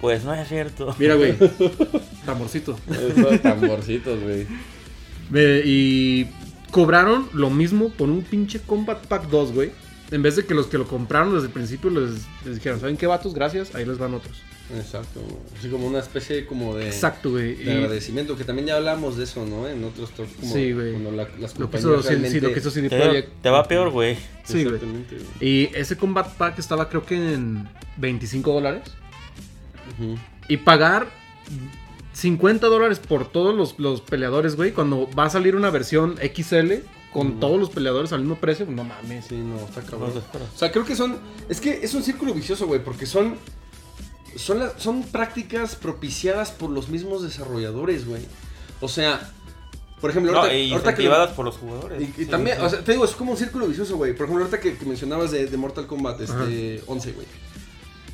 Pues 0.00 0.24
no 0.24 0.34
es 0.34 0.48
cierto. 0.48 0.94
Mira, 0.98 1.14
güey. 1.14 1.34
Tamborcito. 2.26 2.78
esos 2.90 3.40
tamborcitos, 3.42 4.18
güey. 4.22 4.46
Y 5.64 6.26
cobraron 6.70 7.28
lo 7.32 7.50
mismo 7.50 7.88
por 7.90 8.08
un 8.08 8.22
pinche 8.22 8.60
Combat 8.60 9.04
Pack 9.06 9.28
2, 9.28 9.52
güey. 9.52 9.70
En 10.12 10.22
vez 10.22 10.36
de 10.36 10.44
que 10.44 10.54
los 10.54 10.66
que 10.68 10.78
lo 10.78 10.86
compraron 10.86 11.34
desde 11.34 11.46
el 11.48 11.52
principio 11.52 11.90
les, 11.90 12.10
les 12.44 12.56
dijeron, 12.56 12.78
¿saben 12.78 12.96
qué 12.96 13.08
vatos? 13.08 13.34
Gracias, 13.34 13.74
ahí 13.74 13.84
les 13.84 13.98
van 13.98 14.14
otros. 14.14 14.40
Exacto. 14.76 15.20
Así 15.58 15.68
como 15.68 15.86
una 15.86 15.98
especie 15.98 16.46
como 16.46 16.76
de, 16.76 16.86
Exacto, 16.86 17.30
güey. 17.32 17.54
de 17.56 17.64
Y 17.64 17.70
agradecimiento, 17.76 18.36
que 18.36 18.44
también 18.44 18.68
ya 18.68 18.76
hablamos 18.76 19.16
de 19.16 19.24
eso, 19.24 19.44
¿no? 19.46 19.66
En 19.68 19.82
otros 19.82 20.10
talks, 20.12 20.32
como 20.40 20.52
Sí, 20.52 20.72
güey. 20.72 20.92
cuando 20.92 21.10
la- 21.12 21.28
las 21.40 21.58
lo 21.58 21.68
que 21.70 21.78
hizo, 21.78 22.02
sí, 22.02 22.08
realmente... 22.08 22.30
sí, 22.30 22.40
lo 22.40 22.52
que 22.52 22.58
hizo 22.60 22.70
CD 22.70 22.88
Te, 22.88 22.98
Projekt. 23.00 23.42
te 23.42 23.50
va 23.50 23.64
peor, 23.66 23.90
güey. 23.90 24.16
Sí, 24.44 24.64
güey. 24.64 24.78
Y 25.40 25.70
ese 25.74 25.96
Combat 25.96 26.28
Pack 26.36 26.58
estaba 26.60 26.88
creo 26.88 27.04
que 27.04 27.14
en 27.34 27.68
25 27.96 28.52
dólares. 28.52 28.82
Y 30.48 30.56
pagar 30.58 31.08
50 32.12 32.66
dólares 32.66 32.98
por 32.98 33.30
todos 33.30 33.54
los, 33.54 33.78
los 33.78 34.00
peleadores, 34.00 34.56
güey. 34.56 34.72
Cuando 34.72 35.08
va 35.18 35.24
a 35.24 35.30
salir 35.30 35.54
una 35.56 35.70
versión 35.70 36.16
XL 36.18 36.74
con 37.12 37.40
todos 37.40 37.58
los 37.58 37.70
peleadores 37.70 38.12
al 38.12 38.20
mismo 38.20 38.36
precio, 38.36 38.66
no 38.68 38.84
mames. 38.84 39.26
Sí, 39.26 39.36
no, 39.36 39.56
está 39.56 39.82
cabrón. 39.82 40.12
No. 40.14 40.20
O 40.20 40.58
sea, 40.58 40.70
creo 40.72 40.84
que 40.84 40.96
son. 40.96 41.18
Es 41.48 41.60
que 41.60 41.80
es 41.82 41.94
un 41.94 42.02
círculo 42.02 42.32
vicioso, 42.34 42.66
güey, 42.66 42.82
porque 42.82 43.06
son. 43.06 43.36
Son, 44.36 44.58
la- 44.58 44.78
son 44.78 45.02
prácticas 45.04 45.76
propiciadas 45.76 46.50
por 46.50 46.68
los 46.70 46.88
mismos 46.90 47.22
desarrolladores, 47.22 48.06
güey. 48.06 48.20
O 48.82 48.88
sea, 48.88 49.32
por 49.98 50.10
ejemplo, 50.10 50.32
No, 50.32 50.38
ahorita, 50.40 50.56
y 50.58 50.72
ahorita 50.72 50.94
que. 50.94 51.08
por 51.34 51.46
los 51.46 51.56
jugadores. 51.56 52.02
Y, 52.02 52.04
y 52.04 52.24
Sí, 52.24 52.26
también, 52.26 52.58
sí. 52.58 52.62
o 52.62 52.68
sea, 52.68 52.80
te 52.84 52.92
digo, 52.92 53.06
es 53.06 53.12
como 53.12 53.30
un 53.32 53.38
círculo 53.38 53.66
vicioso, 53.66 53.96
güey. 53.96 54.12
Por 54.14 54.26
ejemplo, 54.26 54.44
ahorita 54.44 54.60
que, 54.60 54.76
que 54.76 54.84
mencionabas 54.84 55.30
de, 55.30 55.46
de 55.46 55.56
Mortal 55.56 55.86
Kombat 55.86 56.20
Ajá. 56.20 56.42
este, 56.42 56.82
11, 56.86 57.12
güey. 57.12 57.26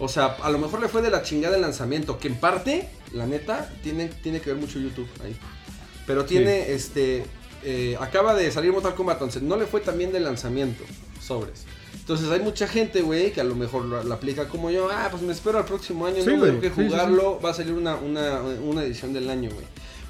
O 0.03 0.09
sea, 0.09 0.37
a 0.43 0.51
lo 0.51 0.59
mejor 0.59 0.81
le 0.81 0.89
fue 0.89 1.01
de 1.01 1.11
la 1.11 1.23
chingada 1.23 1.55
el 1.55 1.63
lanzamiento, 1.63 2.19
que 2.19 2.27
en 2.27 2.35
parte, 2.35 2.89
la 3.13 3.25
neta, 3.25 3.71
tiene, 3.85 4.09
tiene 4.09 4.41
que 4.41 4.51
ver 4.51 4.61
mucho 4.61 4.81
YouTube 4.81 5.07
ahí. 5.23 5.37
Pero 6.09 6.25
tiene, 6.25 6.73
este, 6.73 7.23
eh, 7.63 7.97
acaba 8.01 8.35
de 8.35 8.51
salir 8.51 8.73
Mortal 8.73 8.97
Kombat 8.97 9.23
11, 9.23 9.43
no 9.43 9.57
le 9.57 9.65
fue 9.65 9.81
también 9.81 10.11
del 10.11 10.25
lanzamiento, 10.25 10.83
sobres. 11.25 11.67
Entonces 11.95 12.29
hay 12.31 12.41
mucha 12.41 12.67
gente, 12.67 13.01
güey, 13.03 13.33
que 13.33 13.41
a 13.41 13.45
lo 13.45 13.55
mejor 13.55 13.85
lo, 13.85 14.03
lo 14.03 14.13
aplica 14.13 14.49
como 14.49 14.73
yo, 14.73 14.89
ah, 14.91 15.07
pues 15.09 15.23
me 15.23 15.33
espero 15.33 15.59
al 15.59 15.67
próximo 15.67 16.05
año, 16.05 16.25
Sí, 16.25 16.31
no 16.37 16.47
tengo 16.47 16.61
que 16.61 16.71
sí, 16.71 16.75
jugarlo, 16.75 17.39
va 17.41 17.51
a 17.51 17.55
salir 17.55 17.75
una, 17.75 17.95
una, 17.95 18.41
una 18.41 18.83
edición 18.83 19.13
del 19.13 19.31
año, 19.31 19.51
güey. 19.55 19.67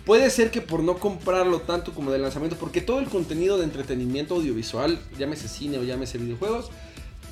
Puede 0.07 0.31
ser 0.31 0.51
que 0.51 0.63
por 0.63 0.83
no 0.83 0.97
comprarlo 0.97 1.61
tanto 1.61 1.93
como 1.93 2.11
de 2.11 2.19
lanzamiento, 2.19 2.57
porque 2.57 2.81
todo 2.81 2.99
el 2.99 3.09
contenido 3.11 3.59
de 3.59 3.65
entretenimiento 3.65 4.37
audiovisual, 4.37 4.99
llámese 5.19 5.49
cine 5.49 5.77
o 5.77 5.83
llámese 5.83 6.17
videojuegos, 6.17 6.71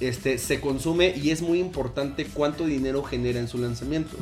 este, 0.00 0.38
se 0.38 0.60
consume 0.60 1.14
y 1.16 1.30
es 1.30 1.42
muy 1.42 1.60
importante 1.60 2.26
cuánto 2.26 2.64
dinero 2.64 3.02
genera 3.02 3.38
en 3.38 3.48
su 3.48 3.58
lanzamiento. 3.58 4.16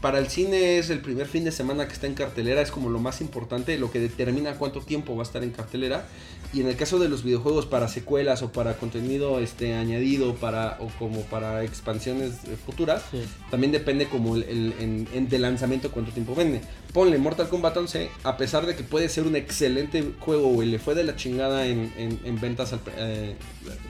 Para 0.00 0.18
el 0.18 0.28
cine 0.28 0.78
es 0.78 0.90
el 0.90 1.00
primer 1.00 1.26
fin 1.26 1.44
de 1.44 1.52
semana 1.52 1.86
que 1.86 1.94
está 1.94 2.06
en 2.06 2.14
cartelera, 2.14 2.60
es 2.60 2.70
como 2.70 2.90
lo 2.90 2.98
más 3.00 3.20
importante, 3.20 3.78
lo 3.78 3.90
que 3.90 3.98
determina 3.98 4.54
cuánto 4.54 4.80
tiempo 4.80 5.16
va 5.16 5.22
a 5.22 5.26
estar 5.26 5.42
en 5.42 5.50
cartelera. 5.50 6.06
Y 6.52 6.60
en 6.60 6.68
el 6.68 6.76
caso 6.76 6.98
de 6.98 7.08
los 7.08 7.22
videojuegos 7.24 7.64
para 7.66 7.88
secuelas 7.88 8.42
o 8.42 8.52
para 8.52 8.74
contenido 8.76 9.40
este, 9.40 9.74
añadido 9.74 10.34
para, 10.34 10.76
o 10.80 10.88
como 10.98 11.22
para 11.22 11.64
expansiones 11.64 12.32
eh, 12.46 12.56
futuras, 12.66 13.02
Sí. 13.10 13.22
también 13.50 13.72
depende 13.72 14.06
como 14.06 14.36
el, 14.36 14.42
el- 14.44 14.74
en- 14.78 15.08
en- 15.14 15.28
de 15.28 15.38
lanzamiento 15.38 15.90
cuánto 15.90 16.12
tiempo 16.12 16.34
vende. 16.34 16.60
Ponle 16.92 17.16
Mortal 17.16 17.48
Kombat 17.48 17.74
11, 17.78 18.10
a 18.22 18.36
pesar 18.36 18.66
de 18.66 18.76
que 18.76 18.82
puede 18.82 19.08
ser 19.08 19.24
un 19.24 19.34
excelente 19.34 20.04
juego, 20.20 20.48
güey, 20.48 20.68
le 20.68 20.78
fue 20.78 20.94
de 20.94 21.04
la 21.04 21.16
chingada 21.16 21.66
en, 21.66 21.90
en- 21.96 22.20
en 22.22 22.38
ventas 22.38 22.74
al- 22.74 22.80
eh, 22.98 23.34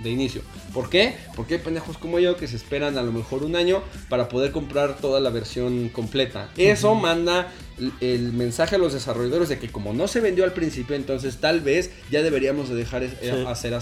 de 0.05 0.11
inicio. 0.11 0.43
¿Por 0.73 0.89
qué? 0.89 1.15
Porque 1.35 1.55
hay 1.55 1.61
pendejos 1.61 1.99
como 1.99 2.21
yo 2.21 2.37
que 2.37 2.47
se 2.47 2.55
esperan 2.57 2.97
a 2.97 3.03
lo 3.03 3.11
mejor 3.11 3.43
un 3.43 3.57
año 3.57 3.83
para 4.09 4.29
poder 4.29 4.53
comprar 4.53 4.99
toda 4.99 5.19
la 5.19 5.31
versión 5.31 5.89
completa. 5.89 6.49
Eso 6.57 6.95
manda 6.95 7.53
el- 7.79 7.93
el 8.01 8.33
mensaje 8.33 8.77
a 8.77 8.79
los 8.79 8.93
desarrolladores 8.93 9.49
de 9.49 9.59
que 9.59 9.69
como 9.69 9.93
no 9.95 10.07
se 10.07 10.21
vendió 10.21 10.45
al 10.45 10.53
principio, 10.53 10.95
entonces 10.95 11.39
tal 11.39 11.61
vez 11.61 11.91
ya 12.11 12.23
deberíamos 12.53 12.69
de 12.71 12.77
dejar 12.77 13.03
es- 13.03 13.13
eh, 13.21 13.33
Sí. 13.35 13.45
hacer, 13.47 13.79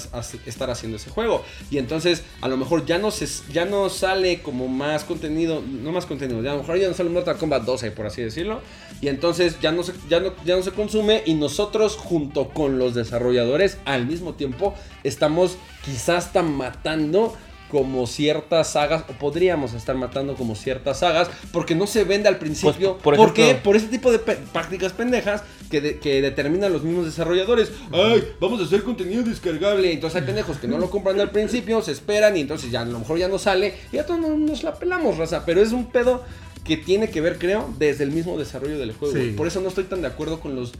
estar 0.47 0.71
haciendo 0.71 0.97
ese 0.97 1.11
juego. 1.11 1.45
Y 1.71 1.79
entonces 1.79 2.23
a 2.41 2.49
lo 2.49 2.57
mejor 2.57 2.87
ya 2.87 2.99
no, 2.99 3.11
se, 3.11 3.27
ya 3.53 3.65
no 3.65 3.89
sale 3.91 4.41
como 4.43 4.69
más 4.69 5.05
contenido, 5.05 5.63
no 5.67 5.93
más 5.93 6.07
contenido, 6.07 6.43
ya 6.43 6.51
a 6.51 6.55
lo 6.55 6.61
mejor 6.61 6.79
ya 6.79 6.89
no 6.89 6.95
sale 6.95 7.11
Mortal 7.11 7.37
Kombat 7.37 7.65
12, 7.65 7.91
por 7.91 8.07
así 8.07 8.23
decirlo. 8.23 8.61
Y 9.01 9.09
entonces 9.09 9.59
ya 9.61 9.73
no, 9.73 9.83
se, 9.83 9.93
ya, 10.09 10.21
no, 10.21 10.33
ya 10.45 10.57
no 10.57 10.63
se 10.63 10.71
consume 10.73 11.23
y 11.27 11.35
nosotros 11.35 11.97
junto 11.97 12.49
con 12.51 12.79
los 12.79 12.95
desarrolladores 12.95 13.79
al 13.85 14.07
mismo 14.07 14.35
tiempo 14.35 14.75
estamos 15.05 15.57
quizás 15.85 16.27
hasta 16.27 16.43
matando 16.43 17.35
como 17.71 18.07
ciertas 18.07 18.73
sagas, 18.73 19.05
o 19.09 19.13
podríamos 19.13 19.73
estar 19.75 19.95
matando 19.97 20.35
como 20.35 20.55
ciertas 20.55 20.99
sagas, 21.01 21.29
porque 21.53 21.75
no 21.75 21.87
se 21.87 22.05
vende 22.05 22.29
al 22.29 22.39
principio. 22.39 22.93
Pues, 22.99 23.03
por 23.03 23.17
¿Por 23.17 23.33
qué? 23.35 23.43
ejemplo- 23.51 23.63
Por 23.63 23.77
ese 23.77 23.87
tipo 23.87 24.11
de 24.13 24.19
pe- 24.19 24.39
prácticas 24.53 24.93
pendejas 24.93 25.43
que, 25.71 25.81
de- 25.81 25.99
que 25.99 26.21
determinan 26.21 26.73
los 26.73 26.83
mismos 26.83 27.07
desarrolladores. 27.07 27.71
Ay, 27.93 28.25
vamos 28.41 28.61
a 28.61 28.65
hacer 28.65 28.83
contenido 28.83 29.23
descargable. 29.23 29.93
Entonces 29.93 30.21
hay 30.21 30.27
pendejos 30.27 30.59
que 30.59 30.67
no 30.69 30.79
lo 30.79 30.91
compran 30.91 31.21
al 31.21 31.31
principio, 31.31 31.81
se 31.83 31.93
esperan 31.93 32.37
y 32.37 32.41
entonces 32.41 32.71
ya 32.71 32.83
a 32.83 32.85
lo 32.85 32.99
mejor 32.99 33.19
ya 33.19 33.29
no 33.29 33.39
sale. 33.39 33.75
Y 33.93 33.97
ya 33.97 34.05
todos 34.07 34.21
nos, 34.21 34.63
la 34.63 34.75
pelamos, 34.75 35.17
raza. 35.17 35.45
Pero 35.47 35.63
es 35.63 35.73
un 35.73 35.87
pedo 35.91 36.25
que 36.65 36.77
tiene 36.77 37.09
que 37.11 37.21
ver, 37.21 37.39
creo, 37.39 37.73
desde 37.79 38.05
el 38.05 38.11
mismo 38.11 38.37
desarrollo 38.39 38.79
del 38.79 38.93
juego. 38.93 39.15
Sí. 39.15 39.33
Por 39.37 39.47
eso 39.47 39.61
no 39.61 39.69
estoy 39.69 39.85
tan 39.85 40.03
de 40.03 40.09
acuerdo 40.09 40.41
con 40.41 40.55
los, 40.57 40.73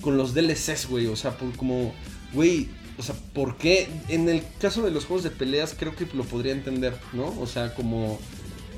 con 0.00 0.16
los 0.16 0.34
DLCs, 0.34 0.88
güey. 0.88 1.06
O 1.06 1.16
sea, 1.16 1.30
por, 1.32 1.56
como, 1.56 1.92
güey, 2.34 2.68
o 3.02 3.04
sea, 3.04 3.16
¿por 3.34 3.56
qué? 3.56 3.88
En 4.08 4.28
el 4.28 4.44
caso 4.60 4.82
de 4.82 4.90
los 4.92 5.06
juegos 5.06 5.24
de 5.24 5.30
peleas, 5.30 5.74
creo 5.78 5.94
que 5.96 6.06
lo 6.14 6.22
podría 6.24 6.52
entender, 6.52 6.94
¿no? 7.12 7.26
O 7.40 7.46
sea, 7.48 7.74
como 7.74 8.18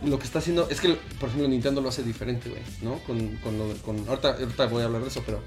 lo 0.05 0.19
que 0.19 0.25
está 0.25 0.39
haciendo. 0.39 0.69
Es 0.71 0.81
que, 0.81 0.97
por 1.21 1.29
ejemplo, 1.29 1.47
Nintendo 1.49 1.81
lo 1.83 1.91
hace 1.91 2.03
diferente, 2.03 2.49
güey, 2.49 2.63
¿no? 2.83 2.99
Con, 3.07 3.37
con 3.37 3.59
lo 3.59 3.69
de- 3.69 3.75
con, 3.81 4.09
ahorita, 4.09 4.33
ahorita 4.33 4.67
voy 4.67 4.83
a 4.83 4.87
hablar 4.87 5.03
de 5.03 5.09
eso, 5.09 5.23
pero. 5.27 5.41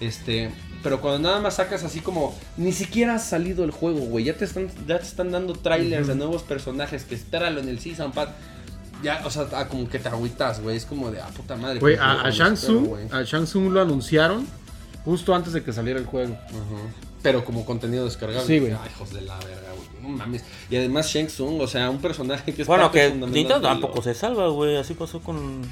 Este, 0.00 0.50
pero 0.82 1.00
cuando 1.00 1.20
nada 1.28 1.40
más 1.40 1.54
sacas 1.54 1.84
así 1.84 2.00
como 2.00 2.36
ni 2.56 2.72
siquiera 2.72 3.14
ha 3.14 3.18
salido 3.20 3.62
el 3.64 3.70
juego, 3.70 4.00
güey, 4.00 4.24
ya 4.24 4.36
te 4.36 4.44
están 4.44 4.68
ya 4.88 4.98
te 4.98 5.04
están 5.04 5.30
dando 5.30 5.52
trailers 5.54 6.08
de 6.08 6.16
nuevos 6.16 6.42
personajes 6.42 7.04
que 7.04 7.14
espéralo 7.14 7.60
en 7.60 7.68
el 7.68 7.78
Season 7.78 8.10
Pass. 8.12 8.30
ya, 9.02 9.22
o 9.24 9.30
sea, 9.30 9.46
ah, 9.52 9.68
como 9.68 9.88
que 9.88 9.98
te 10.00 10.08
agüitas, 10.08 10.60
güey. 10.60 10.76
Es 10.76 10.84
como 10.84 11.10
de, 11.12 11.20
ah, 11.20 11.28
puta 11.36 11.56
madre. 11.56 11.78
Güey, 11.78 11.96
a, 11.96 12.22
a 12.22 12.30
Shang 12.30 12.54
Tsung, 12.54 12.88
a 13.12 13.22
Shang 13.22 13.44
Tsung 13.44 13.70
lo 13.72 13.80
anunciaron 13.82 14.46
justo 15.04 15.32
antes 15.34 15.52
de 15.52 15.62
que 15.62 15.72
saliera 15.72 16.00
el 16.00 16.06
juego. 16.06 16.34
Ajá. 16.34 17.03
Pero 17.24 17.44
como 17.44 17.64
contenido 17.66 18.04
descargable. 18.04 18.46
Sí, 18.46 18.60
güey. 18.60 18.72
Ay, 18.72 18.90
hijos 18.94 19.10
de 19.12 19.22
la 19.22 19.36
verga, 19.38 19.72
güey. 19.74 19.88
No 20.02 20.08
mames. 20.10 20.44
Y 20.70 20.76
además 20.76 21.08
Shang 21.12 21.26
Tsung, 21.26 21.60
o 21.60 21.66
sea, 21.66 21.90
un 21.90 21.98
personaje 21.98 22.54
que 22.54 22.62
es 22.62 22.68
Bueno, 22.68 22.84
parte 22.84 23.00
que 23.00 23.08
fundamental 23.10 23.34
Nintendo 23.34 23.60
lo- 23.68 23.68
tampoco 23.74 24.02
se 24.02 24.14
salva, 24.14 24.46
güey. 24.48 24.76
Así 24.76 24.94
pasó 24.94 25.18
con, 25.20 25.62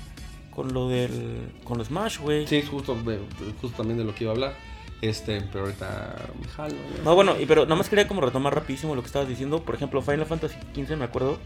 con 0.51 0.73
lo 0.75 0.89
del. 0.89 1.53
con 1.63 1.85
Smash, 1.85 2.19
güey. 2.19 2.47
Sí, 2.49 2.63
justo, 2.63 2.95
de- 3.05 3.21
justo 3.61 3.77
también 3.77 3.99
de 3.99 4.05
lo 4.05 4.15
que 4.15 4.25
iba 4.25 4.33
a 4.33 4.35
hablar. 4.35 4.57
Este, 5.03 5.41
pero 5.53 5.65
ahorita 5.65 6.17
me 6.41 6.49
jalo, 6.49 6.75
güey. 6.75 7.05
No, 7.05 7.15
bueno, 7.15 7.35
y 7.39 7.45
pero 7.47 7.65
nada 7.65 7.77
más 7.77 7.89
quería 7.89 8.09
como 8.09 8.21
retomar 8.23 8.55
rapidísimo 8.55 8.95
lo 8.95 9.03
que 9.03 9.09
estabas 9.09 9.29
diciendo. 9.29 9.63
Por 9.63 9.75
ejemplo, 9.75 10.01
Final 10.01 10.27
Fantasy 10.27 10.57
XV, 10.75 10.97
me 10.97 11.05
acuerdo, 11.05 11.39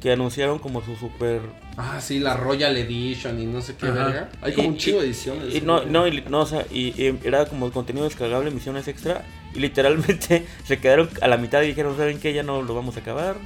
que 0.00 0.12
anunciaron 0.12 0.58
como 0.58 0.82
su 0.82 0.96
super... 0.96 1.42
Ah, 1.76 2.00
sí, 2.00 2.18
la 2.20 2.36
Royal 2.36 2.74
Edition 2.76 3.38
y 3.40 3.44
no 3.46 3.60
sé 3.60 3.76
qué 3.76 3.86
Ajá. 3.86 4.04
verga. 4.06 4.30
Hay 4.40 4.54
como 4.54 4.68
Y- 4.68 4.70
un 4.70 4.76
chingo 4.78 4.98
y- 4.98 5.02
de 5.02 5.06
ediciones. 5.08 5.54
Y 5.54 5.60
no, 5.60 5.84
no, 5.84 6.06
y, 6.08 6.22
no, 6.22 6.40
o 6.40 6.46
sea, 6.46 6.64
y, 6.70 6.88
y 7.00 7.18
era 7.22 7.44
como 7.46 7.70
contenido 7.70 8.04
descargable, 8.06 8.50
misiones 8.50 8.88
extra. 8.88 9.24
Y 9.54 9.58
literalmente 9.60 10.46
se 10.64 10.78
quedaron 10.78 11.10
a 11.20 11.28
la 11.28 11.36
mitad 11.36 11.62
y 11.62 11.66
dijeron, 11.68 11.96
¿saben 11.96 12.18
qué? 12.18 12.32
Ya 12.32 12.42
no 12.42 12.62
lo 12.62 12.74
vamos 12.74 12.96
a 12.96 13.00
acabar. 13.00 13.36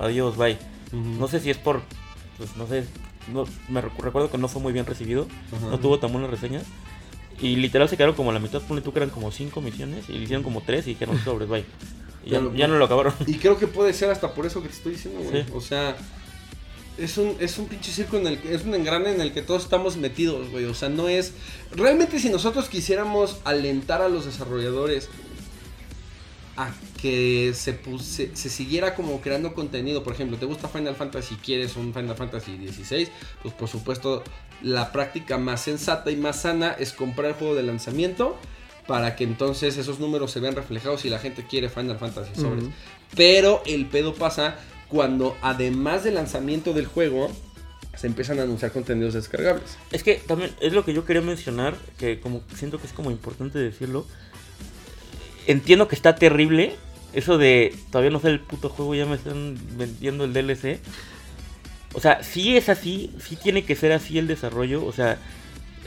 Adiós, 0.00 0.36
bye. 0.36 0.58
Ujú. 0.92 0.98
No 1.20 1.28
sé 1.28 1.38
si 1.40 1.50
es 1.50 1.58
por... 1.58 1.82
Pues 2.38 2.56
no 2.56 2.66
sé. 2.66 2.84
No, 3.32 3.44
me 3.68 3.80
recu- 3.80 4.00
recuerdo 4.02 4.30
que 4.30 4.38
no 4.38 4.48
fue 4.48 4.60
muy 4.60 4.72
bien 4.72 4.86
recibido. 4.86 5.28
Ajá. 5.56 5.66
No 5.70 5.78
tuvo 5.78 5.98
tan 6.00 6.10
buenas 6.12 6.30
reseñas. 6.30 6.64
Y 7.40 7.54
literal 7.56 7.88
se 7.88 7.96
quedaron 7.96 8.16
como 8.16 8.30
a 8.30 8.34
la 8.34 8.40
mitad. 8.40 8.60
Ponle 8.62 8.82
tú 8.82 8.92
que 8.92 8.98
eran 8.98 9.10
como 9.10 9.30
5 9.30 9.60
misiones. 9.60 10.08
Y 10.08 10.14
le 10.14 10.24
hicieron 10.24 10.42
como 10.42 10.60
3 10.62 10.86
y 10.88 10.90
dijeron, 10.90 11.18
sobres, 11.24 11.48
bye. 11.48 11.64
Y 12.24 12.30
ya, 12.30 12.68
no 12.68 12.76
lo 12.76 12.84
acabaron. 12.84 13.14
Y 13.26 13.34
creo 13.34 13.58
que 13.58 13.66
puede 13.66 13.92
ser 13.94 14.10
hasta 14.10 14.34
por 14.34 14.46
eso 14.46 14.62
que 14.62 14.68
te 14.68 14.74
estoy 14.74 14.92
diciendo, 14.92 15.20
güey. 15.20 15.44
Sí. 15.44 15.50
O 15.54 15.60
sea, 15.60 15.96
es 16.98 17.16
un, 17.16 17.36
es 17.40 17.56
un 17.58 17.66
pinche 17.66 17.90
circo 17.92 18.18
en 18.18 18.26
el 18.26 18.38
que, 18.38 18.54
es 18.54 18.62
un 18.64 18.74
engrane 18.74 19.10
en 19.12 19.20
el 19.20 19.32
que 19.32 19.40
todos 19.42 19.62
estamos 19.64 19.96
metidos, 19.96 20.50
güey. 20.50 20.66
O 20.66 20.74
sea, 20.74 20.88
no 20.90 21.08
es. 21.08 21.32
Realmente, 21.72 22.18
si 22.18 22.28
nosotros 22.28 22.68
quisiéramos 22.68 23.38
alentar 23.44 24.02
a 24.02 24.08
los 24.08 24.26
desarrolladores 24.26 25.08
a 26.56 26.70
que 27.00 27.52
se, 27.54 27.72
pus- 27.72 28.02
se, 28.02 28.36
se 28.36 28.50
siguiera 28.50 28.94
como 28.94 29.20
creando 29.22 29.54
contenido, 29.54 30.02
por 30.02 30.12
ejemplo, 30.12 30.36
te 30.36 30.44
gusta 30.44 30.68
Final 30.68 30.94
Fantasy, 30.94 31.36
quieres 31.36 31.76
un 31.76 31.94
Final 31.94 32.16
Fantasy 32.16 32.58
16, 32.58 33.08
pues 33.42 33.54
por 33.54 33.68
supuesto, 33.68 34.22
la 34.60 34.92
práctica 34.92 35.38
más 35.38 35.62
sensata 35.62 36.10
y 36.10 36.16
más 36.16 36.42
sana 36.42 36.72
es 36.78 36.92
comprar 36.92 37.28
el 37.28 37.34
juego 37.34 37.54
de 37.54 37.62
lanzamiento 37.62 38.36
para 38.90 39.14
que 39.14 39.22
entonces 39.22 39.76
esos 39.76 40.00
números 40.00 40.32
se 40.32 40.40
vean 40.40 40.56
reflejados 40.56 41.04
y 41.04 41.10
la 41.10 41.20
gente 41.20 41.46
quiere 41.46 41.68
Final 41.68 41.96
Fantasy 41.96 42.34
sobres. 42.34 42.64
Pero 43.14 43.62
el 43.64 43.86
pedo 43.86 44.14
pasa 44.14 44.56
cuando 44.88 45.36
además 45.42 46.02
del 46.02 46.16
lanzamiento 46.16 46.72
del 46.72 46.86
juego 46.86 47.30
se 47.94 48.08
empiezan 48.08 48.40
a 48.40 48.42
anunciar 48.42 48.72
contenidos 48.72 49.14
descargables. 49.14 49.78
Es 49.92 50.02
que 50.02 50.16
también 50.16 50.50
es 50.60 50.72
lo 50.72 50.84
que 50.84 50.92
yo 50.92 51.04
quería 51.04 51.22
mencionar, 51.22 51.76
que 52.00 52.18
como 52.18 52.42
siento 52.56 52.80
que 52.80 52.88
es 52.88 52.92
como 52.92 53.12
importante 53.12 53.60
decirlo. 53.60 54.06
Entiendo 55.46 55.86
que 55.86 55.94
está 55.94 56.16
terrible 56.16 56.74
eso 57.12 57.38
de 57.38 57.72
todavía 57.92 58.10
no 58.10 58.18
sé 58.18 58.26
el 58.26 58.40
puto 58.40 58.70
juego, 58.70 58.96
ya 58.96 59.06
me 59.06 59.14
están 59.14 59.56
vendiendo 59.78 60.24
el 60.24 60.32
DLC. 60.32 60.80
O 61.92 62.00
sea, 62.00 62.24
sí 62.24 62.56
es 62.56 62.68
así, 62.68 63.14
sí 63.24 63.36
tiene 63.36 63.64
que 63.64 63.76
ser 63.76 63.92
así 63.92 64.18
el 64.18 64.26
desarrollo, 64.26 64.84
o 64.84 64.92
sea, 64.92 65.16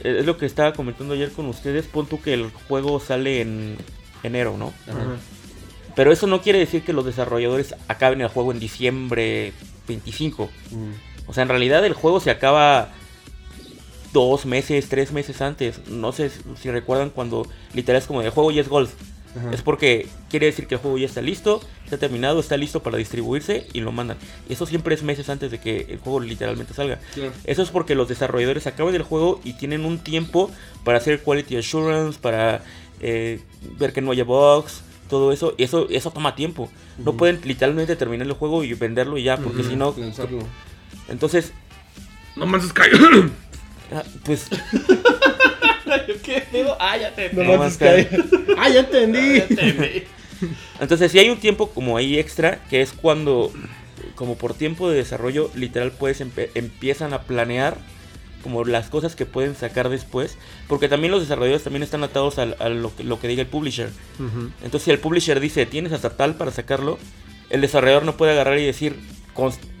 es 0.02 0.26
lo 0.26 0.36
que 0.36 0.46
estaba 0.46 0.72
comentando 0.72 1.14
ayer 1.14 1.30
con 1.30 1.46
ustedes, 1.46 1.86
pon 1.86 2.06
tú 2.06 2.20
que 2.20 2.34
el 2.34 2.50
juego 2.68 3.00
sale 3.00 3.40
en 3.40 3.76
enero, 4.22 4.56
¿no? 4.58 4.72
Ajá. 4.88 5.16
Pero 5.94 6.12
eso 6.12 6.26
no 6.26 6.42
quiere 6.42 6.58
decir 6.58 6.82
que 6.82 6.92
los 6.92 7.04
desarrolladores 7.04 7.74
acaben 7.88 8.20
el 8.20 8.28
juego 8.28 8.52
en 8.52 8.58
diciembre 8.58 9.52
25. 9.86 10.50
O 11.26 11.32
sea, 11.32 11.42
en 11.42 11.48
realidad 11.48 11.84
el 11.84 11.94
juego 11.94 12.20
se 12.20 12.30
acaba 12.30 12.88
dos 14.12 14.46
meses, 14.46 14.88
tres 14.88 15.12
meses 15.12 15.40
antes. 15.40 15.86
No 15.88 16.12
sé 16.12 16.30
si 16.60 16.70
recuerdan 16.70 17.10
cuando 17.10 17.46
literal 17.74 18.00
es 18.00 18.06
como 18.06 18.22
el 18.22 18.30
juego 18.30 18.50
ya 18.50 18.60
es 18.60 18.68
golf. 18.68 18.92
Ajá. 19.36 19.50
Es 19.52 19.62
porque 19.62 20.08
quiere 20.30 20.46
decir 20.46 20.66
que 20.66 20.76
el 20.76 20.80
juego 20.80 20.98
ya 20.98 21.06
está 21.06 21.20
listo, 21.20 21.60
está 21.84 21.98
terminado, 21.98 22.40
está 22.40 22.56
listo 22.56 22.82
para 22.82 22.98
distribuirse 22.98 23.66
y 23.72 23.80
lo 23.80 23.92
mandan. 23.92 24.16
Y 24.48 24.52
eso 24.52 24.66
siempre 24.66 24.94
es 24.94 25.02
meses 25.02 25.28
antes 25.28 25.50
de 25.50 25.58
que 25.58 25.86
el 25.88 25.98
juego 25.98 26.20
literalmente 26.20 26.74
salga. 26.74 27.00
Claro. 27.14 27.32
Eso 27.44 27.62
es 27.62 27.70
porque 27.70 27.94
los 27.94 28.08
desarrolladores 28.08 28.66
acaban 28.66 28.94
el 28.94 29.02
juego 29.02 29.40
y 29.44 29.54
tienen 29.54 29.84
un 29.84 29.98
tiempo 29.98 30.50
para 30.84 30.98
hacer 30.98 31.22
quality 31.22 31.56
assurance, 31.56 32.18
para 32.18 32.62
eh, 33.00 33.40
ver 33.78 33.92
que 33.92 34.00
no 34.00 34.12
haya 34.12 34.24
bugs, 34.24 34.82
todo 35.08 35.32
eso. 35.32 35.54
Y 35.56 35.64
eso, 35.64 35.88
eso 35.90 36.10
toma 36.10 36.34
tiempo. 36.34 36.70
No 36.98 37.14
pueden 37.14 37.40
literalmente 37.44 37.96
terminar 37.96 38.26
el 38.26 38.34
juego 38.34 38.64
y 38.64 38.72
venderlo 38.74 39.18
y 39.18 39.24
ya, 39.24 39.36
porque 39.36 39.64
si 39.64 39.76
no... 39.76 39.94
lanzarlo. 39.96 40.44
Entonces, 41.08 41.52
No 42.36 42.46
Man's 42.46 42.68
Sky. 42.68 42.82
ah, 43.92 44.02
pues... 46.06 46.20
Ah, 46.78 46.96
ya 46.96 47.14
te 47.14 47.32
No 47.32 47.70
Sky. 47.70 48.06
Ah, 48.58 48.68
ya 48.68 48.80
entendí. 48.80 49.42
Entonces, 50.80 51.12
si 51.12 51.18
hay 51.18 51.30
un 51.30 51.38
tiempo 51.38 51.70
como 51.70 51.96
ahí 51.96 52.18
extra, 52.18 52.60
que 52.68 52.82
es 52.82 52.92
cuando, 52.92 53.52
como 54.14 54.36
por 54.36 54.54
tiempo 54.54 54.90
de 54.90 54.96
desarrollo, 54.96 55.50
literal, 55.54 55.92
puedes 55.92 56.20
empe- 56.20 56.50
empiezan 56.54 57.12
a 57.12 57.22
planear 57.22 57.76
como 58.42 58.64
las 58.64 58.90
cosas 58.90 59.16
que 59.16 59.24
pueden 59.24 59.54
sacar 59.56 59.88
después, 59.88 60.36
porque 60.68 60.86
también 60.88 61.10
los 61.12 61.22
desarrolladores 61.22 61.64
también 61.64 61.82
están 61.82 62.04
atados 62.04 62.38
a, 62.38 62.44
lo, 62.68 62.94
que, 62.94 63.02
lo 63.02 63.18
que 63.18 63.26
diga 63.28 63.40
el 63.40 63.48
publisher. 63.48 63.88
Entonces, 64.62 64.82
si 64.82 64.90
el 64.90 64.98
publisher 64.98 65.40
dice, 65.40 65.64
tienes 65.64 65.92
hasta 65.92 66.10
tal 66.10 66.34
para 66.34 66.50
sacarlo, 66.50 66.98
el 67.48 67.62
desarrollador 67.62 68.04
no 68.04 68.16
puede 68.18 68.32
agarrar 68.32 68.58
y 68.58 68.64
decir, 68.66 68.96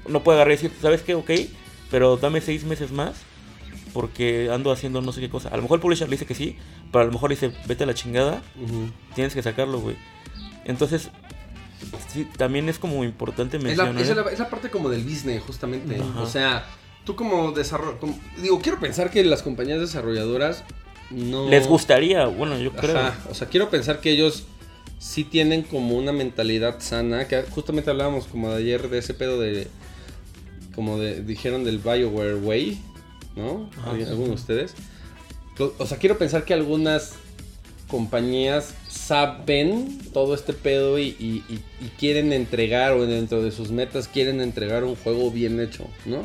no 0.08 0.22
puede 0.22 0.38
agarrar 0.38 0.52
y 0.52 0.56
decir, 0.56 0.70
¿sabes 0.80 1.02
qué? 1.02 1.14
Ok, 1.14 1.30
pero 1.90 2.16
dame 2.16 2.40
seis 2.40 2.64
meses 2.64 2.90
más, 2.90 3.16
porque 3.94 4.50
ando 4.52 4.72
haciendo 4.72 5.00
no 5.00 5.12
sé 5.12 5.20
qué 5.20 5.30
cosa. 5.30 5.48
A 5.48 5.56
lo 5.56 5.62
mejor 5.62 5.78
el 5.78 5.80
publisher 5.80 6.08
le 6.08 6.16
dice 6.16 6.26
que 6.26 6.34
sí, 6.34 6.58
pero 6.92 7.02
a 7.02 7.06
lo 7.06 7.12
mejor 7.12 7.30
dice, 7.30 7.52
vete 7.66 7.84
a 7.84 7.86
la 7.86 7.94
chingada, 7.94 8.42
tienes 9.14 9.32
que 9.32 9.42
sacarlo, 9.42 9.80
güey. 9.80 9.96
Entonces, 10.64 11.10
sí, 12.08 12.26
también 12.36 12.68
es 12.68 12.78
como 12.78 13.04
importante 13.04 13.56
Es 13.56 13.62
la, 13.62 13.86
mencionar. 13.86 14.02
es, 14.02 14.16
la, 14.16 14.32
es 14.32 14.38
la 14.40 14.50
parte 14.50 14.68
como 14.68 14.90
del 14.90 15.04
business, 15.04 15.42
justamente. 15.46 15.96
Ajá. 15.96 16.20
O 16.20 16.26
sea, 16.26 16.66
tú 17.04 17.14
como 17.14 17.52
desarrollador... 17.52 18.10
Digo, 18.42 18.60
quiero 18.60 18.80
pensar 18.80 19.10
que 19.10 19.22
las 19.24 19.42
compañías 19.42 19.78
desarrolladoras 19.78 20.64
no... 21.10 21.48
Les 21.48 21.68
gustaría, 21.68 22.26
bueno, 22.26 22.58
yo 22.58 22.72
creo. 22.72 22.98
Ajá, 22.98 23.18
o 23.30 23.34
sea, 23.34 23.48
quiero 23.48 23.70
pensar 23.70 24.00
que 24.00 24.10
ellos 24.10 24.44
sí 24.98 25.22
tienen 25.22 25.62
como 25.62 25.96
una 25.96 26.12
mentalidad 26.12 26.80
sana, 26.80 27.28
que 27.28 27.42
justamente 27.42 27.90
hablábamos 27.90 28.26
como 28.26 28.50
de 28.50 28.56
ayer 28.56 28.88
de 28.88 28.98
ese 28.98 29.14
pedo 29.14 29.38
de, 29.38 29.68
como 30.74 30.98
de, 30.98 31.22
dijeron 31.22 31.62
del 31.62 31.78
Bioware 31.78 32.36
Way, 32.36 32.80
¿no? 33.36 33.70
Ajá. 33.78 33.90
¿Alguien- 33.90 34.08
¿Alguno 34.08 34.28
de 34.28 34.34
ustedes? 34.34 34.74
O- 35.78 35.86
sea, 35.86 35.98
quiero 35.98 36.18
pensar 36.18 36.44
que 36.44 36.54
algunas 36.54 37.12
compañías 37.88 38.74
saben 38.88 39.98
todo 40.12 40.34
este 40.34 40.52
pedo 40.52 40.98
y, 40.98 41.08
y- 41.20 41.44
y- 41.48 41.60
y 41.84 41.88
quieren 41.98 42.32
entregar, 42.32 42.92
o 42.92 43.06
dentro 43.06 43.42
de 43.42 43.52
sus 43.52 43.70
metas 43.70 44.08
quieren 44.08 44.40
entregar 44.40 44.84
un 44.84 44.96
juego 44.96 45.30
bien 45.30 45.60
hecho, 45.60 45.86
¿no? 46.06 46.22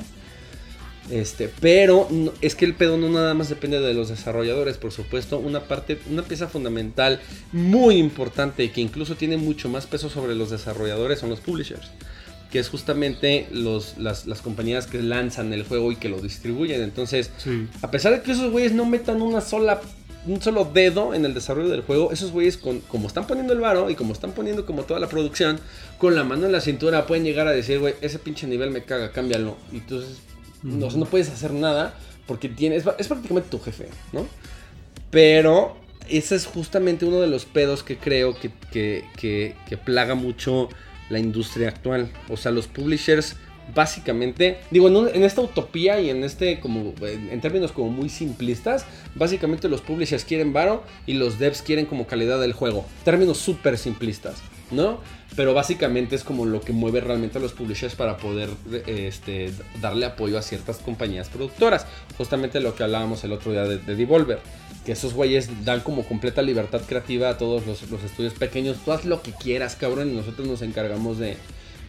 Este, 1.12 1.50
pero 1.60 2.08
no- 2.12 2.32
es 2.42 2.54
que 2.56 2.66
el 2.66 2.76
pedo 2.76 2.98
no 2.98 3.10
nada 3.10 3.34
más 3.34 3.50
depende 3.50 3.80
de 3.80 3.94
los 3.96 4.10
desarrolladores, 4.10 4.78
por 4.78 4.92
supuesto, 4.92 5.40
una 5.40 5.62
parte, 5.62 6.00
una 6.10 6.22
pieza 6.24 6.48
fundamental 6.48 7.20
muy 7.52 7.96
importante 7.98 8.72
que 8.72 8.82
incluso 8.82 9.16
tiene 9.16 9.38
mucho 9.38 9.70
más 9.70 9.86
peso 9.88 10.10
sobre 10.10 10.36
los 10.36 10.50
desarrolladores 10.52 11.20
son 11.20 11.30
los 11.32 11.40
publishers, 11.40 11.88
que 12.52 12.60
es 12.60 12.70
justamente 12.70 13.48
los, 13.52 13.98
las, 13.98 14.26
las 14.26 14.42
compañías 14.42 14.88
que 14.88 15.02
lanzan 15.04 15.54
el 15.54 15.64
juego 15.64 15.92
y 15.92 15.96
que 15.98 16.10
lo 16.10 16.20
distribuyen. 16.20 16.82
Entonces, 16.82 17.30
Sí. 17.38 17.68
a 17.82 17.92
pesar 17.92 18.12
de 18.14 18.22
que 18.22 18.32
esos 18.32 18.52
güeyes 18.52 18.72
no 18.74 18.86
metan 18.86 19.22
una 19.22 19.42
sola 19.42 19.82
un 20.26 20.42
solo 20.42 20.66
dedo 20.66 21.14
en 21.14 21.24
el 21.24 21.34
desarrollo 21.34 21.70
del 21.70 21.82
juego, 21.82 22.12
esos 22.12 22.32
güeyes 22.32 22.58
con, 22.58 22.82
como 22.82 23.08
están 23.08 23.26
poniendo 23.26 23.54
el 23.54 23.60
varo 23.62 23.90
y 23.90 23.96
como 23.96 24.12
están 24.12 24.34
poniendo 24.34 24.66
como 24.66 24.84
toda 24.84 25.00
la 25.00 25.08
producción, 25.08 25.62
con 25.98 26.14
la 26.14 26.26
mano 26.26 26.46
en 26.46 26.52
la 26.52 26.60
cintura 26.60 27.08
pueden 27.08 27.24
llegar 27.24 27.48
a 27.48 27.52
decir, 27.52 27.80
güey, 27.80 27.94
ese 28.02 28.20
pinche 28.20 28.46
nivel 28.46 28.70
me 28.70 28.84
caga, 28.84 29.14
cámbialo. 29.14 29.56
Y 29.72 29.78
entonces, 29.78 30.18
no, 30.62 30.88
o 30.88 30.92
sea, 30.92 31.00
no 31.00 31.06
puedes 31.06 31.30
hacer 31.30 31.54
nada 31.54 31.94
porque 32.28 32.50
tienes, 32.50 32.84
es 32.98 33.08
prácticamente 33.08 33.50
tu 33.50 33.60
jefe, 33.62 33.88
¿no? 34.12 34.28
Pero 35.10 35.78
ese 36.10 36.36
es 36.36 36.46
justamente 36.46 37.06
uno 37.06 37.22
de 37.22 37.28
los 37.28 37.46
pedos 37.46 37.84
que 37.84 37.98
creo 37.98 38.38
que, 38.38 38.52
que, 38.72 39.06
que, 39.18 39.56
que 39.68 39.78
plaga 39.78 40.16
mucho 40.16 40.70
la 41.10 41.20
industria 41.20 41.70
actual. 41.70 42.10
O 42.30 42.38
sea, 42.38 42.52
los 42.52 42.68
publishers 42.68 43.36
básicamente, 43.74 44.60
digo, 44.72 44.88
en, 44.88 45.24
esta 45.24 45.42
utopía 45.42 46.00
y 46.00 46.10
en 46.10 46.24
este 46.24 46.60
como, 46.60 46.94
en, 47.02 47.42
términos 47.42 47.72
como 47.72 47.90
muy 47.90 48.10
simplistas, 48.10 48.86
básicamente 49.16 49.70
los 49.70 49.82
publishers 49.82 50.26
quieren 50.26 50.54
varo 50.54 50.84
y 51.06 51.14
los 51.14 51.40
devs 51.40 51.62
quieren 51.62 51.86
como 51.86 52.08
calidad 52.08 52.40
del 52.40 52.54
juego. 52.54 52.86
Términos 53.04 53.38
súper 53.38 53.78
simplistas, 53.78 54.38
¿no? 54.72 55.00
Pero 55.36 55.54
básicamente 55.54 56.16
es 56.16 56.24
como 56.24 56.46
lo 56.46 56.62
que 56.62 56.74
mueve 56.74 57.02
realmente 57.02 57.38
a 57.38 57.42
los 57.42 57.54
publishers 57.54 57.96
para 57.96 58.18
poder 58.18 58.50
eh, 58.72 59.06
este, 59.08 59.54
darle 59.82 60.08
apoyo 60.08 60.38
a 60.38 60.42
ciertas 60.42 60.78
compañías 60.78 61.30
productoras. 61.30 61.86
Justamente 62.18 62.60
lo 62.60 62.76
que 62.76 62.84
hablábamos 62.84 63.24
el 63.24 63.34
otro 63.34 63.52
día 63.52 63.64
de 63.64 63.96
Devolver. 63.96 64.40
Que 64.90 64.94
esos 64.94 65.14
güeyes 65.14 65.64
dan 65.66 65.82
como 65.82 66.04
completa 66.04 66.42
libertad 66.42 66.82
creativa 66.88 67.30
a 67.30 67.38
todos 67.38 67.68
los, 67.68 67.88
los 67.92 68.04
estudios 68.04 68.34
pequeños. 68.34 68.78
Tú 68.84 68.92
haz 68.92 69.06
lo 69.06 69.22
que 69.22 69.32
quieras, 69.34 69.76
cabrón, 69.76 70.10
y 70.10 70.16
nosotros 70.16 70.48
nos 70.48 70.64
encargamos 70.64 71.20
de, 71.20 71.38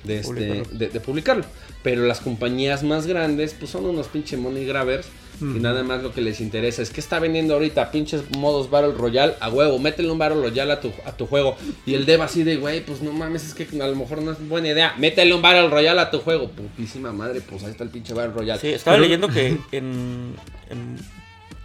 de, 0.04 0.18
este, 0.18 0.28
Publicarlo. 0.34 0.78
de, 0.78 0.88
de 0.90 1.00
publicarlo. 1.00 1.44
Pero 1.82 2.06
las 2.06 2.20
compañías 2.20 2.82
más 2.82 3.06
grandes, 3.06 3.54
pues 3.58 3.70
son 3.70 3.86
unos 3.86 4.08
pinche 4.08 4.36
money 4.36 4.66
grabbers. 4.66 5.06
Y 5.40 5.44
nada 5.60 5.82
más 5.82 6.02
lo 6.02 6.12
que 6.12 6.20
les 6.20 6.42
interesa 6.42 6.82
es 6.82 6.90
que 6.90 7.00
está 7.00 7.18
vendiendo 7.20 7.54
ahorita 7.54 7.90
pinches 7.90 8.20
modos 8.36 8.68
Battle 8.68 8.92
Royale 8.92 9.32
a 9.40 9.48
huevo. 9.48 9.78
Métele 9.78 10.10
un 10.10 10.18
Battle 10.18 10.42
Royale 10.42 10.70
a 10.74 10.80
tu, 10.82 10.92
a 11.06 11.12
tu 11.16 11.24
juego. 11.24 11.56
Y 11.86 11.94
el 11.94 12.04
dev 12.04 12.20
así 12.20 12.42
de, 12.44 12.56
güey, 12.56 12.84
pues 12.84 13.00
no 13.00 13.12
mames, 13.14 13.46
es 13.46 13.54
que 13.54 13.66
a 13.82 13.86
lo 13.86 13.96
mejor 13.96 14.20
no 14.20 14.32
es 14.32 14.46
buena 14.46 14.68
idea. 14.68 14.94
Métele 14.98 15.32
un 15.34 15.40
Battle 15.40 15.70
Royale 15.70 16.02
a 16.02 16.10
tu 16.10 16.18
juego. 16.18 16.50
Putísima 16.50 17.12
madre, 17.12 17.40
pues 17.40 17.64
ahí 17.64 17.70
está 17.70 17.84
el 17.84 17.88
pinche 17.88 18.12
Battle 18.12 18.34
Royale. 18.34 18.60
Sí, 18.60 18.68
estaba 18.68 18.96
Pero- 18.98 19.04
leyendo 19.04 19.28
que 19.28 19.46
en, 19.72 20.34
en 20.68 20.98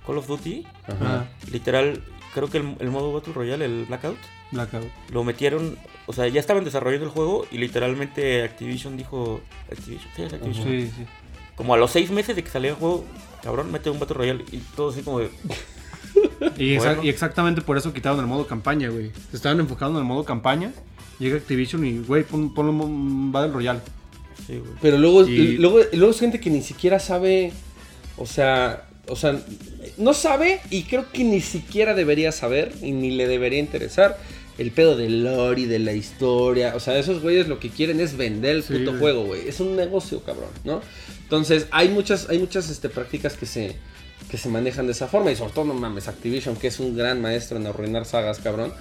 Call 0.06 0.18
of 0.18 0.28
Duty, 0.28 0.66
Ajá. 0.88 1.28
literal, 1.52 2.02
creo 2.34 2.50
que 2.50 2.58
el, 2.60 2.76
el 2.80 2.90
modo 2.92 3.14
Battle 3.14 3.34
Royale, 3.34 3.66
el 3.66 3.86
Blackout, 3.86 4.18
Blackout. 4.52 4.86
lo 5.12 5.24
metieron, 5.24 5.78
o 6.06 6.14
sea, 6.14 6.28
ya 6.28 6.40
estaban 6.40 6.64
desarrollando 6.64 7.06
el 7.06 7.12
juego 7.12 7.46
y 7.52 7.58
literalmente 7.58 8.44
Activision 8.44 8.98
dijo, 8.98 9.42
Activision, 9.72 10.10
sí, 10.16 10.22
es 10.24 10.34
Activision. 10.34 10.68
Sí, 10.68 10.92
sí. 10.96 11.06
Como 11.56 11.74
a 11.74 11.78
los 11.78 11.92
seis 11.92 12.12
meses 12.12 12.36
de 12.36 12.44
que 12.44 12.50
salió 12.50 12.72
el 12.72 12.76
juego, 12.76 13.06
cabrón, 13.42 13.72
mete 13.72 13.90
un 13.90 14.00
Battle 14.00 14.16
Royale 14.18 14.46
y 14.52 14.58
todo 14.76 14.90
así 14.90 15.02
como 15.02 15.20
de, 15.20 15.30
Y, 16.58 16.76
exa- 16.76 16.80
Bueno. 16.96 17.04
y 17.04 17.10
exactamente 17.10 17.62
por 17.62 17.78
eso 17.78 17.94
quitaron 17.94 18.20
el 18.20 18.26
modo 18.28 18.46
campaña, 18.48 18.90
güey. 18.90 19.12
Se 19.32 19.38
estaban 19.38 19.60
enfocando 19.60 20.00
en 20.00 20.06
el 20.06 20.08
modo 20.08 20.24
campaña. 20.24 20.72
Llega 21.20 21.38
Activision 21.38 21.86
y, 21.86 22.00
güey, 22.00 22.24
pon, 22.24 22.52
un 22.58 23.32
Battle 23.32 23.54
Royale. 23.54 23.80
sí, 24.46 24.58
güey. 24.60 24.72
Pero 24.82 24.98
luego, 24.98 25.26
Y- 25.28 25.58
luego, 25.58 25.80
luego 25.94 26.12
es 26.12 26.20
gente 26.20 26.40
que 26.40 26.50
ni 26.50 26.62
siquiera 26.62 27.00
sabe, 27.00 27.54
o 28.18 28.26
sea, 28.26 28.86
o 29.08 29.16
sea, 29.16 29.40
no 29.98 30.14
sabe 30.14 30.60
y 30.70 30.84
creo 30.84 31.12
que 31.12 31.24
ni 31.24 31.42
siquiera 31.42 31.94
debería 31.94 32.32
saber 32.32 32.74
y 32.82 32.92
ni 32.92 33.12
le 33.12 33.28
debería 33.28 33.60
interesar 33.60 34.18
el 34.58 34.72
pedo 34.72 34.96
del 34.96 35.24
lore 35.24 35.62
y 35.62 35.66
de 35.66 35.80
la 35.80 35.94
historia. 35.94 36.74
O 36.76 36.80
sea, 36.80 36.98
esos 36.98 37.22
güeyes 37.22 37.48
lo 37.48 37.60
que 37.60 37.70
quieren 37.70 38.00
es 38.00 38.16
vender 38.18 38.56
el 38.58 38.64
Sí, 38.64 38.74
puto 38.74 38.92
güey. 38.92 39.00
juego, 39.00 39.26
güey. 39.26 39.48
Es 39.48 39.60
un 39.60 39.76
negocio, 39.76 40.22
cabrón, 40.24 40.50
¿no? 40.64 40.82
Entonces, 41.24 41.68
hay 41.72 41.90
muchas, 41.90 42.30
hay 42.30 42.40
muchas 42.40 42.70
este, 42.70 42.88
prácticas 42.90 43.34
que 43.36 43.46
se, 43.46 43.76
que 44.32 44.38
se 44.38 44.48
manejan 44.50 44.86
de 44.86 44.94
esa 44.94 45.08
forma 45.08 45.32
y 45.32 45.36
sobre 45.36 45.52
todo, 45.54 45.66
no 45.66 45.74
mames, 45.74 46.08
Activision, 46.08 46.56
que 46.56 46.68
es 46.68 46.80
un 46.80 46.96
gran 46.96 47.22
maestro 47.22 47.58
en 47.58 47.68
arruinar 47.68 48.06
sagas, 48.06 48.40
cabrón. 48.40 48.72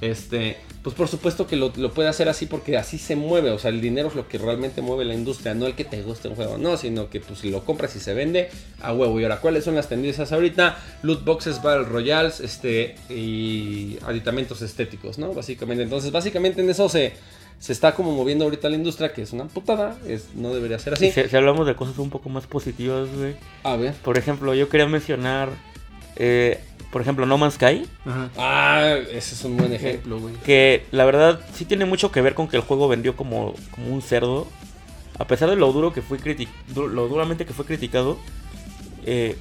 Este, 0.00 0.56
pues 0.82 0.94
por 0.96 1.08
supuesto 1.08 1.46
que 1.46 1.56
lo, 1.56 1.72
lo 1.76 1.92
puede 1.92 2.08
hacer 2.08 2.28
así 2.28 2.46
porque 2.46 2.78
así 2.78 2.96
se 2.96 3.16
mueve. 3.16 3.50
O 3.50 3.58
sea, 3.58 3.70
el 3.70 3.80
dinero 3.80 4.08
es 4.08 4.14
lo 4.14 4.28
que 4.28 4.38
realmente 4.38 4.80
mueve 4.80 5.04
la 5.04 5.14
industria, 5.14 5.54
no 5.54 5.66
el 5.66 5.74
que 5.74 5.84
te 5.84 6.02
guste 6.02 6.28
un 6.28 6.36
juego, 6.36 6.56
no, 6.56 6.76
sino 6.76 7.10
que 7.10 7.20
pues 7.20 7.40
si 7.40 7.50
lo 7.50 7.64
compras 7.64 7.94
y 7.96 8.00
se 8.00 8.14
vende, 8.14 8.48
a 8.80 8.92
huevo. 8.92 9.20
Y 9.20 9.24
ahora, 9.24 9.40
¿cuáles 9.40 9.64
son 9.64 9.74
las 9.74 9.88
tendencias 9.88 10.32
ahorita? 10.32 10.78
Loot 11.02 11.24
boxes, 11.24 11.62
battle 11.62 11.84
royales, 11.84 12.40
este, 12.40 12.96
y 13.10 13.98
aditamentos 14.06 14.62
estéticos, 14.62 15.18
¿no? 15.18 15.34
Básicamente. 15.34 15.82
Entonces, 15.82 16.12
básicamente 16.12 16.62
en 16.62 16.70
eso 16.70 16.88
se, 16.88 17.12
se 17.58 17.72
está 17.74 17.94
como 17.94 18.12
moviendo 18.12 18.44
ahorita 18.44 18.70
la 18.70 18.76
industria, 18.76 19.12
que 19.12 19.20
es 19.20 19.32
una 19.32 19.44
putada, 19.44 19.98
es, 20.08 20.34
no 20.34 20.54
debería 20.54 20.78
ser 20.78 20.94
así. 20.94 21.10
Si, 21.10 21.28
si 21.28 21.36
hablamos 21.36 21.66
de 21.66 21.76
cosas 21.76 21.98
un 21.98 22.08
poco 22.08 22.30
más 22.30 22.46
positivas, 22.46 23.06
güey. 23.14 23.34
A 23.64 23.76
ver. 23.76 23.92
Por 23.94 24.16
ejemplo, 24.16 24.54
yo 24.54 24.70
quería 24.70 24.86
mencionar, 24.86 25.50
eh, 26.16 26.58
por 26.90 27.00
ejemplo, 27.02 27.24
No 27.26 27.38
Man's 27.38 27.54
Sky. 27.54 27.86
Ajá. 28.04 28.30
Ah, 28.36 28.96
ese 29.12 29.34
es 29.34 29.44
un 29.44 29.56
buen 29.56 29.72
ejemplo, 29.72 30.18
güey. 30.18 30.34
Que 30.44 30.86
la 30.90 31.04
verdad 31.04 31.40
sí 31.54 31.64
tiene 31.64 31.84
mucho 31.84 32.10
que 32.10 32.20
ver 32.20 32.34
con 32.34 32.48
que 32.48 32.56
el 32.56 32.62
juego 32.62 32.88
vendió 32.88 33.16
como, 33.16 33.54
como 33.70 33.88
un 33.88 34.02
cerdo. 34.02 34.48
A 35.18 35.26
pesar 35.26 35.50
de 35.50 35.56
lo 35.56 35.72
duro 35.72 35.92
que 35.92 36.02
fue 36.02 36.18
lo 36.74 37.08
duramente 37.08 37.44
que 37.44 37.52
fue 37.52 37.66
criticado, 37.66 38.18
eh, 39.04 39.36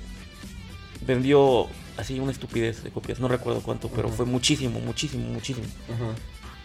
vendió 1.08 1.68
así 1.98 2.20
una 2.20 2.32
estupidez 2.32 2.84
de 2.84 2.92
copias. 2.92 3.20
No 3.20 3.28
recuerdo 3.28 3.62
cuánto, 3.62 3.90
pero 3.90 4.10
fue 4.10 4.26
muchísimo, 4.26 4.80
muchísimo, 4.80 5.28
muchísimo. 5.30 5.68
Ajá. 5.94 6.16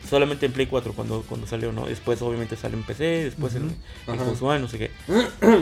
Solamente 0.09 0.45
en 0.45 0.53
Play 0.53 0.67
4 0.67 0.93
cuando, 0.93 1.23
cuando 1.27 1.47
salió, 1.47 1.73
¿no? 1.73 1.87
Después 1.87 2.21
obviamente 2.21 2.57
sale 2.57 2.75
en 2.75 2.83
PC, 2.83 3.25
después 3.25 3.55
en. 3.55 3.71
Xbox 4.07 4.43
One, 4.43 4.61
no 4.61 4.69
sé 4.69 4.79
qué. 4.79 4.91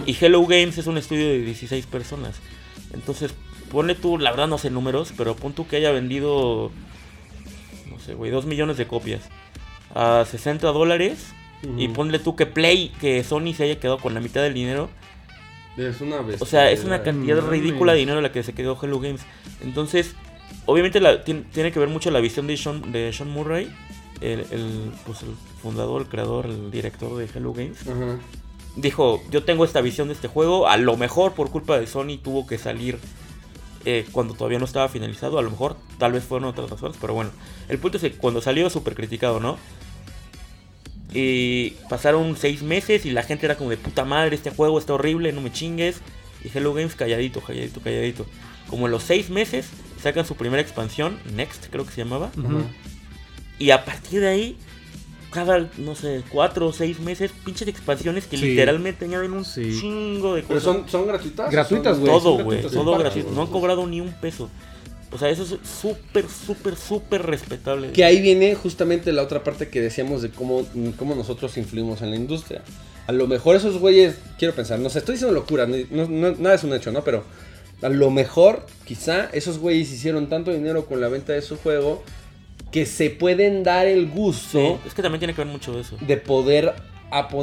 y 0.07 0.17
Hello 0.21 0.43
Games 0.47 0.79
es 0.79 0.87
un 0.89 0.99
estudio 0.99 1.29
de 1.29 1.43
16 1.43 1.87
personas. 1.87 2.37
Entonces, 2.93 3.33
ponle 3.73 3.95
tú, 3.97 4.19
la 4.19 4.31
verdad 4.31 4.47
no 4.47 4.59
sé 4.59 4.71
números, 4.71 5.13
pero 5.17 5.35
pon 5.35 5.53
tú 5.55 5.67
que 5.67 5.77
haya 5.77 5.91
vendido, 5.91 6.71
no 7.91 7.99
sé, 7.99 8.15
güey, 8.15 8.31
2 8.31 8.47
millones 8.47 8.77
de 8.77 8.87
copias 8.87 9.23
a 9.95 10.25
60 10.31 10.69
dólares. 10.69 11.33
Y 11.79 11.87
ponle 11.89 12.19
tú 12.19 12.35
que 12.35 12.45
Play, 12.45 12.91
que 13.01 13.23
Sony 13.23 13.55
se 13.57 13.63
haya 13.63 13.79
quedado 13.79 13.99
con 13.99 14.15
la 14.15 14.21
mitad 14.21 14.43
del 14.43 14.53
dinero. 14.53 14.91
Es 15.77 16.01
una 16.01 16.17
O 16.41 16.45
sea, 16.45 16.71
es 16.73 16.83
una 16.85 17.05
cantidad 17.05 17.41
ridícula 17.41 17.93
de 17.93 18.01
dinero 18.01 18.21
la 18.21 18.33
que 18.33 18.43
se 18.43 18.53
quedó 18.53 18.77
Hello 18.83 18.99
Games. 18.99 19.21
Entonces, 19.63 20.17
obviamente 20.67 20.99
la- 20.99 21.23
tiene 21.23 21.71
que 21.71 21.79
ver 21.79 21.89
mucho 21.89 22.11
la 22.11 22.19
visión 22.19 22.49
de 22.49 22.57
Sean, 22.57 22.91
de 22.91 23.13
Sean 23.13 23.31
Murray, 23.31 23.73
el, 24.21 24.41
el, 24.51 24.91
pues, 25.07 25.23
el 25.23 25.29
fundador, 25.63 26.03
el 26.03 26.09
creador, 26.09 26.47
el 26.47 26.73
director 26.73 27.17
de 27.17 27.29
Hello 27.33 27.53
Games. 27.53 27.81
Ajá. 27.83 28.19
Dijo, 28.75 29.23
yo 29.31 29.45
tengo 29.45 29.65
esta 29.65 29.81
visión 29.83 30.09
de 30.09 30.15
este 30.15 30.27
juego, 30.27 30.67
a 30.67 30.77
lo 30.79 30.97
mejor 30.97 31.35
por 31.35 31.51
culpa 31.51 31.79
de 31.79 31.87
Sony 31.87 32.19
tuvo 32.21 32.45
que 32.45 32.59
salir 32.59 32.99
eh, 33.85 34.07
cuando 34.13 34.35
todavía 34.35 34.59
no 34.59 34.65
estaba 34.65 34.89
finalizado, 34.89 35.39
a 35.39 35.43
lo 35.43 35.51
mejor 35.51 35.77
tal 35.99 36.13
vez 36.13 36.25
fueron 36.25 36.49
otras 36.49 36.71
razones, 36.71 36.97
pero 37.01 37.15
bueno, 37.15 37.31
el 37.69 37.79
punto 37.79 37.99
es 37.99 38.03
que 38.03 38.13
cuando 38.13 38.41
salió 38.41 38.69
súper 38.71 38.95
criticado, 38.95 39.41
¿no? 39.41 39.59
Y 41.15 41.71
pasaron 41.91 42.37
seis 42.37 42.63
meses 42.63 43.05
y 43.05 43.11
la 43.11 43.23
gente 43.23 43.47
era 43.47 43.57
como 43.57 43.71
de 43.71 43.77
puta 43.77 44.05
madre, 44.05 44.35
este 44.35 44.51
juego 44.51 44.79
está 44.79 44.95
horrible, 44.95 45.33
no 45.33 45.43
me 45.43 45.53
chingues. 45.53 46.01
Y 46.43 46.57
Hello 46.57 46.73
Games 46.75 46.95
calladito, 46.97 47.41
calladito, 47.41 47.81
calladito. 47.81 48.27
Como 48.69 48.87
en 48.87 48.93
los 48.93 49.03
seis 49.03 49.29
meses 49.31 49.69
sacan 50.03 50.25
su 50.25 50.37
primera 50.37 50.63
expansión, 50.63 51.19
Next 51.35 51.67
creo 51.71 51.85
que 51.85 51.93
se 51.93 52.03
llamaba. 52.03 52.31
Y 53.59 53.71
a 53.71 53.85
partir 53.85 54.21
de 54.21 54.29
ahí, 54.29 54.57
cada, 55.33 55.69
no 55.79 55.95
sé, 55.97 56.23
cuatro 56.31 56.69
o 56.69 56.73
seis 56.73 57.01
meses, 57.01 57.31
pinches 57.45 57.67
expansiones 57.67 58.27
que 58.27 58.37
Sí. 58.37 58.51
literalmente 58.51 59.07
añaden 59.07 59.33
un 59.33 59.45
Sí. 59.45 59.77
chingo 59.81 60.37
de 60.37 60.43
Pero 60.43 60.61
cosas. 60.61 60.63
son, 60.63 60.89
son 60.89 61.07
gratuitas. 61.09 61.51
Gratuitas, 61.51 61.99
güey. 61.99 62.13
todo, 62.13 62.45
güey, 62.45 62.63
todo 62.63 62.97
gratuito. 62.99 63.31
No 63.33 63.43
han 63.43 63.49
cobrado 63.49 63.87
ni 63.87 64.01
un 64.01 64.13
peso. 64.13 64.49
O 65.11 65.19
sea, 65.19 65.29
eso 65.29 65.43
es 65.43 65.57
súper, 65.69 66.27
súper, 66.29 66.77
súper 66.77 67.23
respetable. 67.27 67.93
Que 67.93 68.05
ahí 68.05 68.21
viene 68.23 68.55
justamente 68.55 69.13
la 69.13 69.23
otra 69.23 69.43
parte 69.45 69.69
que 69.69 69.81
decíamos 69.81 70.23
de 70.23 70.31
cómo, 70.31 70.65
cómo 70.97 71.15
nosotros 71.15 71.57
influimos 71.59 72.01
en 72.01 72.11
la 72.11 72.17
industria. 72.17 72.63
A 73.07 73.13
lo 73.13 73.27
mejor 73.27 73.57
esos 73.57 73.79
güeyes, 73.79 74.15
quiero 74.39 74.55
pensar, 74.55 74.79
no 74.79 74.89
sé, 74.89 75.01
estoy 75.01 75.17
diciendo 75.17 75.35
locura, 75.35 75.67
no, 75.67 75.77
no- 75.91 76.09
no- 76.09 76.37
nada 76.39 76.55
es 76.55 76.65
un 76.65 76.73
hecho, 76.73 76.93
¿no? 76.93 77.03
Pero 77.05 77.25
a 77.83 77.89
lo 77.91 78.11
mejor, 78.11 78.65
quizá, 78.87 79.29
esos 79.33 79.59
güeyes 79.59 79.91
hicieron 79.93 80.29
tanto 80.29 80.51
dinero 80.53 80.87
con 80.87 81.01
la 81.01 81.09
venta 81.09 81.33
de 81.35 81.43
su 81.43 81.57
juego 81.57 82.03
que 82.73 82.87
se 82.87 83.11
pueden 83.11 83.63
dar 83.63 83.87
el 83.87 84.09
gusto 84.09 84.59
Sí, 84.83 84.89
es 84.89 84.95
que 84.95 85.03
también 85.03 85.21
tiene 85.21 85.35
que 85.35 85.43
ver 85.45 85.53
mucho 85.53 85.79
eso. 85.79 85.97
de 86.01 86.17
poder 86.17 86.75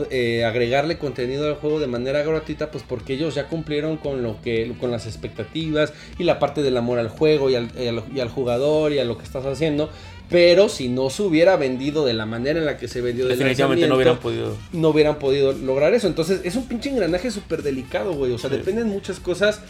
eh, 0.10 0.44
agregarle 0.46 0.98
contenido 0.98 1.48
al 1.48 1.54
juego 1.56 1.80
de 1.80 1.86
manera 1.86 2.24
gratuita, 2.24 2.72
pues 2.72 2.84
porque 2.88 3.14
ellos 3.14 3.36
ya 3.36 3.48
cumplieron 3.48 3.98
con 3.98 4.24
lo 4.24 4.42
que, 4.42 4.74
con 4.80 4.90
las 4.90 5.06
expectativas 5.06 5.94
y 6.18 6.24
la 6.24 6.40
parte 6.40 6.64
del 6.64 6.76
amor 6.76 6.98
al 6.98 7.10
juego 7.10 7.52
y 7.52 7.56
al, 7.56 7.70
y 7.80 7.86
al- 7.88 8.04
y 8.14 8.20
al 8.20 8.30
jugador 8.30 8.92
y 8.94 8.98
a 9.00 9.06
lo 9.06 9.18
que 9.18 9.24
estás 9.26 9.46
haciendo. 9.46 9.92
Pero 10.28 10.70
si 10.70 10.90
no 10.90 11.10
se 11.12 11.22
hubiera 11.24 11.56
vendido 11.56 12.04
de 12.06 12.14
la 12.14 12.26
manera 12.26 12.60
en 12.60 12.66
la 12.66 12.78
que 12.78 12.88
se 12.88 13.02
vendió 13.02 13.28
Definitivamente 13.28 13.88
no 13.88 13.96
hubieran 13.96 14.18
podido. 14.18 14.56
no 14.74 14.90
hubieran 14.90 15.20
podido 15.20 15.54
lograr 15.54 15.94
eso. 15.94 16.08
Entonces 16.08 16.42
es 16.44 16.56
un 16.56 16.68
pinche 16.68 16.90
engranaje 16.90 17.30
súper 17.32 17.62
delicado, 17.64 18.14
güey. 18.14 18.32
O 18.32 18.38
sea, 18.40 18.50
Sí. 18.50 18.58
dependen 18.58 18.88
muchas 18.88 19.20
cosas. 19.20 19.62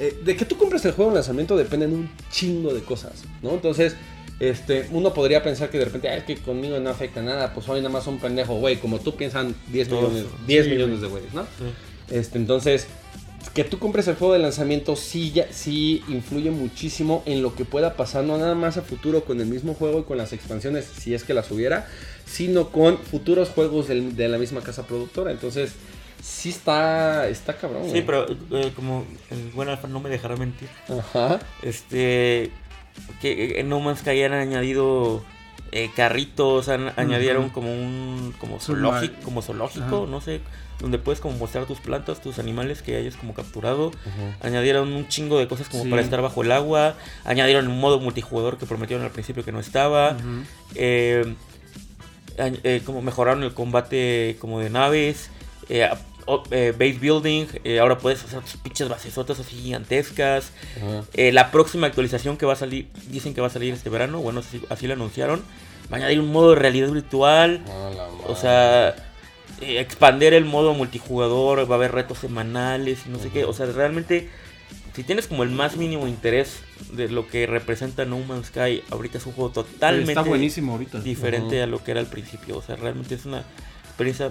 Eh, 0.00 0.16
de 0.24 0.36
que 0.36 0.44
tú 0.44 0.56
compres 0.56 0.84
el 0.84 0.92
juego 0.92 1.10
en 1.10 1.16
lanzamiento 1.16 1.56
dependen 1.56 1.92
un 1.92 2.08
chingo 2.30 2.72
de 2.72 2.82
cosas, 2.82 3.24
¿no? 3.42 3.50
Entonces, 3.50 3.96
este, 4.40 4.86
uno 4.92 5.12
podría 5.14 5.42
pensar 5.42 5.68
que 5.70 5.78
de 5.78 5.84
repente, 5.86 6.08
"Ay, 6.08 6.18
es 6.18 6.24
que 6.24 6.36
conmigo 6.36 6.78
no 6.78 6.90
afecta 6.90 7.22
nada, 7.22 7.52
pues 7.54 7.66
soy 7.66 7.80
nada 7.80 7.90
más 7.92 8.06
un 8.06 8.18
pendejo, 8.18 8.54
güey. 8.56 8.76
Como 8.76 8.98
tú 9.00 9.16
piensan 9.16 9.54
10 9.72 9.88
Todos. 9.88 10.12
millones, 10.12 10.32
10 10.46 10.64
Sí, 10.66 10.70
millones 10.72 11.00
de 11.00 11.06
güeyes, 11.08 11.34
¿no? 11.34 11.42
Sí. 11.42 12.14
Este, 12.14 12.38
entonces, 12.38 12.86
que 13.54 13.64
tú 13.64 13.78
compres 13.78 14.06
el 14.08 14.14
juego 14.16 14.32
de 14.34 14.40
lanzamiento 14.40 14.94
sí, 14.96 15.32
ya, 15.32 15.46
sí 15.52 16.02
influye 16.08 16.50
muchísimo 16.50 17.22
en 17.26 17.42
lo 17.42 17.54
que 17.54 17.64
pueda 17.64 17.94
pasar, 17.94 18.24
no 18.24 18.36
nada 18.38 18.54
más 18.54 18.76
a 18.76 18.82
futuro 18.82 19.24
con 19.24 19.40
el 19.40 19.46
mismo 19.46 19.74
juego 19.74 20.00
y 20.00 20.02
con 20.04 20.18
las 20.18 20.32
expansiones, 20.32 20.84
si 20.86 21.14
es 21.14 21.24
que 21.24 21.34
las 21.34 21.50
hubiera, 21.50 21.86
sino 22.26 22.70
con 22.70 22.98
futuros 22.98 23.48
juegos 23.50 23.88
del- 23.88 24.14
de 24.16 24.28
la 24.28 24.38
misma 24.38 24.60
casa 24.60 24.86
productora. 24.86 25.30
Entonces, 25.30 25.72
sí 26.22 26.50
está, 26.50 27.28
está 27.28 27.56
cabrón. 27.56 27.84
Sí, 27.84 27.90
güey. 27.90 28.06
pero 28.06 28.26
eh, 28.52 28.72
como 28.74 29.04
el 29.30 29.50
buen 29.54 29.68
Alfa 29.68 29.88
no 29.88 30.00
me 30.00 30.10
dejará 30.10 30.36
mentir. 30.36 30.68
Ajá. 30.88 31.38
Este. 31.62 32.50
Que 33.20 33.60
en 33.60 33.68
No 33.68 33.80
Man's 33.80 34.00
Sky 34.00 34.22
han 34.22 34.32
añadido 34.32 35.22
eh, 35.72 35.90
carritos, 35.94 36.68
han- 36.68 36.92
añadieron 36.96 37.50
como 37.50 37.72
un. 37.72 38.34
Como 38.38 38.58
zoológico, 38.60 39.14
como 39.24 39.42
zoológico, 39.42 40.06
no 40.08 40.20
sé. 40.20 40.40
Donde 40.80 40.98
puedes 40.98 41.20
como 41.20 41.36
mostrar 41.36 41.66
tus 41.66 41.80
plantas, 41.80 42.20
tus 42.22 42.38
animales 42.38 42.82
que 42.82 42.96
hayas 42.96 43.16
como 43.16 43.34
capturado. 43.34 43.90
Añadieron 44.40 44.92
un 44.92 45.08
chingo 45.08 45.38
de 45.40 45.48
cosas 45.48 45.68
como 45.68 45.82
Sí. 45.84 45.90
para 45.90 46.02
estar 46.02 46.22
bajo 46.22 46.42
el 46.42 46.52
agua. 46.52 46.94
Añadieron 47.24 47.66
un 47.66 47.80
modo 47.80 47.98
multijugador 47.98 48.58
que 48.58 48.66
prometieron 48.66 49.04
al 49.04 49.10
principio 49.10 49.44
que 49.44 49.50
no 49.52 49.58
estaba. 49.58 50.16
Eh, 50.76 51.34
eh, 52.38 52.82
como 52.84 53.02
mejoraron 53.02 53.42
el 53.42 53.52
combate 53.52 54.36
como 54.40 54.60
de 54.60 54.70
naves. 54.70 55.30
Eh, 56.28 56.40
eh, 56.50 56.72
base 56.72 56.98
building. 57.00 57.46
eh, 57.64 57.78
ahora 57.80 57.98
puedes 57.98 58.22
hacer 58.24 58.40
tus 58.42 58.56
pinches 58.56 58.88
basesotas 58.88 59.38
así 59.40 59.56
gigantescas. 59.56 60.52
Eh, 61.14 61.32
la 61.32 61.50
próxima 61.50 61.86
actualización 61.86 62.36
que 62.36 62.46
va 62.46 62.52
a 62.52 62.56
salir, 62.56 62.88
dicen 63.08 63.34
que 63.34 63.40
va 63.40 63.46
a 63.46 63.50
salir 63.50 63.72
este 63.74 63.90
verano. 63.90 64.20
Bueno, 64.20 64.40
así, 64.40 64.60
así 64.68 64.86
lo 64.86 64.94
anunciaron. 64.94 65.42
Va 65.90 65.96
a 65.96 66.00
añadir 66.00 66.20
un 66.20 66.30
modo 66.32 66.50
de 66.50 66.56
realidad 66.56 66.90
virtual. 66.90 67.64
A 67.66 67.90
la 67.94 68.08
O 68.26 68.36
sea, 68.36 68.88
eh, 69.60 69.80
expander 69.80 70.34
el 70.34 70.44
modo 70.44 70.74
multijugador, 70.74 71.68
va 71.70 71.74
a 71.74 71.78
haber 71.78 71.92
retos 71.92 72.18
semanales 72.18 73.00
y 73.06 73.08
no 73.10 73.18
sé 73.18 73.30
qué. 73.30 73.44
O 73.44 73.52
sea, 73.54 73.66
realmente, 73.66 74.28
si 74.94 75.02
tienes 75.02 75.26
como 75.28 75.44
el 75.44 75.50
más 75.50 75.76
mínimo 75.76 76.06
interés 76.06 76.58
de 76.92 77.08
lo 77.08 77.26
que 77.26 77.46
representa 77.46 78.04
No 78.04 78.18
Man's 78.18 78.48
Sky, 78.48 78.82
ahorita 78.90 79.16
es 79.18 79.26
un 79.26 79.32
juego 79.32 79.50
totalmente 79.50 80.12
Está 80.12 80.22
buenísimo 80.22 80.72
ahorita. 80.72 81.00
diferente 81.00 81.62
a 81.62 81.66
lo 81.66 81.82
que 81.82 81.92
era 81.92 82.00
al 82.00 82.06
principio. 82.06 82.58
O 82.58 82.62
sea, 82.62 82.76
realmente 82.76 83.14
es 83.14 83.24
una 83.24 83.44
experiencia, 83.86 84.30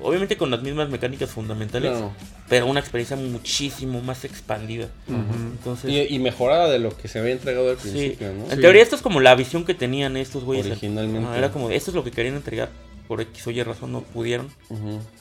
obviamente 0.00 0.36
con 0.36 0.50
las 0.50 0.62
mismas 0.62 0.88
mecánicas 0.88 1.30
fundamentales, 1.30 1.90
Claro. 1.92 2.12
pero 2.48 2.66
una 2.66 2.80
experiencia 2.80 3.16
muchísimo 3.16 4.00
más 4.02 4.24
expandida. 4.24 4.88
Entonces, 5.08 5.90
Y, 5.90 6.14
y 6.14 6.18
mejorada 6.18 6.68
de 6.68 6.78
lo 6.78 6.96
que 6.96 7.08
se 7.08 7.18
había 7.18 7.32
entregado 7.32 7.70
al 7.70 7.78
sí. 7.78 7.88
principio, 7.90 8.32
¿no? 8.32 8.50
En 8.52 8.60
teoría, 8.60 8.82
esto 8.82 8.96
es 8.96 9.02
como 9.02 9.20
la 9.20 9.34
visión 9.34 9.64
que 9.64 9.74
tenían 9.74 10.16
estos 10.16 10.44
güeyes. 10.44 10.66
Originalmente. 10.66 11.36
Era 11.38 11.50
como, 11.50 11.70
esto 11.70 11.90
es 11.90 11.94
lo 11.94 12.04
que 12.04 12.10
querían 12.10 12.34
entregar. 12.36 12.70
Por 13.08 13.20
X 13.20 13.46
o 13.46 13.50
Y 13.52 13.62
razón 13.62 13.92
no 13.92 14.00
pudieron. 14.02 14.48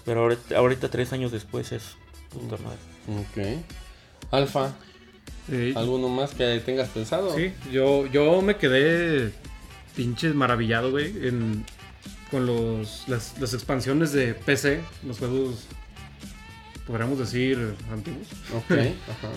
Pero 0.06 0.22
ahorita, 0.24 0.58
ahorita 0.58 0.90
tres 0.90 1.14
años 1.14 1.32
después 1.32 1.72
es 1.72 1.84
puta 2.32 2.58
madre. 2.64 2.80
Ok. 3.22 3.64
Alfa, 4.32 4.74
Eh, 5.52 5.74
¿alguno 5.76 6.10
más 6.10 6.32
que 6.34 6.60
tengas 6.66 6.90
pensado? 6.90 7.36
Sí, 7.36 7.52
yo, 7.72 8.08
yo 8.08 8.42
me 8.42 8.56
quedé 8.58 9.32
pinches 9.96 10.34
maravillado, 10.34 10.90
güey, 10.90 11.06
en- 11.28 11.64
con 12.36 12.46
los, 12.46 13.06
las, 13.08 13.40
las 13.40 13.54
expansiones 13.54 14.12
de 14.12 14.34
PC, 14.34 14.82
los 15.08 15.20
juegos, 15.20 15.68
podríamos 16.86 17.18
decir, 17.18 17.76
antiguos. 17.90 18.28
Ok. 18.54 18.72
Ajá. 18.72 19.30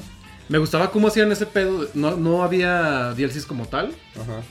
Me 0.48 0.58
gustaba 0.58 0.90
cómo 0.90 1.06
hacían 1.06 1.30
ese 1.30 1.46
pedo, 1.46 1.88
no, 1.94 2.16
no 2.16 2.42
había 2.42 3.14
DLCs 3.14 3.46
como 3.46 3.66
tal, 3.66 3.94
Ajá. 4.20 4.42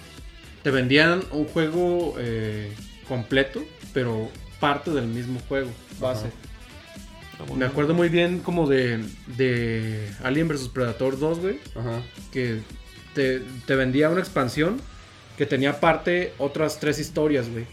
te 0.64 0.72
vendían 0.72 1.24
un 1.32 1.44
juego 1.44 2.16
eh, 2.20 2.72
completo, 3.10 3.66
pero 3.94 4.30
parte 4.62 4.92
del 4.92 5.08
mismo 5.08 5.42
juego, 5.50 5.70
base. 6.00 6.28
Me 7.54 7.66
acuerdo 7.66 7.94
muy 7.94 8.08
bien 8.08 8.40
como 8.40 8.66
de, 8.66 9.04
de 9.36 10.10
Alien 10.24 10.48
vs 10.48 10.70
Predator 10.70 11.20
2, 11.20 11.40
güey. 11.40 11.60
Ajá. 11.76 12.02
que 12.32 12.62
te, 13.14 13.42
te 13.66 13.76
vendía 13.76 14.10
una 14.10 14.22
expansión 14.22 14.80
que 15.38 15.46
tenía 15.46 15.82
parte 15.82 16.34
otras 16.38 16.80
tres 16.80 16.98
historias, 16.98 17.50
güey. 17.50 17.66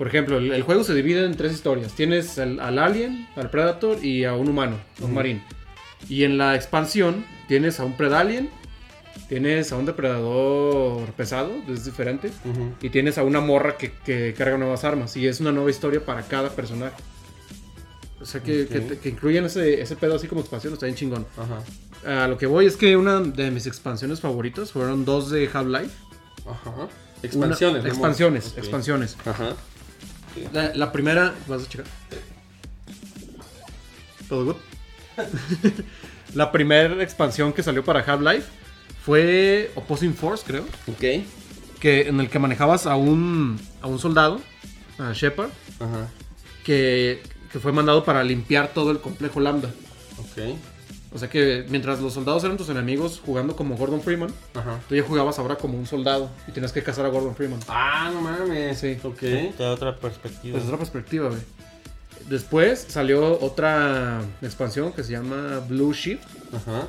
Por 0.00 0.06
ejemplo, 0.08 0.38
el, 0.38 0.50
el 0.52 0.62
juego 0.62 0.82
se 0.82 0.94
divide 0.94 1.26
en 1.26 1.36
tres 1.36 1.52
historias. 1.52 1.92
Tienes 1.92 2.38
al, 2.38 2.58
al 2.58 2.78
alien, 2.78 3.28
al 3.36 3.50
predator 3.50 4.02
y 4.02 4.24
a 4.24 4.32
un 4.34 4.48
humano, 4.48 4.78
a 4.98 5.04
un 5.04 5.12
marín. 5.12 5.42
Y 6.08 6.24
en 6.24 6.38
la 6.38 6.54
expansión 6.54 7.26
tienes 7.48 7.80
a 7.80 7.84
un 7.84 7.98
predalien, 7.98 8.48
tienes 9.28 9.72
a 9.72 9.76
un 9.76 9.84
depredador 9.84 11.04
pesado, 11.12 11.52
es 11.68 11.84
diferente, 11.84 12.28
Ujú. 12.46 12.72
y 12.80 12.88
tienes 12.88 13.18
a 13.18 13.24
una 13.24 13.42
morra 13.42 13.76
que, 13.76 13.92
que 13.92 14.32
carga 14.32 14.56
nuevas 14.56 14.84
armas. 14.84 15.14
Y 15.18 15.26
es 15.26 15.38
una 15.38 15.52
nueva 15.52 15.68
historia 15.68 16.02
para 16.02 16.22
cada 16.22 16.48
personaje. 16.48 16.96
O 18.22 18.24
sea 18.24 18.42
que, 18.42 18.66
que, 19.02 19.08
incluyen 19.10 19.44
ese, 19.44 19.82
ese 19.82 19.96
pedo 19.96 20.14
así 20.16 20.28
como 20.28 20.40
expansión, 20.40 20.72
está 20.72 20.86
bien 20.86 20.96
chingón. 20.96 21.26
Ajá. 21.36 22.22
A 22.24 22.26
lo 22.26 22.38
que 22.38 22.46
voy 22.46 22.64
es 22.64 22.78
que 22.78 22.96
una 22.96 23.20
de 23.20 23.50
mis 23.50 23.66
expansiones 23.66 24.20
favoritas 24.22 24.72
fueron 24.72 25.04
dos 25.04 25.30
de 25.30 25.46
Half-Life. 25.52 25.90
Ajá. 26.46 26.70
Una- 26.74 26.88
Expansiones. 27.22 27.84
expansiones, 27.84 28.54
expansiones. 28.56 29.16
Ajá. 29.26 29.54
La, 30.52 30.74
la 30.74 30.92
primera, 30.92 31.34
vas 31.46 31.62
a 31.62 31.68
checar. 31.68 31.86
¿Todo 34.28 34.44
good? 34.44 34.56
la 36.34 36.52
primera 36.52 37.02
expansión 37.02 37.52
que 37.52 37.62
salió 37.62 37.84
para 37.84 38.00
Half-Life 38.00 38.46
fue 39.04 39.70
Opposing 39.74 40.14
Force, 40.14 40.44
creo. 40.46 40.64
Ok. 40.86 41.24
Que, 41.80 42.08
en 42.08 42.20
el 42.20 42.28
que 42.28 42.38
manejabas 42.38 42.86
a 42.86 42.96
un, 42.96 43.58
a 43.80 43.86
un 43.86 43.98
soldado, 43.98 44.40
a 44.98 45.12
Shepard, 45.12 45.50
Ajá. 45.80 46.08
que, 46.64 47.22
que 47.50 47.58
fue 47.58 47.72
mandado 47.72 48.04
para 48.04 48.22
limpiar 48.22 48.68
todo 48.74 48.90
el 48.90 49.00
complejo 49.00 49.40
Lambda. 49.40 49.70
Ok. 50.18 50.56
O 51.12 51.18
sea 51.18 51.28
que 51.28 51.64
mientras 51.68 52.00
los 52.00 52.14
soldados 52.14 52.44
eran 52.44 52.56
tus 52.56 52.68
enemigos 52.68 53.20
jugando 53.24 53.56
como 53.56 53.76
Gordon 53.76 54.00
Freeman, 54.00 54.30
Ajá. 54.54 54.78
tú 54.88 54.94
ya 54.94 55.02
jugabas 55.02 55.38
ahora 55.40 55.56
como 55.56 55.76
un 55.76 55.86
soldado 55.86 56.30
y 56.46 56.52
tenías 56.52 56.72
que 56.72 56.82
cazar 56.84 57.04
a 57.04 57.08
Gordon 57.08 57.34
Freeman. 57.34 57.58
Ah, 57.68 58.10
no 58.14 58.20
mames. 58.20 58.78
Sí. 58.78 58.96
Ok. 59.02 59.18
Te 59.18 59.52
da 59.58 59.72
otra 59.72 59.96
perspectiva. 59.96 60.54
Desde 60.56 60.68
otra 60.68 60.78
perspectiva, 60.78 61.28
güey. 61.28 61.40
Después 62.28 62.86
salió 62.88 63.40
otra 63.40 64.20
expansión 64.40 64.92
que 64.92 65.02
se 65.02 65.10
llama 65.12 65.60
Blue 65.68 65.92
Shift 65.92 66.22
Ajá. 66.54 66.86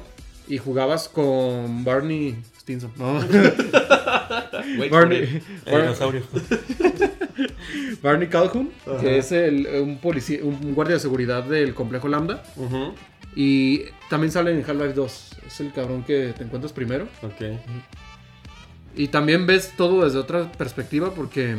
y 0.47 0.59
jugabas 0.59 1.09
con 1.09 1.83
Barney 1.83 2.37
Stinson. 2.59 2.91
No. 2.97 3.13
Barney. 4.91 5.41
El 5.65 5.81
dinosaurio. 5.81 6.21
Barney 8.03 8.27
Calhoun, 8.27 8.71
Ajá. 8.85 8.99
que 8.99 9.17
es 9.17 9.31
el, 9.31 9.65
un, 9.81 9.97
policía, 9.97 10.39
un 10.43 10.73
guardia 10.75 10.95
de 10.95 10.99
seguridad 10.99 11.43
del 11.43 11.73
complejo 11.73 12.07
Lambda. 12.07 12.43
Ujú. 12.55 12.93
Y 13.35 13.85
también 14.11 14.29
sale 14.29 14.51
en 14.51 14.59
Half-Life 14.59 14.93
2. 14.93 15.29
Es 15.47 15.59
el 15.61 15.71
cabrón 15.71 16.03
que 16.03 16.33
te 16.37 16.43
encuentras 16.43 16.73
primero. 16.73 17.07
Ok. 17.21 17.57
Y 18.93 19.07
también 19.07 19.47
ves 19.47 19.71
todo 19.77 20.03
desde 20.03 20.19
otra 20.19 20.51
perspectiva 20.51 21.13
porque 21.13 21.55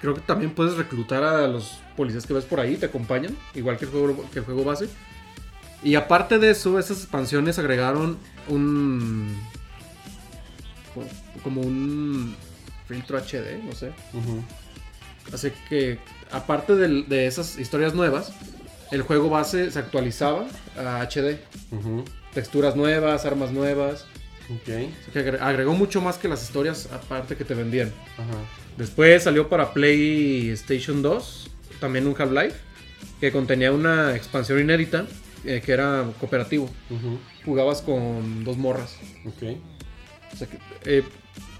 creo 0.00 0.14
que 0.14 0.22
también 0.22 0.52
puedes 0.52 0.74
reclutar 0.78 1.22
a 1.22 1.46
los 1.46 1.80
policías 1.98 2.26
que 2.26 2.32
ves 2.32 2.46
por 2.46 2.60
ahí, 2.60 2.76
te 2.76 2.86
acompañan, 2.86 3.36
igual 3.54 3.76
que 3.76 3.84
el 3.84 3.90
juego, 3.90 4.24
que 4.32 4.38
el 4.38 4.44
juego 4.46 4.64
base. 4.64 4.88
Y 5.82 5.96
aparte 5.96 6.38
de 6.38 6.50
eso, 6.50 6.78
esas 6.78 7.00
expansiones 7.02 7.58
agregaron 7.58 8.16
un... 8.48 9.38
como 11.42 11.60
un 11.60 12.34
filtro 12.88 13.18
HD, 13.18 13.62
no 13.62 13.74
sé. 13.74 13.92
Ujú. 14.14 14.42
Así 15.30 15.52
que 15.68 15.98
aparte 16.30 16.74
de, 16.74 17.26
esas 17.26 17.58
historias 17.58 17.92
nuevas, 17.92 18.32
el 18.92 19.02
juego 19.02 19.28
base 19.28 19.70
se 19.70 19.78
actualizaba 19.80 20.46
a 20.78 21.00
HD. 21.02 21.38
Texturas 22.34 22.76
nuevas, 22.76 23.24
armas 23.26 23.50
nuevas. 23.50 24.06
Ok. 24.50 24.68
Así 24.68 25.10
que 25.12 25.18
agre- 25.20 25.38
agregó 25.40 25.72
mucho 25.74 26.00
más 26.00 26.16
que 26.18 26.28
las 26.28 26.42
historias 26.42 26.88
aparte 26.92 27.36
que 27.36 27.44
te 27.44 27.54
vendían. 27.54 27.88
Ajá. 28.14 28.38
Después 28.76 29.22
salió 29.24 29.48
para 29.48 29.72
PlayStation 29.72 31.02
2, 31.02 31.50
también 31.80 32.06
un 32.06 32.14
Half-Life, 32.18 32.56
que 33.20 33.30
contenía 33.32 33.72
una 33.72 34.14
expansión 34.16 34.60
inédita 34.60 35.06
eh, 35.44 35.62
que 35.64 35.72
era 35.72 36.04
cooperativo. 36.20 36.70
Jugabas 37.44 37.82
con 37.82 38.44
dos 38.44 38.56
morras. 38.56 38.96
Ok. 39.26 39.56
O 40.32 40.36
sea 40.36 40.46
que, 40.48 40.58
eh, 40.84 41.04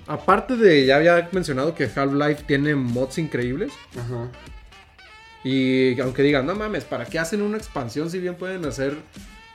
aparte 0.07 0.57
de, 0.57 0.87
ya 0.87 0.97
había 0.97 1.29
mencionado 1.33 1.75
que 1.75 1.85
Half-Life 1.85 2.45
tiene 2.47 2.75
mods 2.75 3.19
increíbles. 3.19 3.73
Ajá. 3.99 4.31
Y 5.45 6.01
aunque 6.01 6.23
digan, 6.23 6.47
no 6.47 6.55
mames, 6.55 6.85
¿para 6.85 7.07
qué 7.07 7.19
hacen 7.19 7.43
una 7.43 7.57
expansión 7.57 8.11
si 8.11 8.19
bien 8.21 8.37
pueden 8.37 8.65
hacer 8.65 8.97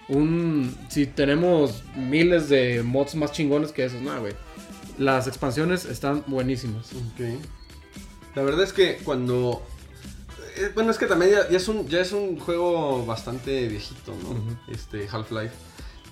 un... 0.10 0.76
Si 0.90 1.06
tenemos 1.06 1.84
miles 1.96 2.50
de 2.50 2.84
mods 2.84 3.16
más 3.16 3.32
chingones 3.32 3.72
que 3.72 3.86
esos? 3.86 4.02
No, 4.02 4.20
güey. 4.20 4.34
Las 4.98 5.28
expansiones 5.28 5.86
están 5.86 6.24
buenísimas. 6.28 6.88
Ok. 6.94 7.40
La 8.36 8.44
verdad 8.44 8.64
es 8.64 8.74
que 8.74 8.98
cuando. 8.98 9.64
eh, 10.58 10.72
bueno, 10.76 10.92
es 10.92 10.98
que 10.98 11.06
también 11.06 11.32
ya, 11.32 11.50
ya 11.50 11.58
es 11.58 11.68
un, 11.68 11.88
ya 11.88 12.02
es 12.02 12.12
un 12.12 12.38
juego 12.40 13.06
bastante 13.06 13.68
viejito, 13.68 14.14
¿no? 14.24 14.74
Este, 14.74 15.08
Half-Life. 15.10 15.54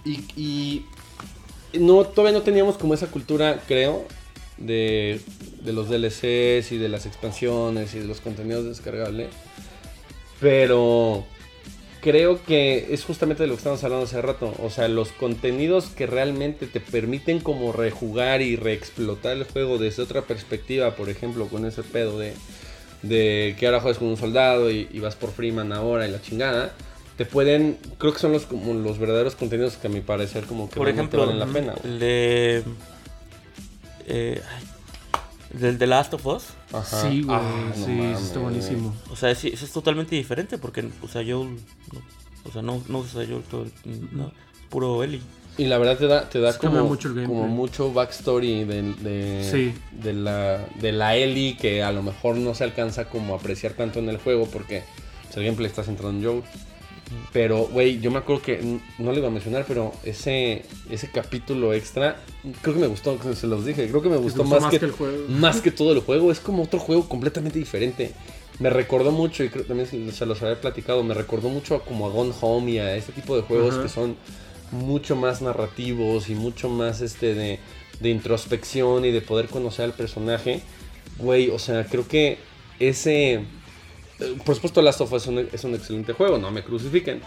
Y, 0.05 0.23
y 0.35 0.85
no, 1.79 2.03
todavía 2.05 2.37
no 2.37 2.43
teníamos 2.43 2.77
como 2.77 2.93
esa 2.93 3.07
cultura, 3.07 3.61
creo, 3.67 4.05
de, 4.57 5.19
de 5.61 5.73
los 5.73 5.89
DLCs 5.89 6.71
y 6.71 6.77
de 6.77 6.89
las 6.89 7.05
expansiones 7.05 7.93
y 7.95 7.99
de 7.99 8.05
los 8.05 8.21
contenidos 8.21 8.65
descargables. 8.65 9.29
Pero 10.39 11.25
creo 12.01 12.43
que 12.43 12.93
es 12.93 13.03
justamente 13.03 13.43
de 13.43 13.47
lo 13.47 13.53
que 13.55 13.59
estábamos 13.59 13.83
hablando 13.83 14.05
hace 14.05 14.21
rato. 14.21 14.53
O 14.61 14.69
sea, 14.69 14.87
los 14.87 15.09
contenidos 15.09 15.87
que 15.87 16.05
realmente 16.07 16.67
te 16.67 16.79
permiten 16.79 17.39
como 17.39 17.71
rejugar 17.71 18.41
y 18.41 18.55
reexplotar 18.55 19.37
el 19.37 19.43
juego 19.45 19.77
desde 19.77 20.03
otra 20.03 20.21
perspectiva, 20.23 20.95
por 20.95 21.09
ejemplo, 21.09 21.47
con 21.47 21.65
ese 21.65 21.83
pedo 21.83 22.19
de, 22.19 22.33
de 23.01 23.55
que 23.59 23.65
ahora 23.65 23.79
juegas 23.81 23.97
con 23.97 24.09
un 24.09 24.17
soldado 24.17 24.69
y, 24.69 24.87
y 24.91 24.99
vas 24.99 25.15
por 25.15 25.31
Freeman 25.31 25.71
ahora 25.73 26.07
y 26.07 26.11
la 26.11 26.21
chingada. 26.21 26.73
Te 27.17 27.25
pueden, 27.25 27.77
creo 27.97 28.11
que 28.11 28.19
son 28.19 28.33
los 28.33 28.45
como 28.45 28.73
los 28.73 28.99
verdaderos 28.99 29.35
contenidos 29.35 29.77
que 29.77 29.87
a 29.87 29.89
mi 29.89 30.01
parecer 30.01 30.43
como 30.43 30.69
que 30.69 30.75
Por 30.75 30.89
ejemplo, 30.89 31.21
valen 31.25 31.39
la 31.39 31.45
pena. 31.47 31.73
de. 31.83 32.61
eh, 34.05 34.41
ay, 34.53 34.63
del 35.59 35.77
The 35.77 35.87
Last 35.87 36.13
of 36.13 36.25
Us. 36.25 36.43
Ajá. 36.71 37.01
Sí, 37.09 37.23
güey. 37.23 37.37
Ah, 37.39 37.71
no 37.77 37.85
sí, 37.85 37.91
mames. 37.91 38.21
está 38.21 38.39
buenísimo. 38.39 38.93
O 39.11 39.15
sea, 39.15 39.33
sí, 39.35 39.49
eso 39.53 39.65
es 39.65 39.71
totalmente 39.71 40.15
diferente 40.15 40.57
porque, 40.57 40.87
o 41.01 41.07
sea, 41.07 41.21
yo. 41.21 41.43
no- 41.45 42.01
o 42.47 42.51
sea, 42.51 42.61
no, 42.61 42.81
no 42.87 42.99
usa 42.99 43.23
yo 43.23 43.39
todo. 43.49 43.63
el- 43.85 44.09
no, 44.15 44.31
puro 44.69 45.03
Eli. 45.03 45.21
Y 45.57 45.65
la 45.65 45.77
verdad 45.77 45.97
te 45.97 46.05
da, 46.07 46.29
te 46.29 46.39
da 46.41 46.51
Sí 46.51 46.59
como, 46.59 46.83
mucho 46.83 47.07
el 47.07 47.25
como 47.25 47.47
mucho 47.47 47.91
backstory 47.93 48.65
de, 48.65 48.81
de, 48.93 49.49
Sí. 49.49 49.73
de 50.03 50.13
la, 50.13 50.65
de 50.81 50.91
la 50.91 51.15
Ellie 51.15 51.55
que 51.55 51.81
a 51.81 51.91
lo 51.93 52.03
mejor 52.03 52.35
no 52.35 52.53
se 52.53 52.65
alcanza 52.65 53.05
como 53.05 53.33
a 53.33 53.37
apreciar 53.37 53.71
tanto 53.73 53.99
en 53.99 54.09
el 54.09 54.17
juego 54.17 54.47
porque 54.47 54.83
pues, 55.23 55.37
el 55.37 55.45
gameplay 55.45 55.67
está 55.69 55.83
centrado 55.83 56.11
en 56.11 56.23
Joel. 56.23 56.43
Pero, 57.31 57.67
güey, 57.67 57.99
yo 57.99 58.09
me 58.09 58.17
acuerdo 58.17 58.41
que 58.41 58.79
no 58.97 59.11
le 59.11 59.19
iba 59.19 59.27
a 59.27 59.31
mencionar, 59.31 59.65
pero 59.67 59.93
ese, 60.03 60.63
ese 60.89 61.11
capítulo 61.11 61.73
extra, 61.73 62.17
creo 62.61 62.73
que 62.73 62.81
me 62.81 62.87
gustó, 62.87 63.17
se 63.35 63.47
los 63.47 63.65
dije, 63.65 63.87
creo 63.89 64.01
que 64.01 64.09
me 64.09 64.17
gustó, 64.17 64.43
gustó 64.43 64.55
más, 64.55 64.63
más 64.63 64.71
que, 64.71 64.79
que 64.79 64.85
el 64.85 64.91
juego. 64.91 65.27
más 65.29 65.61
que 65.61 65.71
todo 65.71 65.91
el 65.91 65.99
juego. 65.99 66.31
Es 66.31 66.39
como 66.39 66.63
otro 66.63 66.79
juego 66.79 67.07
completamente 67.07 67.59
diferente. 67.59 68.13
me 68.59 68.69
recordó 68.69 69.11
mucho, 69.11 69.43
y 69.43 69.49
creo 69.49 69.63
que 69.63 69.67
también 69.67 70.13
se, 70.13 70.25
los 70.25 70.41
había 70.41 70.59
platicado, 70.59 71.03
me 71.03 71.13
recordó 71.13 71.49
mucho 71.49 71.75
a 71.75 71.83
como 71.83 72.07
a 72.07 72.09
Gone 72.09 72.33
Home 72.41 72.71
y 72.71 72.79
a 72.79 72.95
este 72.95 73.11
tipo 73.11 73.35
de 73.35 73.43
juegos 73.43 73.75
que 73.75 73.89
son 73.89 74.15
mucho 74.71 75.15
más 75.15 75.41
narrativos 75.41 76.29
y 76.29 76.35
mucho 76.35 76.69
más 76.69 77.01
este 77.01 77.35
de, 77.35 77.59
de 77.99 78.09
introspección 78.09 79.05
y 79.05 79.11
de 79.11 79.21
poder 79.21 79.47
conocer 79.47 79.85
al 79.85 79.93
personaje. 79.93 80.61
Güey, 81.19 81.49
o 81.49 81.59
sea, 81.59 81.85
creo 81.85 82.07
que 82.07 82.39
ese... 82.79 83.43
eh, 84.19 84.35
Por 84.45 84.55
supuesto, 84.55 84.81
Last 84.81 85.01
of 85.01 85.11
Us 85.13 85.23
es 85.23 85.27
un, 85.27 85.47
es 85.51 85.63
un 85.63 85.75
excelente 85.75 86.13
juego, 86.13 86.37
no 86.37 86.51
me 86.51 86.63
crucifiquen. 86.63 87.21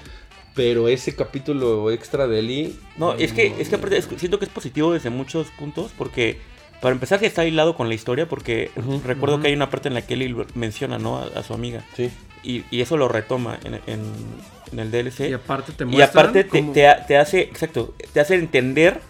Pero 0.55 0.89
ese 0.89 1.14
capítulo 1.14 1.91
extra 1.91 2.26
de 2.26 2.41
Ellie... 2.41 2.72
No, 2.97 3.12
es 3.14 3.32
que, 3.32 3.55
es 3.61 3.68
que 3.68 3.76
aparte 3.76 3.97
es- 3.97 4.09
siento 4.16 4.39
que 4.39 4.45
es 4.47 4.51
positivo 4.51 4.93
desde 4.93 5.09
muchos 5.11 5.49
puntos 5.59 5.93
porque 5.97 6.39
para 6.80 6.93
empezar 6.95 7.20
que 7.20 7.26
está 7.26 7.45
hilado 7.45 7.76
con 7.76 7.89
la 7.89 7.95
historia 7.95 8.28
porque 8.28 8.70
recuerdo 9.05 9.41
que 9.41 9.49
hay 9.49 9.55
una 9.55 9.70
parte 9.70 9.89
en 9.89 9.95
la 9.95 10.03
que 10.03 10.14
Ellie 10.14 10.34
menciona, 10.55 10.99
¿no? 10.99 11.18
A, 11.18 11.24
a 11.39 11.43
su 11.45 11.55
amiga 11.55 11.84
Sí. 11.97 12.11
y, 12.43 12.64
y 12.72 12.80
eso 12.80 12.97
lo 12.97 13.09
retoma 13.09 13.59
en, 13.64 13.74
en- 13.86 14.14
en 14.72 14.78
el 14.80 14.91
DLC. 14.91 15.30
Y 15.30 15.32
aparte 15.32 15.72
te 15.72 15.84
Y 15.86 16.01
aparte 16.03 16.45
te, 16.45 17.16
hace, 17.16 17.41
exacto, 17.43 17.95
te 18.12 18.18
hace 18.20 18.34
entender 18.34 19.01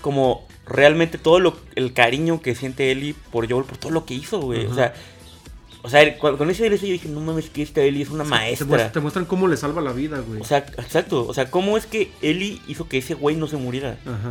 como 0.00 0.46
realmente 0.66 1.18
todo 1.18 1.40
lo, 1.40 1.56
el 1.74 1.92
cariño 1.92 2.40
que 2.40 2.54
siente 2.54 2.90
Ellie 2.92 3.14
por 3.32 3.50
Joel, 3.50 3.64
por 3.64 3.78
todo 3.78 3.90
lo 3.92 4.04
que 4.06 4.14
hizo, 4.14 4.40
güey. 4.40 4.64
O 4.66 4.74
sea, 4.74 4.94
o 5.84 5.88
sea, 5.90 6.18
cu- 6.18 6.36
con 6.38 6.48
ese 6.50 6.64
DLC 6.68 6.80
yo 6.86 6.92
dije, 6.94 7.08
no 7.08 7.20
mames, 7.20 7.50
que 7.50 7.62
esta 7.62 7.82
Ellie 7.82 8.02
es 8.02 8.08
una 8.10 8.24
maestra. 8.24 8.66
muestran, 8.66 8.92
te 8.92 9.00
muestran 9.00 9.24
cómo 9.26 9.46
le 9.48 9.56
salva 9.56 9.80
la 9.82 9.92
vida, 9.92 10.18
güey. 10.20 10.40
O 10.40 10.44
sea, 10.44 10.58
exacto, 10.78 11.26
o 11.26 11.34
sea, 11.34 11.50
cómo 11.50 11.76
es 11.76 11.86
que 11.86 12.10
Ellie 12.22 12.60
hizo 12.66 12.88
que 12.88 12.98
ese 12.98 13.14
güey 13.14 13.36
no 13.36 13.46
se 13.46 13.56
muriera. 13.58 13.98
Ajá. 14.06 14.30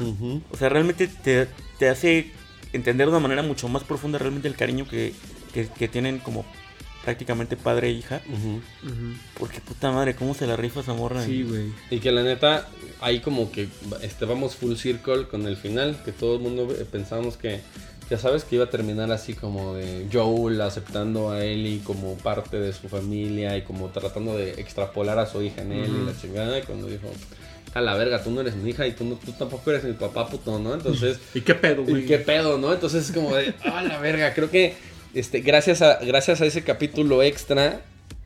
O 0.52 0.58
sea, 0.58 0.68
realmente 0.70 1.08
te, 1.08 1.48
te 1.78 1.90
hace 1.90 2.32
entender 2.74 3.06
de 3.08 3.12
una 3.12 3.20
manera 3.22 3.44
mucho 3.44 3.68
más 3.70 3.84
profunda 3.84 4.18
realmente 4.18 4.48
el 4.48 4.56
cariño 4.56 4.88
que, 4.90 5.14
que, 5.54 5.68
que 5.68 5.88
tienen 5.88 6.18
como 6.20 6.44
prácticamente 7.04 7.56
padre 7.58 7.90
e 7.90 7.92
hija. 7.92 8.22
Ujú. 8.28 8.62
Porque 9.38 9.60
puta 9.62 9.92
madre, 9.92 10.16
cómo 10.16 10.34
se 10.34 10.48
la 10.48 10.56
rifa 10.56 10.80
esa 10.80 10.94
morra. 10.94 11.24
Sí, 11.24 11.44
güey. 11.44 11.72
Y 11.92 12.00
que 12.00 12.12
la 12.12 12.24
neta, 12.24 12.68
ahí 13.02 13.20
como 13.20 13.52
que 13.52 13.68
este, 14.02 14.26
vamos 14.26 14.56
full 14.56 14.76
circle 14.76 15.28
con 15.28 15.46
el 15.46 15.58
final, 15.58 16.02
que 16.04 16.12
todo 16.14 16.36
el 16.38 16.42
mundo 16.42 16.68
eh, 16.72 16.86
pensábamos 16.90 17.36
que, 17.38 17.60
ya 18.10 18.18
sabes, 18.18 18.44
que 18.44 18.56
iba 18.56 18.66
a 18.66 18.70
terminar 18.70 19.12
así 19.12 19.34
como 19.34 19.76
de 19.76 20.08
Joel 20.12 20.62
aceptando 20.62 21.32
a 21.32 21.44
Ellie 21.44 21.82
como 21.84 22.16
parte 22.18 22.60
de 22.60 22.74
su 22.74 22.90
familia 22.90 23.58
y 23.58 23.62
como 23.64 23.90
tratando 23.90 24.38
de 24.38 24.52
extrapolar 24.52 25.20
a 25.20 25.26
su 25.26 25.42
hija 25.42 25.62
en 25.62 25.72
él 25.72 25.92
y 26.02 26.06
la 26.06 26.20
chingada, 26.20 26.60
y 26.60 26.64
cuando 26.64 26.88
dijo, 26.88 27.08
a 27.74 27.82
la 27.82 27.96
verga, 27.96 28.24
tú 28.24 28.32
no 28.32 28.42
eres 28.42 28.56
mi 28.56 28.70
hija 28.70 28.86
y 28.86 28.92
tú, 28.92 29.04
no, 29.04 29.16
tú 29.16 29.32
tampoco 29.32 29.72
eres 29.72 29.84
mi 29.84 29.94
papá, 29.94 30.28
puto, 30.28 30.60
¿no? 30.60 30.74
Entonces... 30.74 31.20
¿Y 31.34 31.42
qué 31.42 31.56
pedo, 31.56 31.84
güey? 31.84 32.04
¿Y 32.04 32.06
qué 32.06 32.20
pedo, 32.20 32.58
no? 32.58 32.74
Entonces 32.74 33.10
es 33.10 33.16
como 33.16 33.36
de, 33.36 33.54
ah, 33.64 33.84
la 33.84 34.00
verga, 34.00 34.34
creo 34.34 34.52
que 34.52 34.76
este, 35.14 35.42
gracias, 35.42 35.82
a, 35.82 36.00
gracias 36.00 36.42
a 36.42 36.46
ese 36.46 36.64
capítulo 36.64 37.24
extra 37.24 37.82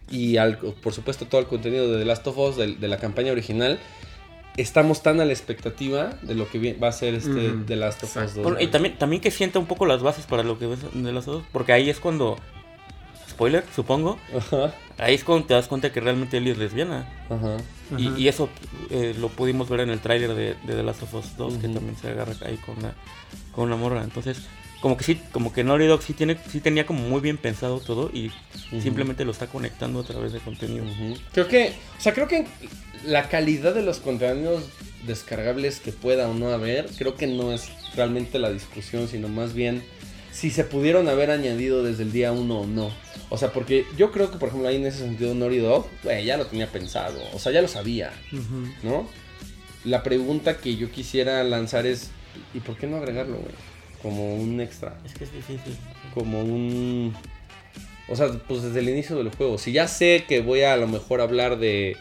y 0.09 0.37
al, 0.37 0.57
por 0.57 0.93
supuesto 0.93 1.25
todo 1.25 1.41
el 1.41 1.47
contenido 1.47 1.91
de 1.91 1.99
The 1.99 2.05
Last 2.05 2.27
of 2.27 2.37
Us, 2.37 2.57
de, 2.57 2.75
de 2.75 2.87
la 2.87 2.97
campaña 2.97 3.31
original, 3.31 3.79
estamos 4.57 5.03
tan 5.03 5.21
a 5.21 5.25
la 5.25 5.31
expectativa 5.33 6.17
de 6.23 6.35
lo 6.35 6.49
que 6.49 6.73
va 6.73 6.89
a 6.89 6.91
ser 6.91 7.13
este 7.13 7.51
Ujú, 7.51 7.63
The 7.65 7.75
Last 7.75 8.03
of 8.03 8.09
Us 8.09 8.15
exacto. 8.17 8.41
2. 8.41 8.43
Bueno, 8.43 8.59
y 8.61 8.67
también, 8.67 8.97
también 8.97 9.21
que 9.21 9.31
sienta 9.31 9.59
un 9.59 9.65
poco 9.67 9.85
las 9.85 10.01
bases 10.01 10.25
para 10.25 10.43
lo 10.43 10.57
que 10.59 10.67
ves 10.67 10.79
de 10.93 11.11
las 11.13 11.25
dos. 11.25 11.43
Porque 11.51 11.71
ahí 11.73 11.89
es 11.89 11.99
cuando. 11.99 12.37
Spoiler, 13.29 13.63
supongo. 13.75 14.17
Ajá, 14.35 14.73
Ahí 14.97 15.13
es 15.13 15.23
cuando 15.23 15.45
te 15.45 15.53
das 15.53 15.67
cuenta 15.67 15.91
que 15.91 15.99
realmente 15.99 16.37
Ellie 16.37 16.53
es 16.53 16.57
lesbiana. 16.57 17.07
ajá. 17.29 17.57
Y, 17.97 18.07
Ajá. 18.07 18.19
y 18.19 18.27
eso 18.27 18.49
eh, 18.89 19.15
lo 19.19 19.29
pudimos 19.29 19.69
ver 19.69 19.81
en 19.81 19.91
el 19.91 19.99
tráiler 19.99 20.33
de, 20.33 20.55
de 20.55 20.73
The 20.73 20.81
Last 20.83 21.03
of 21.03 21.13
Us 21.13 21.37
2, 21.37 21.53
que 21.55 21.67
también 21.67 21.95
se 21.95 22.09
agarra 22.09 22.33
ahí 22.45 22.57
con 22.57 22.77
una, 22.79 22.93
con 23.51 23.65
una 23.65 23.75
morra. 23.75 24.03
Entonces, 24.03 24.41
como 24.81 24.95
que 24.97 25.03
sí, 25.03 25.21
como 25.31 25.51
que 25.51 25.63
Naughty 25.63 25.85
Dog 25.85 26.03
sí, 26.03 26.13
tiene, 26.13 26.37
sí 26.51 26.59
tenía 26.59 26.85
como 26.85 27.01
muy 27.01 27.19
bien 27.21 27.37
pensado 27.37 27.79
todo 27.79 28.11
y 28.13 28.31
simplemente 28.81 29.25
lo 29.25 29.31
está 29.31 29.47
conectando 29.47 30.01
a 30.01 30.03
través 30.03 30.33
de 30.33 30.39
contenido. 30.39 30.85
Creo 31.33 31.47
que, 31.47 31.73
o 31.97 32.01
sea, 32.01 32.13
creo 32.13 32.27
que 32.27 32.45
la 33.03 33.29
calidad 33.29 33.73
de 33.73 33.81
los 33.81 33.99
contenidos 33.99 34.63
descargables 35.05 35.79
que 35.79 35.91
pueda 35.91 36.27
o 36.29 36.33
no 36.33 36.51
haber, 36.51 36.87
creo 36.97 37.15
que 37.15 37.27
no 37.27 37.51
es 37.53 37.69
realmente 37.95 38.37
la 38.39 38.51
discusión, 38.51 39.07
sino 39.07 39.27
más 39.27 39.53
bien 39.53 39.83
si 40.31 40.51
se 40.51 40.63
pudieron 40.63 41.07
haber 41.09 41.31
añadido 41.31 41.83
desde 41.83 42.03
el 42.03 42.11
día 42.11 42.31
uno 42.31 42.61
o 42.61 42.67
no. 42.67 42.91
O 43.29 43.37
sea, 43.37 43.51
porque 43.51 43.85
yo 43.97 44.11
creo 44.11 44.31
que, 44.31 44.37
por 44.37 44.49
ejemplo, 44.49 44.69
ahí 44.69 44.75
en 44.75 44.85
ese 44.85 44.99
sentido 44.99 45.33
Naughty 45.33 45.57
Dog, 45.57 45.87
güey, 46.03 46.25
ya 46.25 46.37
lo 46.37 46.45
tenía 46.45 46.67
pensado, 46.67 47.19
o 47.33 47.39
sea, 47.39 47.51
ya 47.51 47.61
lo 47.61 47.67
sabía. 47.67 48.11
¿no? 48.83 49.07
La 49.83 50.03
pregunta 50.03 50.57
que 50.57 50.75
yo 50.75 50.91
quisiera 50.91 51.43
lanzar 51.43 51.87
es, 51.87 52.11
¿y 52.53 52.59
por 52.59 52.77
qué 52.77 52.85
no 52.85 52.97
agregarlo, 52.97 53.37
güey? 53.37 53.55
Como 54.01 54.35
un 54.35 54.59
extra 54.61 54.97
Es 55.05 55.13
que 55.13 55.23
es 55.23 55.33
difícil. 55.33 55.75
como 56.13 56.41
un... 56.41 57.13
O 58.09 58.15
sea, 58.15 58.29
pues 58.47 58.61
desde 58.63 58.79
el 58.79 58.89
inicio 58.89 59.17
del 59.17 59.29
juego. 59.35 59.57
Si 59.57 59.71
ya 59.73 59.87
sé 59.87 60.23
que 60.27 60.39
voy 60.41 60.61
a, 60.61 60.73
a 60.73 60.77
lo 60.77 60.87
mejor 60.87 61.19
hablar 61.21 61.57
de 61.59 61.97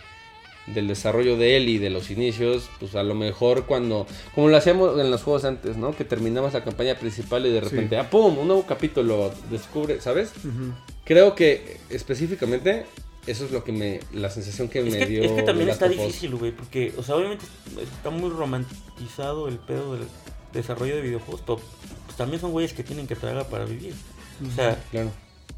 del 0.68 0.88
desarrollo 0.88 1.36
de 1.36 1.56
él 1.56 1.68
y 1.68 1.78
de 1.78 1.90
los 1.90 2.10
inicios, 2.10 2.68
pues 2.80 2.96
a 2.96 3.04
lo 3.04 3.14
mejor 3.14 3.66
cuando, 3.66 4.04
como 4.34 4.48
lo 4.48 4.56
hacíamos 4.56 4.98
en 5.00 5.12
los 5.12 5.22
juegos 5.22 5.44
antes, 5.44 5.76
¿no? 5.76 5.94
Que 5.96 6.04
terminabas 6.04 6.54
la 6.54 6.64
campaña 6.64 6.96
principal 6.96 7.46
y 7.46 7.52
de 7.52 7.60
repente, 7.60 7.94
Sí. 7.94 8.02
ah, 8.04 8.10
¡pum! 8.10 8.36
Un 8.36 8.48
nuevo 8.48 8.64
capítulo, 8.66 9.32
descubre, 9.48 10.00
¿sabes? 10.00 10.32
Creo 11.04 11.36
que 11.36 11.76
específicamente 11.88 12.84
eso 13.28 13.44
es 13.44 13.52
lo 13.52 13.62
que 13.62 13.70
me, 13.70 14.00
la 14.12 14.28
sensación 14.28 14.68
que 14.68 14.80
Es 14.80 14.92
me 14.92 14.98
que, 14.98 15.06
dio. 15.06 15.22
es 15.22 15.30
que 15.30 15.42
también 15.44 15.68
está 15.68 15.86
difícil, 15.88 16.34
güey, 16.34 16.50
porque, 16.50 16.92
o 16.96 17.02
sea, 17.04 17.14
obviamente 17.14 17.44
está 17.80 18.10
muy 18.10 18.30
romantizado 18.30 19.46
el 19.46 19.58
pedo 19.58 19.94
del 19.94 20.02
desarrollo 20.56 20.96
de 20.96 21.02
videojuegos, 21.02 21.42
pero 21.46 21.60
pues, 22.06 22.16
también 22.16 22.40
son 22.40 22.52
güeyes 22.52 22.72
que 22.72 22.82
tienen 22.82 23.06
que 23.06 23.16
tragar 23.16 23.46
para 23.48 23.64
vivir. 23.64 23.94
O 24.46 24.54
sea, 24.54 24.82
Claro. 24.90 25.10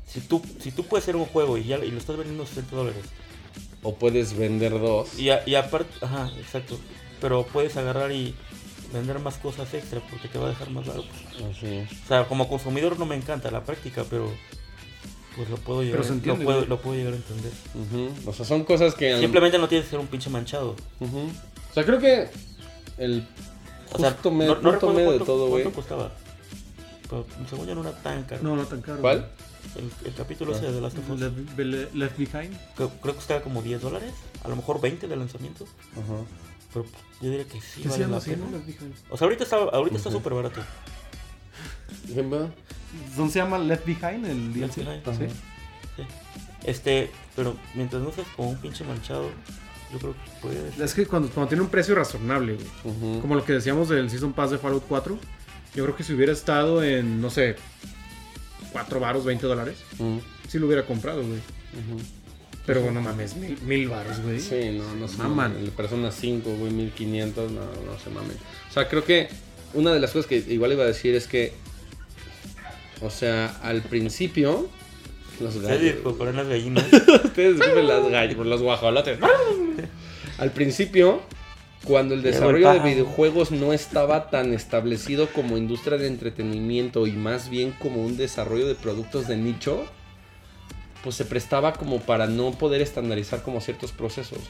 si 0.06 0.20
tú, 0.20 0.42
si 0.60 0.70
tú 0.72 0.84
puedes 0.84 1.04
hacer 1.04 1.16
un 1.16 1.24
juego 1.26 1.56
y, 1.58 1.64
ya, 1.64 1.78
y 1.84 1.90
lo 1.90 1.98
estás 1.98 2.16
vendiendo 2.16 2.42
a 2.44 2.46
60 2.46 2.76
dólares, 2.76 3.02
O 3.82 3.94
puedes 3.94 4.36
vender 4.36 4.72
dos. 4.78 5.18
y, 5.18 5.30
a- 5.30 5.42
y 5.46 5.54
aparte, 5.54 5.92
ajá, 6.04 6.30
exacto, 6.38 6.78
pero 7.20 7.44
puedes 7.46 7.76
agarrar 7.76 8.12
y 8.12 8.34
vender 8.92 9.18
más 9.18 9.36
cosas 9.36 9.72
extra 9.74 10.00
porque 10.10 10.28
te 10.28 10.38
va 10.38 10.46
a 10.46 10.48
dejar 10.50 10.70
más 10.70 10.86
barato. 10.86 11.06
Así. 11.50 11.84
O 12.04 12.06
sea, 12.08 12.24
como 12.26 12.48
consumidor 12.48 12.98
no 12.98 13.06
me 13.06 13.16
encanta 13.16 13.50
la 13.50 13.62
práctica, 13.64 14.04
pero 14.08 14.30
pues 15.36 15.48
lo 15.50 15.56
puedo 15.58 15.82
llegar, 15.82 15.98
Pero 15.98 16.08
se 16.08 16.14
entiende, 16.14 16.40
lo, 16.40 16.44
puedo, 16.46 16.58
güey. 16.58 16.68
lo 16.68 16.80
puedo 16.80 16.96
llegar 16.96 17.12
a 17.12 17.16
entender. 17.16 17.52
O 18.26 18.32
sea, 18.32 18.44
son 18.44 18.64
cosas 18.64 18.94
que... 18.94 19.18
Simplemente 19.20 19.58
no 19.58 19.68
tienes 19.68 19.84
que 19.86 19.90
ser 19.90 20.00
un 20.00 20.06
pinche 20.08 20.30
manchado. 20.30 20.74
O 21.00 21.74
sea, 21.74 21.84
creo 21.84 21.98
que 22.00 22.28
el 22.96 23.24
O 23.92 23.98
sea, 23.98 24.10
justo 24.12 24.30
me- 24.30 24.46
no, 24.46 24.54
no 24.56 24.72
recuerdo 24.72 24.88
medio 24.94 25.10
de 25.12 25.16
cuánto, 25.18 25.24
todo, 25.32 25.48
güey. 25.48 25.62
cuánto 25.62 25.80
costaba. 25.80 26.12
Pero 27.08 27.26
según 27.48 27.66
yo 27.66 27.74
no 27.74 27.80
era 27.82 27.92
tan 28.02 28.22
caro. 28.24 28.42
No, 28.42 28.56
no 28.56 28.64
tan 28.66 28.82
caro. 28.82 29.00
¿Cuál? 29.00 29.28
El, 29.76 29.90
el 30.08 30.14
capítulo 30.14 30.54
ese 30.54 30.70
de 30.72 30.80
las 30.80 30.94
güey. 30.94 31.18
Left, 31.18 31.56
Be- 31.56 31.88
Left 31.94 32.18
Behind. 32.18 32.56
creo, 32.76 32.88
creo 32.90 33.12
que 33.14 33.14
costaba 33.14 33.40
como 33.40 33.62
10 33.62 33.80
dólares. 33.80 34.12
A 34.44 34.48
lo 34.48 34.56
mejor 34.56 34.80
20 34.80 35.08
de 35.08 35.16
lanzamiento. 35.16 35.64
Ajá. 35.92 36.22
Pero 36.72 36.84
pues, 36.84 37.02
yo 37.22 37.30
diría 37.30 37.46
que 37.46 37.60
sí 37.60 37.82
¿Qué 37.82 37.88
se 37.88 37.88
vale 37.88 38.06
la 38.08 38.16
así, 38.18 38.30
pena. 38.30 38.44
O 39.10 39.16
sea, 39.16 39.24
ahorita 39.24 39.44
está 39.44 39.56
ahorita 39.56 39.96
está 39.96 40.08
Ujú. 40.10 40.18
súper 40.18 40.34
barato. 40.34 40.60
¿Quién 42.12 42.30
¿Dónde 43.16 43.32
se 43.32 43.38
llama 43.38 43.58
Left 43.58 43.84
Behind 43.86 44.26
el 44.26 44.60
Left? 44.60 44.76
Behind. 44.76 45.02
Sí. 45.18 45.34
Sí. 45.96 46.02
Este, 46.64 47.10
pero 47.34 47.56
mientras 47.74 48.02
no 48.02 48.12
seas 48.12 48.26
como 48.36 48.50
un 48.50 48.56
pinche 48.58 48.84
manchado, 48.84 49.30
yo 49.92 49.98
creo 49.98 50.12
que 50.12 50.30
puede 50.42 50.84
Es 50.84 50.94
que 50.94 51.06
cuando, 51.06 51.28
cuando 51.30 51.48
tiene 51.48 51.62
un 51.62 51.70
precio 51.70 51.94
razonable, 51.94 52.54
güey. 52.54 52.66
Ujú. 52.84 53.20
Como 53.20 53.34
lo 53.34 53.44
que 53.44 53.52
decíamos 53.54 53.88
del 53.88 54.10
Season 54.10 54.32
Pass 54.32 54.50
de 54.50 54.58
Fallout 54.58 54.84
4. 54.88 55.18
Yo 55.74 55.84
creo 55.84 55.96
que 55.96 56.02
si 56.04 56.12
hubiera 56.14 56.32
estado 56.32 56.82
en, 56.82 57.20
no 57.20 57.30
sé, 57.30 57.56
4 58.72 59.00
baros, 59.00 59.24
20 59.24 59.46
dólares, 59.46 59.76
Ujú. 59.98 60.20
sí 60.48 60.58
lo 60.58 60.66
hubiera 60.66 60.84
comprado, 60.84 61.18
güey. 61.22 61.38
Ujú. 61.38 62.00
Pero 62.66 62.82
bueno, 62.82 63.00
mames, 63.00 63.34
mil, 63.36 63.56
mil 63.62 63.88
baros, 63.88 64.20
güey. 64.20 64.40
Sí, 64.40 64.76
no, 64.78 64.94
no 64.94 65.08
se 65.08 65.16
Maman. 65.18 65.54
mamen. 65.54 65.70
Persona 65.70 66.10
5, 66.10 66.50
güey, 66.56 66.70
1500, 66.72 67.50
no, 67.50 67.60
no 67.62 67.98
se 68.02 68.10
mamen. 68.10 68.36
O 68.68 68.72
sea, 68.72 68.88
creo 68.88 69.04
que 69.04 69.28
una 69.72 69.92
de 69.92 70.00
las 70.00 70.10
cosas 70.10 70.26
que 70.26 70.36
igual 70.48 70.72
iba 70.72 70.84
a 70.84 70.86
decir 70.86 71.14
es 71.14 71.26
que, 71.26 71.54
o 73.00 73.08
sea, 73.10 73.58
al 73.62 73.80
principio, 73.82 74.68
los 75.40 75.60
gallos. 75.60 75.94
las 76.34 76.48
gallinas. 76.48 76.84
Ustedes 77.24 77.56
disculpen 77.56 77.86
las 77.88 78.08
gallos, 78.10 78.46
los 78.46 78.62
guajolotes. 78.62 79.18
Al 80.38 80.52
principio, 80.52 81.20
cuando 81.84 82.14
el 82.14 82.22
desarrollo 82.22 82.72
de 82.72 82.78
videojuegos 82.80 83.50
no 83.50 83.72
estaba 83.72 84.30
tan 84.30 84.52
establecido 84.54 85.28
como 85.28 85.56
industria 85.56 85.98
de 85.98 86.06
entretenimiento 86.06 87.06
y 87.06 87.12
más 87.12 87.48
bien 87.50 87.72
como 87.80 88.04
un 88.04 88.16
desarrollo 88.16 88.66
de 88.66 88.74
productos 88.74 89.26
de 89.28 89.36
nicho, 89.36 89.84
pues 91.02 91.16
se 91.16 91.24
prestaba 91.24 91.72
como 91.72 92.00
para 92.00 92.26
no 92.26 92.52
poder 92.52 92.82
estandarizar 92.82 93.42
como 93.42 93.60
ciertos 93.60 93.92
procesos. 93.92 94.40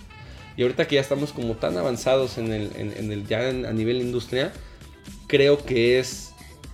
Y 0.57 0.63
ahorita 0.63 0.89
que 0.89 0.97
ya 0.97 1.01
estamos 1.01 1.33
como 1.33 1.55
tan 1.55 1.77
avanzados 1.79 2.37
en 2.39 2.53
el, 2.53 2.71
en, 2.77 2.93
en 2.97 3.13
el 3.13 3.27
ya 3.27 3.49
en- 3.49 3.65
a 3.65 3.73
nivel 3.73 3.99
industria, 4.01 4.53
creo 5.29 5.65
que 5.65 5.99
es, 6.01 6.28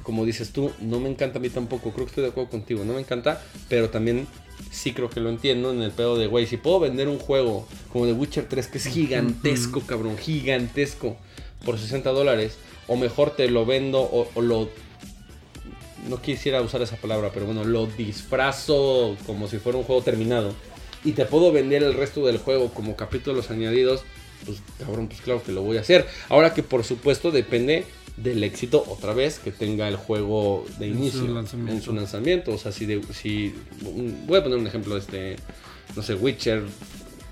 como 0.04 0.24
dices 0.24 0.52
tú, 0.52 0.70
no 0.80 1.00
me 1.00 1.08
encanta 1.08 1.38
a 1.38 1.42
mí 1.42 1.50
tampoco, 1.50 1.90
creo 1.90 2.06
que 2.06 2.10
estoy 2.10 2.24
de 2.24 2.30
acuerdo 2.30 2.50
contigo, 2.50 2.84
no 2.84 2.92
me 2.92 3.00
encanta, 3.00 3.42
pero 3.68 3.90
también 3.90 4.28
sí 4.70 4.92
creo 4.92 5.10
que 5.10 5.18
lo 5.18 5.30
entiendo 5.30 5.72
en 5.72 5.82
el 5.82 5.90
pedo 5.90 6.16
de, 6.16 6.28
güey, 6.28 6.46
si 6.46 6.58
puedo 6.58 6.78
vender 6.78 7.08
un 7.08 7.18
juego 7.18 7.66
como 7.92 8.06
The 8.06 8.12
Witcher 8.12 8.46
3 8.48 8.66
que 8.68 8.78
es 8.78 8.86
gigantesco, 8.86 9.80
cabrón, 9.80 10.16
gigantesco, 10.16 11.16
por 11.64 11.78
60 11.78 12.10
dólares, 12.10 12.58
o 12.86 12.96
mejor 12.96 13.30
te 13.30 13.48
lo 13.50 13.66
vendo 13.66 14.02
o, 14.02 14.28
o 14.34 14.42
lo 14.42 14.68
no 16.08 16.20
quisiera 16.20 16.60
usar 16.60 16.82
esa 16.82 16.96
palabra, 16.96 17.30
pero 17.32 17.46
bueno, 17.46 17.64
lo 17.64 17.86
disfrazo 17.86 19.16
como 19.26 19.48
si 19.48 19.56
fuera 19.56 19.78
un 19.78 19.84
juego 19.84 20.02
terminado 20.02 20.54
y 21.02 21.12
te 21.12 21.24
puedo 21.24 21.50
vender 21.50 21.82
el 21.82 21.94
resto 21.94 22.26
del 22.26 22.38
juego 22.38 22.72
como 22.72 22.94
capítulos 22.94 23.50
añadidos, 23.50 24.02
pues 24.44 24.58
cabrón, 24.78 25.08
pues 25.08 25.20
claro 25.20 25.42
que 25.42 25.52
lo 25.52 25.62
voy 25.62 25.76
a 25.76 25.80
hacer. 25.80 26.06
Ahora 26.28 26.52
que 26.52 26.62
por 26.62 26.84
supuesto 26.84 27.30
depende 27.30 27.86
del 28.16 28.44
éxito 28.44 28.84
otra 28.88 29.12
vez 29.12 29.38
que 29.40 29.50
tenga 29.50 29.88
el 29.88 29.96
juego 29.96 30.64
de 30.78 30.86
En 30.86 30.92
su 30.94 30.98
inicio 30.98 31.20
en 31.74 31.82
su 31.82 31.92
lanzamiento. 31.92 32.52
O 32.52 32.58
sea, 32.58 32.70
si, 32.72 32.86
de- 32.86 33.02
si 33.12 33.54
voy 34.26 34.38
a 34.38 34.42
poner 34.42 34.58
un 34.58 34.66
ejemplo, 34.66 34.96
este, 34.96 35.36
no 35.96 36.02
sé, 36.02 36.14
Witcher 36.14 36.62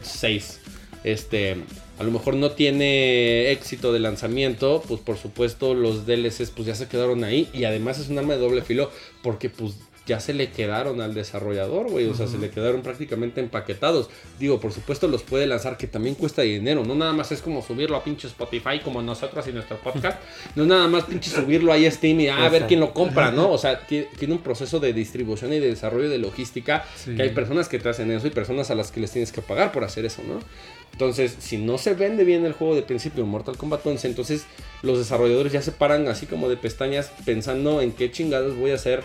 6, 0.03 0.61
este, 1.05 1.57
a 1.99 2.03
lo 2.05 2.11
mejor 2.11 2.35
no 2.35 2.53
tiene 2.53 3.51
éxito 3.53 3.93
de 3.93 4.01
lanzamiento, 4.01 4.83
pues 4.87 5.01
por 5.01 5.17
supuesto 5.17 5.75
los 5.75 6.07
DLCs 6.07 6.51
pues 6.51 6.67
ya 6.67 6.75
se 6.75 6.89
quedaron 6.89 7.25
ahí 7.25 7.49
y 7.53 7.65
además 7.65 7.99
es 7.99 8.09
un 8.09 8.19
arma 8.19 8.35
de 8.35 8.41
doble 8.41 8.63
filo 8.63 8.91
porque 9.23 9.51
pues 9.51 9.75
ya 10.07 10.19
se 10.19 10.35
le 10.35 10.51
quedaron 10.51 11.01
al 11.01 11.15
desarrollador, 11.15 11.89
güey, 11.89 12.07
o 12.07 12.15
sea, 12.15 12.27
se 12.27 12.37
le 12.39 12.51
quedaron 12.51 12.83
prácticamente 12.83 13.41
empaquetados. 13.41 14.11
Digo, 14.41 14.59
por 14.59 14.73
supuesto 14.73 15.07
los 15.07 15.23
puede 15.23 15.47
lanzar 15.47 15.77
que 15.77 15.87
también 15.87 16.17
cuesta 16.17 16.43
dinero, 16.43 16.85
no 16.85 16.95
nada 16.97 17.13
más 17.13 17.31
es 17.31 17.41
como 17.41 17.63
subirlo 17.63 17.97
a 17.97 18.03
pinche 18.03 18.27
Spotify 18.27 18.81
como 18.83 19.01
nosotros 19.01 19.47
y 19.47 19.53
nuestro 19.53 19.77
podcast, 19.79 20.21
no 20.57 20.67
nada 20.67 20.89
más 20.89 21.05
pinche 21.05 21.31
subirlo 21.31 21.73
ahí 21.73 21.87
a 21.87 21.91
Steam 21.91 22.19
y 22.21 22.29
ah, 22.29 22.45
a 22.47 22.49
ver 22.49 22.67
quién 22.67 22.81
lo 22.81 22.93
compra, 22.93 23.31
¿no? 23.31 23.51
O 23.53 23.59
sea, 23.59 23.87
ti- 23.87 24.07
tiene 24.19 24.35
un 24.35 24.41
proceso 24.41 24.81
de 24.81 24.93
distribución 24.93 25.53
y 25.53 25.61
de 25.61 25.69
desarrollo 25.69 26.09
de 26.11 26.19
logística 26.19 26.85
Sí. 26.97 27.15
que 27.15 27.23
hay 27.23 27.31
personas 27.31 27.69
que 27.69 27.79
te 27.79 27.89
hacen 27.89 28.11
eso 28.11 28.27
y 28.27 28.31
personas 28.31 28.71
a 28.71 28.75
las 28.75 28.91
que 28.91 28.99
les 29.01 29.11
tienes 29.13 29.31
que 29.33 29.41
pagar 29.43 29.71
por 29.73 29.85
hacer 29.85 30.05
eso, 30.05 30.23
¿no? 30.27 30.41
Entonces, 30.93 31.35
si 31.39 31.57
no 31.59 31.79
se 31.79 31.95
vende 31.95 32.25
bien 32.25 32.45
el 32.45 32.53
juego 32.53 32.75
de 32.75 32.83
principio, 32.83 33.25
Mortal 33.25 33.57
Kombat 33.57 33.87
11, 33.87 34.09
entonces 34.09 34.45
los 34.83 34.99
desarrolladores 34.99 35.53
ya 35.53 35.63
se 35.63 35.73
paran 35.73 36.07
así 36.09 36.27
como 36.27 36.49
de 36.51 36.57
pestañas 36.57 37.11
pensando 37.25 37.81
en 37.81 37.93
qué 37.93 38.11
chingados 38.11 38.57
voy 38.57 38.73
a 38.73 38.75
hacer 38.75 39.03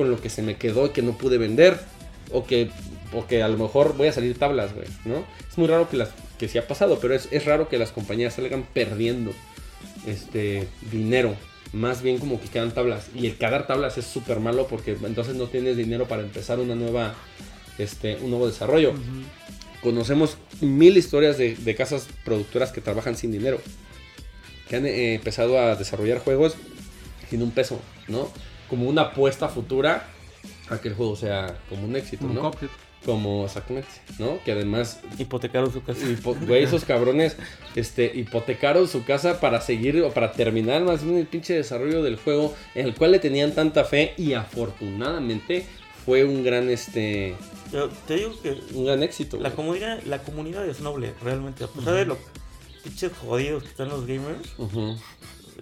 con 0.00 0.10
lo 0.10 0.18
que 0.18 0.30
se 0.30 0.40
me 0.40 0.56
quedó 0.56 0.86
y 0.86 0.90
que 0.90 1.02
no 1.02 1.18
pude 1.18 1.36
vender. 1.36 1.78
O 2.32 2.46
que, 2.46 2.70
o 3.12 3.26
que 3.26 3.42
a 3.42 3.48
lo 3.48 3.58
mejor 3.58 3.98
voy 3.98 4.08
a 4.08 4.12
salir 4.14 4.38
tablas, 4.38 4.72
güey, 4.74 4.86
¿no? 5.04 5.26
Es 5.46 5.58
muy 5.58 5.68
raro 5.68 5.90
que, 5.90 5.98
las, 5.98 6.08
que 6.38 6.48
sí 6.48 6.56
ha 6.56 6.66
pasado, 6.66 6.98
pero 7.02 7.12
es, 7.12 7.28
es 7.30 7.44
raro 7.44 7.68
que 7.68 7.76
las 7.76 7.90
compañías 7.90 8.32
salgan 8.32 8.64
perdiendo 8.72 9.32
este 10.06 10.68
dinero. 10.90 11.34
Más 11.74 12.00
bien 12.00 12.16
como 12.16 12.40
que 12.40 12.48
quedan 12.48 12.72
tablas. 12.72 13.08
Y 13.14 13.26
el 13.26 13.36
quedar 13.36 13.66
tablas 13.66 13.98
es 13.98 14.06
súper 14.06 14.40
malo 14.40 14.68
porque 14.68 14.96
entonces 15.04 15.34
no 15.34 15.48
tienes 15.48 15.76
dinero 15.76 16.08
para 16.08 16.22
empezar 16.22 16.60
una 16.60 16.74
nueva, 16.74 17.14
este, 17.76 18.16
un 18.22 18.30
nuevo 18.30 18.46
desarrollo. 18.46 18.94
Conocemos 19.82 20.38
mil 20.62 20.96
historias 20.96 21.36
de, 21.36 21.56
de 21.56 21.74
casas 21.74 22.06
productoras 22.24 22.72
que 22.72 22.80
trabajan 22.80 23.16
sin 23.16 23.32
dinero. 23.32 23.60
Que 24.66 24.76
han 24.76 24.86
eh, 24.86 25.14
empezado 25.14 25.58
a 25.58 25.76
desarrollar 25.76 26.20
juegos 26.20 26.54
sin 27.28 27.42
un 27.42 27.50
peso, 27.50 27.78
¿no? 28.08 28.30
Como 28.70 28.88
una 28.88 29.02
apuesta 29.02 29.48
futura 29.48 30.06
a 30.70 30.78
que 30.80 30.88
el 30.88 30.94
juego 30.94 31.16
sea 31.16 31.58
como 31.68 31.84
un 31.84 31.96
éxito, 31.96 32.26
Como 32.26 32.34
¿no? 32.42 32.50
Cuphead. 32.52 32.70
Como 33.04 33.46
exactamente, 33.46 33.88
¿no? 34.18 34.38
Que 34.44 34.52
además 34.52 35.00
Hipotecaron 35.18 35.72
su 35.72 35.82
casa. 35.82 36.00
Hipo- 36.06 36.36
Güey, 36.46 36.62
esos 36.64 36.84
cabrones 36.84 37.34
este, 37.74 38.12
hipotecaron 38.14 38.86
su 38.88 39.04
casa 39.04 39.40
para 39.40 39.60
seguir 39.62 40.00
o 40.02 40.10
para 40.10 40.32
terminar 40.32 40.82
más 40.84 41.02
bien 41.02 41.16
el 41.16 41.26
pinche 41.26 41.54
desarrollo 41.54 42.02
del 42.02 42.16
juego 42.16 42.54
en 42.74 42.86
el 42.86 42.94
cual 42.94 43.12
le 43.12 43.18
tenían 43.18 43.52
tanta 43.54 43.84
fe 43.84 44.12
y 44.18 44.34
afortunadamente 44.34 45.64
fue 46.04 46.24
un 46.24 46.44
gran 46.44 46.68
este 46.68 47.34
Yo 47.72 47.88
te 48.06 48.16
digo 48.16 48.32
que 48.42 48.58
un 48.74 48.84
gran 48.84 49.02
éxito. 49.02 49.38
la 49.38 49.48
güey. 49.48 49.56
comunidad, 49.56 50.02
la 50.04 50.18
comunidad 50.22 50.66
es 50.68 50.80
noble, 50.80 51.14
realmente. 51.22 51.64
A 51.64 51.68
pesar 51.68 51.94
de 51.94 52.04
lo 52.04 52.18
pinches 52.84 53.12
jodidos 53.18 53.62
que 53.62 53.68
están 53.70 53.88
los 53.88 54.06
gamers, 54.06 54.46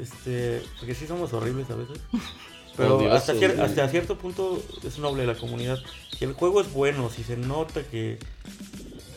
este, 0.01 0.63
porque 0.79 0.95
sí 0.95 1.07
somos 1.07 1.33
horribles 1.33 1.71
a 1.71 1.77
veces. 1.77 1.99
Pero 2.79 2.97
Odiosos, 2.97 3.19
hasta, 3.19 3.35
cier- 3.35 3.55
güey. 3.57 3.67
hasta 3.67 3.89
cierto 3.89 4.17
punto 4.17 4.63
es 4.87 4.99
noble 4.99 5.27
la 5.27 5.35
comunidad. 5.35 5.79
Si 6.17 6.25
el 6.25 6.33
juego 6.33 6.61
es 6.63 6.73
bueno, 6.73 7.11
si 7.11 7.23
se 7.25 7.37
nota 7.37 7.83
que, 7.83 8.19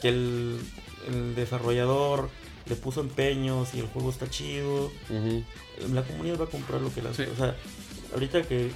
que 0.02 0.10
el, 0.10 0.60
el 1.08 1.36
desarrollador 1.36 2.30
le 2.66 2.76
puso 2.76 3.00
empeño, 3.02 3.66
si 3.66 3.80
el 3.80 3.88
juego 3.88 4.10
está 4.10 4.30
chido, 4.30 4.92
la 5.94 6.04
comunidad 6.04 6.40
va 6.42 6.46
a 6.46 6.50
comprar 6.50 6.82
lo 6.82 6.94
que 6.94 7.02
la 7.02 7.14
Sí. 7.14 7.24
O 7.24 7.36
sea, 7.38 7.56
ahorita 8.14 8.42
que, 8.44 8.72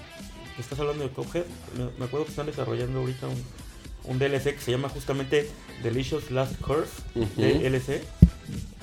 que 0.56 0.62
estás 0.62 0.80
hablando 0.80 1.04
de 1.04 1.10
Cuphead, 1.10 1.46
me, 1.78 1.86
me 2.00 2.06
acuerdo 2.06 2.26
que 2.26 2.32
están 2.32 2.46
desarrollando 2.46 3.00
ahorita 3.00 3.28
un, 3.28 3.44
un 4.06 4.20
DLC 4.20 4.56
que 4.56 4.60
se 4.62 4.72
llama 4.72 4.90
justamente 4.90 5.50
Delicious 5.84 6.32
Last 6.32 6.60
Curse, 6.62 6.92
Ujú. 7.16 7.42
DLC. 7.42 8.02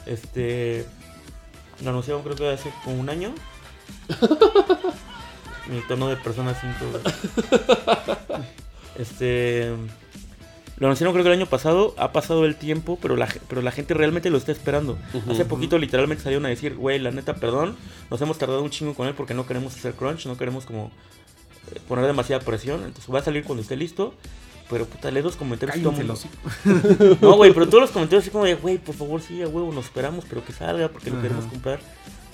Este. 0.07 0.85
Lo 1.83 1.91
anunciaron 1.91 2.23
creo 2.23 2.37
que 2.37 2.49
hace 2.49 2.71
como 2.85 3.01
un 3.01 3.09
año. 3.09 3.35
Mi 5.71 5.81
tono 5.89 6.09
de 6.09 6.17
persona 6.17 6.55
5. 6.55 7.01
Este. 8.99 9.71
Lo 10.79 10.87
anunciaron 10.89 11.13
creo 11.15 11.23
que 11.25 11.31
el 11.31 11.39
año 11.39 11.47
pasado, 11.47 11.95
ha 11.97 12.13
pasado 12.13 12.45
el 12.45 12.57
tiempo, 12.57 12.99
pero 13.01 13.15
la, 13.17 13.29
pero 13.49 13.63
la 13.63 13.71
gente 13.71 13.95
realmente 13.95 14.31
lo 14.31 14.39
está 14.39 14.51
esperando. 14.51 14.99
Hace 15.31 15.45
poquito 15.45 15.79
literalmente 15.79 16.25
salieron 16.25 16.45
a 16.47 16.49
decir, 16.49 16.75
güey, 16.75 16.99
la 16.99 17.13
neta, 17.13 17.35
perdón, 17.35 17.77
nos 18.11 18.21
hemos 18.21 18.37
tardado 18.37 18.63
un 18.63 18.71
chingo 18.71 18.95
con 18.95 19.07
él 19.07 19.15
porque 19.15 19.33
no 19.33 19.47
queremos 19.47 19.77
hacer 19.77 19.95
crunch, 19.95 20.27
no 20.27 20.37
queremos 20.37 20.65
como 20.67 20.91
eh, 21.73 21.79
poner 21.87 22.05
demasiada 22.07 22.43
presión, 22.45 22.83
entonces 22.85 23.15
va 23.15 23.21
a 23.21 23.23
salir 23.23 23.45
cuando 23.45 23.63
esté 23.63 23.77
listo. 23.77 24.15
Pero 24.69 24.87
puta, 24.87 25.11
lee 25.11 25.23
los 25.23 25.37
comentarios 25.37 25.77
y 25.77 25.83
todo 25.83 25.93
mundo- 25.93 26.19
no, 27.21 27.37
güey, 27.37 27.53
pero 27.53 27.67
todos 27.69 27.83
los 27.83 27.91
comentarios 27.91 28.25
así 28.25 28.31
como 28.31 28.45
de, 28.45 28.55
güey, 28.55 28.79
por 28.79 28.95
favor, 28.95 29.21
sí, 29.21 29.41
a 29.43 29.47
huevo, 29.49 29.71
nos 29.73 29.85
esperamos, 29.85 30.25
pero 30.29 30.45
que 30.45 30.53
salga 30.53 30.89
porque 30.89 31.11
lo 31.11 31.17
Ajá. 31.17 31.23
queremos 31.23 31.45
comprar. 31.47 31.79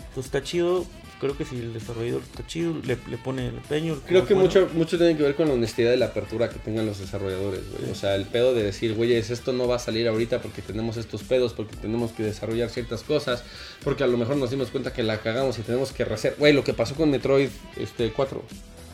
Entonces 0.08 0.24
está 0.26 0.42
chido. 0.42 0.86
Creo 1.20 1.36
que 1.36 1.44
si 1.44 1.56
el 1.56 1.72
desarrollador 1.74 2.22
está 2.22 2.46
chido, 2.46 2.74
le, 2.84 2.96
le 3.08 3.18
pone 3.18 3.48
el 3.48 3.54
empeño. 3.56 3.96
Creo 4.06 4.24
que 4.26 4.34
bueno. 4.34 4.48
mucho, 4.48 4.68
mucho 4.74 4.96
tiene 4.98 5.16
que 5.16 5.24
ver 5.24 5.34
con 5.34 5.48
la 5.48 5.54
honestidad 5.54 5.90
de 5.90 5.96
la 5.96 6.06
apertura 6.06 6.48
que 6.48 6.58
tengan 6.60 6.86
los 6.86 6.98
desarrolladores, 7.00 7.62
güey. 7.76 7.90
O 7.90 7.94
sea, 7.96 8.14
el 8.14 8.24
pedo 8.26 8.54
de 8.54 8.62
decir, 8.62 8.94
güey, 8.94 9.12
esto 9.14 9.52
no 9.52 9.66
va 9.66 9.76
a 9.76 9.78
salir 9.80 10.06
ahorita 10.06 10.40
porque 10.40 10.62
tenemos 10.62 10.96
estos 10.96 11.24
pedos, 11.24 11.54
porque 11.54 11.74
tenemos 11.76 12.12
que 12.12 12.22
desarrollar 12.22 12.70
ciertas 12.70 13.02
cosas, 13.02 13.42
porque 13.82 14.04
a 14.04 14.06
lo 14.06 14.16
mejor 14.16 14.36
nos 14.36 14.50
dimos 14.50 14.68
cuenta 14.70 14.92
que 14.92 15.02
la 15.02 15.18
cagamos 15.20 15.58
y 15.58 15.62
tenemos 15.62 15.92
que 15.92 16.04
rehacer. 16.04 16.36
Güey, 16.38 16.52
lo 16.52 16.62
que 16.62 16.72
pasó 16.74 16.94
con 16.94 17.10
Metroid 17.10 17.48
este, 17.76 18.12
4, 18.12 18.38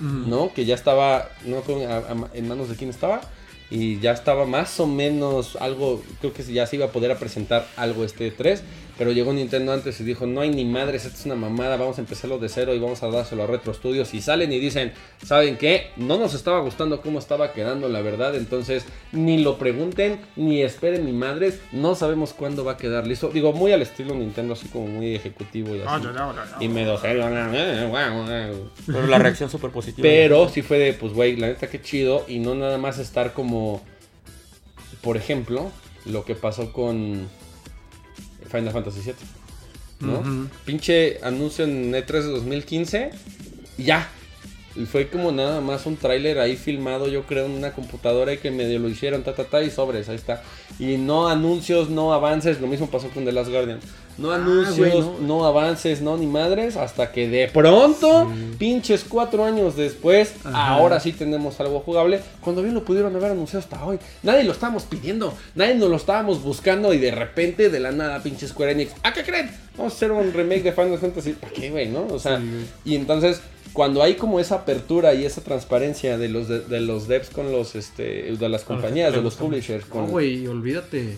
Ujú. 0.00 0.06
¿no? 0.06 0.52
Que 0.54 0.64
ya 0.64 0.74
estaba, 0.74 1.28
no 1.44 1.58
a- 1.58 1.96
a- 1.98 2.30
en 2.32 2.48
manos 2.48 2.70
de 2.70 2.76
quién 2.76 2.88
estaba, 2.90 3.20
y 3.70 3.98
ya 4.00 4.12
estaba 4.12 4.46
más 4.46 4.78
o 4.80 4.86
menos 4.86 5.56
algo, 5.56 6.02
creo 6.20 6.32
que 6.32 6.42
ya 6.44 6.66
se 6.66 6.76
iba 6.76 6.86
a 6.86 6.92
poder 6.92 7.10
a 7.10 7.18
presentar 7.18 7.66
algo 7.76 8.04
este 8.04 8.30
3, 8.30 8.62
pero 8.96 9.12
llegó 9.12 9.32
Nintendo 9.32 9.72
antes 9.72 10.00
y 10.00 10.04
dijo, 10.04 10.26
no 10.26 10.40
hay 10.40 10.50
ni 10.50 10.64
madres, 10.64 11.04
esto 11.04 11.18
es 11.18 11.26
una 11.26 11.34
mamada, 11.34 11.76
vamos 11.76 11.98
a 11.98 12.00
empezarlo 12.00 12.38
de 12.38 12.48
cero 12.48 12.74
y 12.74 12.78
vamos 12.78 13.02
a 13.02 13.08
dárselo 13.08 13.42
a 13.42 13.46
Retro 13.46 13.74
Studios 13.74 14.14
y 14.14 14.20
salen 14.20 14.52
y 14.52 14.60
dicen, 14.60 14.92
¿saben 15.24 15.56
qué? 15.56 15.90
No 15.96 16.18
nos 16.18 16.34
estaba 16.34 16.60
gustando 16.60 17.00
cómo 17.00 17.18
estaba 17.18 17.52
quedando 17.52 17.88
la 17.88 18.02
verdad, 18.02 18.34
entonces 18.36 18.84
ni 19.12 19.42
lo 19.42 19.58
pregunten, 19.58 20.20
ni 20.36 20.62
esperen 20.62 21.04
ni 21.06 21.12
madres, 21.12 21.60
no 21.72 21.94
sabemos 21.94 22.32
cuándo 22.32 22.64
va 22.64 22.72
a 22.72 22.76
quedar 22.76 23.06
listo. 23.06 23.28
Digo, 23.30 23.52
muy 23.52 23.72
al 23.72 23.82
estilo 23.82 24.14
Nintendo, 24.14 24.52
así 24.54 24.68
como 24.68 24.86
muy 24.86 25.14
ejecutivo 25.14 25.74
y 25.74 25.80
Ah, 25.86 25.96
así. 25.96 26.64
Y 26.64 26.68
medio 26.68 26.96
serio, 26.98 27.26
eh, 27.28 27.86
guau, 27.88 28.24
guau. 28.24 28.70
Pero 28.86 29.06
la 29.06 29.18
reacción 29.18 29.50
súper 29.50 29.70
positiva. 29.70 30.02
Pero 30.02 30.48
sí 30.48 30.62
fue 30.62 30.78
de, 30.78 30.92
pues, 30.92 31.12
güey, 31.12 31.36
la 31.36 31.48
neta 31.48 31.68
que 31.68 31.82
chido. 31.82 32.24
Y 32.28 32.38
no 32.38 32.54
nada 32.54 32.78
más 32.78 32.98
estar 32.98 33.32
como, 33.32 33.82
por 35.02 35.16
ejemplo, 35.16 35.70
lo 36.06 36.24
que 36.24 36.34
pasó 36.34 36.72
con 36.72 37.28
Final 38.54 38.72
Fantasy 38.72 39.00
VII. 39.00 39.14
¿no? 40.00 40.48
Pinche 40.64 41.18
anuncio 41.22 41.64
en 41.64 41.92
E3 41.92 42.06
de 42.06 42.28
2015 42.28 43.10
y 43.78 43.84
ya. 43.84 44.08
Y 44.76 44.86
fue 44.86 45.08
como 45.08 45.30
nada 45.30 45.60
más 45.60 45.86
un 45.86 45.96
tráiler 45.96 46.40
ahí 46.40 46.56
filmado, 46.56 47.06
yo 47.06 47.24
creo, 47.26 47.46
en 47.46 47.52
una 47.52 47.72
computadora 47.72 48.32
y 48.32 48.38
que 48.38 48.50
medio 48.50 48.80
lo 48.80 48.88
hicieron, 48.88 49.22
ta, 49.22 49.32
ta, 49.34 49.44
ta, 49.44 49.62
y 49.62 49.70
sobres, 49.70 50.08
ahí 50.08 50.16
está. 50.16 50.42
Y 50.80 50.96
no 50.96 51.28
anuncios, 51.28 51.90
no 51.90 52.12
avances, 52.12 52.60
lo 52.60 52.66
mismo 52.66 52.90
pasó 52.90 53.08
con 53.10 53.24
The 53.24 53.30
Last 53.30 53.50
Guardian. 53.50 53.78
No 54.18 54.32
anuncios, 54.32 54.78
güey, 54.78 55.00
no. 55.00 55.18
no. 55.20 55.44
avances, 55.46 56.00
no 56.00 56.16
ni 56.16 56.26
madres, 56.26 56.76
hasta 56.76 57.10
que 57.12 57.28
de 57.28 57.48
pronto, 57.48 58.30
pinches 58.58 59.04
cuatro 59.08 59.44
años 59.44 59.76
después, 59.76 60.34
Ajá. 60.44 60.68
ahora 60.68 61.00
sí 61.00 61.12
tenemos 61.12 61.58
algo 61.60 61.80
jugable, 61.80 62.20
cuando 62.40 62.62
bien 62.62 62.74
lo 62.74 62.84
pudieron 62.84 63.14
haber 63.16 63.32
anunciado 63.32 63.60
hasta 63.60 63.84
hoy. 63.84 63.98
Nadie 64.22 64.44
lo 64.44 64.52
estábamos 64.52 64.84
pidiendo, 64.84 65.34
nadie 65.54 65.74
nos 65.74 65.90
lo 65.90 65.96
estábamos 65.96 66.42
buscando 66.42 66.94
y 66.94 66.98
de 66.98 67.10
repente, 67.10 67.70
de 67.70 67.80
la 67.80 67.92
nada, 67.92 68.22
pinche 68.22 68.46
Square 68.46 68.72
Enix, 68.72 68.92
¿a 69.02 69.12
qué 69.12 69.22
creen? 69.22 69.50
Vamos 69.76 69.92
a 69.92 69.96
hacer 69.96 70.12
un 70.12 70.32
remake 70.32 70.62
de 70.62 70.72
Final 70.72 70.98
Fantasy. 70.98 71.32
¿Para 71.32 71.52
qué, 71.52 71.70
güey, 71.70 71.88
no? 71.88 72.06
O 72.06 72.18
sea, 72.18 72.38
Sí, 72.38 72.66
y 72.84 72.94
entonces, 72.94 73.40
cuando 73.72 74.02
hay 74.02 74.14
como 74.14 74.38
esa 74.38 74.56
apertura 74.56 75.14
y 75.14 75.24
esa 75.24 75.40
transparencia 75.40 76.16
de 76.16 76.28
los 76.28 76.48
de, 76.48 76.60
de 76.60 76.80
los 76.80 77.08
devs 77.08 77.30
con 77.30 77.50
los 77.50 77.74
este 77.74 78.36
de 78.36 78.48
las 78.48 78.62
compañías, 78.62 79.12
de 79.12 79.20
los 79.20 79.34
publishers, 79.34 79.84
No, 79.88 79.92
con 79.92 80.06
güey, 80.10 80.46
olvídate. 80.46 81.16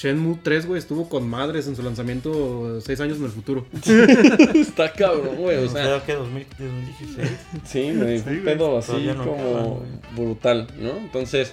Shenmue 0.00 0.38
3, 0.44 0.66
güey, 0.66 0.78
estuvo 0.78 1.08
con 1.08 1.28
madres 1.28 1.66
en 1.66 1.74
su 1.74 1.82
lanzamiento 1.82 2.80
seis 2.80 3.00
años 3.00 3.18
en 3.18 3.24
el 3.24 3.30
futuro. 3.30 3.66
está 4.54 4.92
cabrón, 4.92 5.34
güey, 5.36 5.56
o 5.56 5.68
sea, 5.68 5.84
sea, 5.84 6.06
que 6.06 6.12
2000 6.14 6.46
2016. 6.56 7.28
sí, 7.64 7.92
güey, 7.96 8.20
fue 8.20 8.32
un 8.32 8.38
Sí, 8.38 8.44
pedo 8.44 8.78
así 8.78 8.92
no 9.16 9.24
como 9.24 9.58
acaban, 9.58 10.00
brutal, 10.14 10.68
¿no? 10.78 10.90
Entonces, 10.98 11.52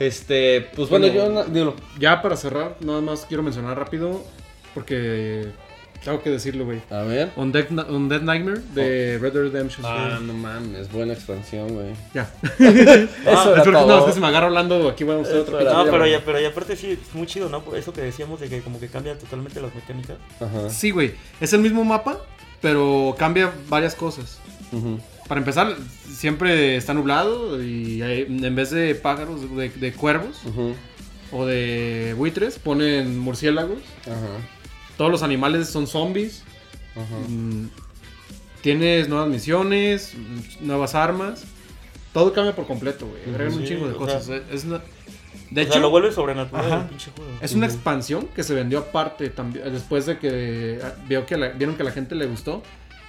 este, 0.00 0.62
pues 0.74 0.88
bueno, 0.90 1.06
Bueno, 1.06 1.44
yo 1.44 1.52
digo, 1.52 1.76
Ya 2.00 2.20
para 2.20 2.36
cerrar, 2.36 2.78
nada 2.80 3.00
más 3.00 3.26
quiero 3.26 3.44
mencionar 3.44 3.78
rápido, 3.78 4.24
porque 4.74 5.52
Tengo 6.04 6.22
que 6.22 6.30
decirlo, 6.30 6.64
güey. 6.66 6.80
A 6.90 7.02
ver. 7.02 7.30
Undead, 7.36 7.70
Undead 7.88 8.20
Nightmare 8.22 8.60
de 8.74 9.18
Red 9.18 9.32
Dead 9.32 9.42
Redemption. 9.44 9.86
Ah, 9.86 10.18
no 10.22 10.32
mames, 10.34 10.92
buena 10.92 11.14
expansión, 11.14 11.68
güey. 11.72 11.92
Ya. 12.12 12.30
Eso 12.58 13.08
Ah, 13.26 13.54
era 13.62 13.64
no, 13.72 13.98
es 14.00 14.04
que 14.04 14.12
se 14.12 14.20
me 14.20 14.26
agarra 14.26 14.46
hablando 14.46 14.88
aquí, 14.88 15.02
vamos 15.04 15.26
a 15.26 15.30
hacer 15.30 15.40
otro 15.42 15.60
No, 15.62 15.84
pero 15.90 16.06
ya, 16.06 16.22
pero 16.24 16.38
ya 16.40 16.48
aparte 16.48 16.76
sí, 16.76 16.90
es 17.02 17.14
muy 17.14 17.26
chido, 17.26 17.48
¿no? 17.48 17.62
Por 17.64 17.76
eso 17.78 17.92
que 17.92 18.02
decíamos 18.02 18.38
de 18.40 18.48
que 18.48 18.60
como 18.60 18.78
que 18.78 18.88
cambia 18.88 19.18
totalmente 19.18 19.60
las 19.62 19.74
mecánicas. 19.74 20.16
Ajá. 20.40 20.68
Sí, 20.70 20.90
güey. 20.90 21.14
Es 21.40 21.52
el 21.54 21.60
mismo 21.60 21.84
mapa, 21.84 22.18
pero 22.60 23.14
cambia 23.18 23.50
varias 23.68 23.94
cosas. 23.94 24.38
Ujú. 24.72 24.98
Para 25.26 25.38
empezar, 25.40 25.74
siempre 26.12 26.76
está 26.76 26.92
nublado 26.92 27.62
y 27.62 28.02
hay- 28.02 28.22
en 28.28 28.54
vez 28.54 28.70
de 28.70 28.94
pájaros, 28.94 29.40
de, 29.56 29.70
de 29.70 29.92
cuervos 29.94 30.42
Ujú. 30.44 30.74
o 31.32 31.46
de 31.46 32.14
buitres, 32.18 32.58
ponen 32.58 33.18
murciélagos. 33.18 33.78
Ajá. 34.02 34.50
Todos 34.96 35.10
los 35.10 35.22
animales 35.22 35.68
son 35.68 35.86
zombies. 35.86 36.42
Ajá. 36.94 37.16
Mm, 37.28 37.68
Tienes 38.62 39.08
nuevas 39.08 39.28
misiones, 39.28 40.14
nuevas 40.60 40.94
armas. 40.94 41.44
Todo 42.14 42.32
cambia 42.32 42.54
por 42.56 42.66
completo, 42.66 43.06
güey. 43.06 43.22
Agregan 43.34 43.54
un 43.58 43.64
chingo 43.64 43.88
de 43.88 43.94
cosas. 43.94 44.24
sea- 44.24 44.42
Es 44.50 44.64
una- 44.64 44.80
De 45.50 45.60
o 45.60 45.64
hecho, 45.64 45.72
sea, 45.72 45.82
lo 45.82 45.90
vuelve 45.90 46.10
sobrenatural 46.12 46.64
Ajá. 46.64 46.80
el 46.82 46.88
pinche 46.88 47.10
juego. 47.14 47.30
es 47.42 47.52
una 47.52 47.66
expansión 47.66 48.26
que 48.34 48.42
se 48.42 48.54
vendió 48.54 48.78
aparte 48.78 49.28
también. 49.30 49.70
Después 49.72 50.06
de 50.06 50.18
que 50.18 50.80
vio 51.08 51.26
que 51.26 51.36
la- 51.36 51.48
vieron 51.50 51.76
que 51.76 51.82
a 51.82 51.84
la 51.84 51.92
gente 51.92 52.14
le 52.14 52.26
gustó, 52.26 52.62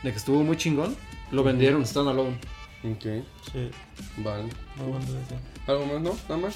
de 0.03 0.11
que 0.11 0.17
estuvo 0.17 0.43
muy 0.43 0.57
chingón, 0.57 0.95
lo 1.31 1.43
vendieron 1.43 1.85
standalone. 1.85 2.37
Ok, 2.83 3.23
Sí, 3.51 3.69
vale. 4.17 4.49
¿Algo 5.67 5.85
más, 5.85 6.01
no? 6.01 6.15
¿Nada 6.27 6.37
más? 6.41 6.55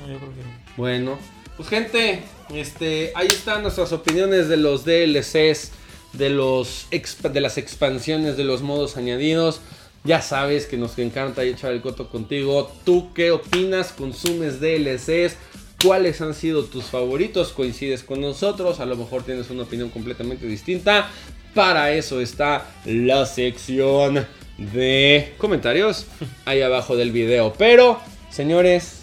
No, 0.00 0.08
yo 0.12 0.18
creo 0.18 0.30
que 0.30 0.40
no. 0.40 0.48
Bueno, 0.76 1.18
pues 1.56 1.68
gente, 1.68 2.22
este, 2.54 3.12
ahí 3.14 3.28
están 3.28 3.62
nuestras 3.62 3.92
opiniones 3.92 4.48
de 4.48 4.56
los 4.56 4.84
DLCs, 4.84 5.72
de 6.12 6.30
los 6.30 6.86
de 6.90 7.40
las 7.40 7.58
expansiones, 7.58 8.36
de 8.36 8.44
los 8.44 8.62
modos 8.62 8.96
añadidos. 8.96 9.60
Ya 10.04 10.20
sabes 10.20 10.66
que 10.66 10.76
nos 10.76 10.98
encanta 10.98 11.44
echar 11.44 11.72
el 11.72 11.80
coto 11.80 12.08
contigo. 12.08 12.72
¿Tú 12.84 13.12
qué 13.14 13.30
opinas? 13.30 13.92
¿Consumes 13.92 14.60
DLCs? 14.60 15.36
¿Cuáles 15.82 16.20
han 16.20 16.34
sido 16.34 16.64
tus 16.64 16.84
favoritos? 16.84 17.52
¿Coincides 17.52 18.02
con 18.02 18.20
nosotros? 18.20 18.80
A 18.80 18.86
lo 18.86 18.96
mejor 18.96 19.22
tienes 19.22 19.50
una 19.50 19.62
opinión 19.62 19.90
completamente 19.90 20.46
distinta. 20.46 21.08
Para 21.54 21.92
eso 21.92 22.20
está 22.20 22.66
la 22.84 23.26
sección 23.26 24.26
de 24.58 25.34
comentarios 25.38 26.06
ahí 26.44 26.62
abajo 26.62 26.96
del 26.96 27.12
video. 27.12 27.52
Pero, 27.56 28.00
señores, 28.30 29.01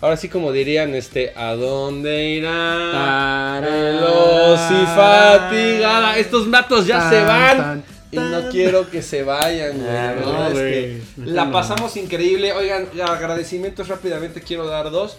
Ahora 0.00 0.16
sí, 0.16 0.28
como 0.28 0.52
dirían, 0.52 0.94
este, 0.94 1.32
¿a 1.36 1.54
dónde 1.54 2.26
irá? 2.30 3.60
Veloz 3.62 4.60
y 4.70 4.86
fatigada. 4.94 6.18
Estos 6.18 6.46
matos 6.46 6.86
ya 6.86 7.08
se 7.08 7.22
van. 7.24 7.82
Y 8.10 8.18
no 8.18 8.48
quiero 8.50 8.88
que 8.90 9.02
se 9.02 9.22
vayan, 9.24 9.78
güey. 9.78 9.92
La 9.92 10.08
Ah, 10.08 10.12
verdad 10.12 10.32
no, 10.32 10.46
es 10.48 10.52
güey. 10.52 10.72
que 10.72 11.02
Neta 11.16 11.32
la 11.32 11.50
pasamos 11.50 11.96
increíble. 11.96 12.52
Oigan, 12.52 12.86
agradecimientos 13.04 13.88
rápidamente 13.88 14.40
quiero 14.42 14.66
dar 14.66 14.90
dos. 14.90 15.16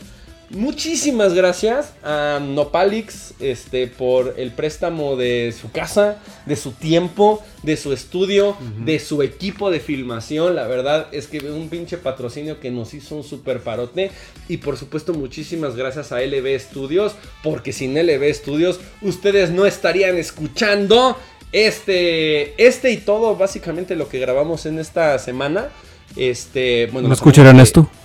Muchísimas 0.50 1.34
gracias 1.34 1.94
a 2.04 2.40
Nopalix 2.42 3.34
este, 3.42 3.88
por 3.88 4.36
el 4.38 4.52
préstamo 4.52 5.18
de 5.18 5.54
su 5.60 5.70
casa, 5.72 6.20
de 6.46 6.56
su 6.56 6.72
tiempo, 6.72 7.44
de 7.64 7.76
su 7.76 7.92
estudio, 7.92 8.56
de 8.80 9.00
su 9.00 9.24
equipo 9.24 9.70
de 9.72 9.82
filmación. 9.82 10.56
La 10.56 10.66
verdad 10.66 11.08
es 11.12 11.28
que 11.28 11.40
un 11.40 11.68
pinche 11.68 11.98
patrocinio 11.98 12.62
que 12.62 12.72
nos 12.72 12.94
hizo 12.94 13.16
un 13.18 13.26
super 13.26 13.60
parote. 13.60 14.10
Y 14.48 14.58
por 14.58 14.78
supuesto, 14.78 15.14
muchísimas 15.14 15.76
gracias 15.76 16.14
a 16.14 16.22
LB 16.22 16.58
Studios, 16.60 17.16
porque 17.44 17.74
sin 17.74 17.96
LB 17.96 18.34
Studios 18.34 18.80
ustedes 19.02 19.50
no 19.52 19.66
estarían 19.66 20.16
escuchando 20.16 21.18
este, 21.52 22.54
este 22.66 22.92
y 22.92 22.98
todo, 22.98 23.36
básicamente 23.36 23.98
lo 23.98 24.08
que 24.08 24.20
grabamos 24.20 24.66
en 24.66 24.80
esta 24.80 25.20
semana. 25.20 25.68
Este, 26.16 26.88
bueno, 26.88 27.08
¿No 27.10 27.16
semana 27.16 27.18
que- 27.18 27.24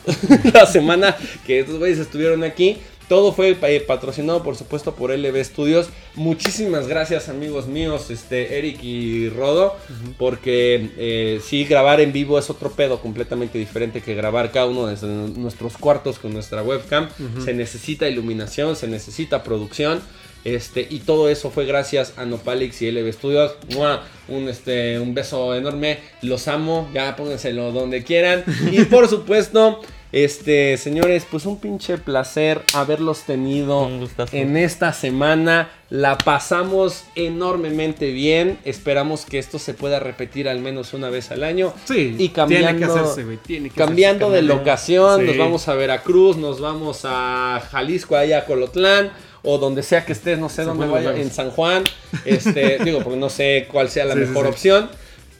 la 0.52 0.66
semana 0.66 1.16
que 1.46 1.60
estos 1.60 1.78
güeyes 1.78 1.98
estuvieron 1.98 2.44
aquí. 2.44 2.78
Todo 3.08 3.32
fue 3.32 3.58
eh, 3.62 3.80
patrocinado, 3.80 4.42
por 4.42 4.56
supuesto, 4.56 4.94
por 4.94 5.10
LB 5.10 5.44
Studios. 5.44 5.88
Muchísimas 6.14 6.86
gracias, 6.88 7.28
amigos 7.28 7.66
míos, 7.66 8.10
este, 8.10 8.58
Eric 8.58 8.82
y 8.82 9.28
Rodo, 9.28 9.76
porque 10.18 10.90
eh, 10.96 11.40
sí, 11.44 11.64
grabar 11.64 12.00
en 12.00 12.12
vivo 12.12 12.38
es 12.38 12.48
otro 12.48 12.70
pedo 12.70 13.00
completamente 13.02 13.58
diferente 13.58 14.00
que 14.00 14.14
grabar 14.14 14.50
cada 14.50 14.66
uno 14.66 14.86
desde 14.86 15.08
nuestros 15.08 15.76
cuartos 15.76 16.18
con 16.18 16.32
nuestra 16.32 16.62
webcam. 16.62 17.08
Se 17.44 17.52
necesita 17.52 18.08
iluminación, 18.08 18.76
se 18.76 18.86
necesita 18.88 19.42
producción. 19.42 20.00
Este, 20.44 20.86
y 20.90 21.00
todo 21.00 21.28
eso 21.28 21.50
fue 21.50 21.66
gracias 21.66 22.14
a 22.16 22.24
Nopalix 22.24 22.82
y 22.82 22.90
LB 22.90 23.12
Studios. 23.12 23.52
¡Mua! 23.74 24.02
Un, 24.28 24.48
este, 24.48 24.98
un 24.98 25.14
beso 25.14 25.54
enorme. 25.54 25.98
Los 26.22 26.48
amo. 26.48 26.88
Ya 26.92 27.14
pónganselo 27.16 27.72
donde 27.72 28.02
quieran. 28.02 28.44
Y 28.70 28.84
por 28.86 29.08
supuesto, 29.08 29.80
este, 30.10 30.76
señores, 30.76 31.26
pues 31.30 31.46
un 31.46 31.58
pinche 31.60 31.96
placer 31.96 32.60
haberlos 32.74 33.22
tenido 33.22 33.88
en 34.32 34.56
esta 34.56 34.92
semana. 34.92 35.70
La 35.90 36.18
pasamos 36.18 37.04
enormemente 37.14 38.10
bien. 38.10 38.58
Esperamos 38.64 39.24
que 39.26 39.38
esto 39.38 39.58
se 39.58 39.74
pueda 39.74 40.00
repetir 40.00 40.48
al 40.48 40.58
menos 40.60 40.92
una 40.92 41.08
vez 41.08 41.30
al 41.30 41.44
año. 41.44 41.72
Sí, 41.84 42.14
Y 42.18 42.30
cambiando, 42.30 42.68
tiene 42.68 42.78
que 42.80 42.84
hacerse, 42.92 43.24
güey. 43.24 43.36
Tiene 43.38 43.70
que 43.70 43.76
cambiando 43.76 44.26
hacerse, 44.26 44.42
de 44.42 44.48
locación, 44.54 45.20
Sí. 45.20 45.26
nos 45.26 45.36
vamos 45.38 45.68
a 45.68 45.74
Veracruz, 45.74 46.36
nos 46.36 46.60
vamos 46.60 47.02
a 47.04 47.62
Jalisco, 47.70 48.16
allá 48.16 48.38
a 48.38 48.44
Colotlán, 48.46 49.12
o 49.42 49.58
donde 49.58 49.82
sea 49.82 50.04
que 50.04 50.12
estés, 50.12 50.38
no 50.38 50.48
sé 50.48 50.64
dónde 50.64 50.86
vaya, 50.86 51.16
en 51.16 51.30
San 51.30 51.50
Juan, 51.50 51.84
este, 52.24 52.78
digo, 52.84 53.00
porque 53.02 53.18
no 53.18 53.30
sé 53.30 53.68
cuál 53.70 53.90
sea 53.90 54.04
la 54.04 54.14
sí, 54.14 54.20
mejor 54.20 54.46
sí. 54.46 54.50
opción. 54.50 54.90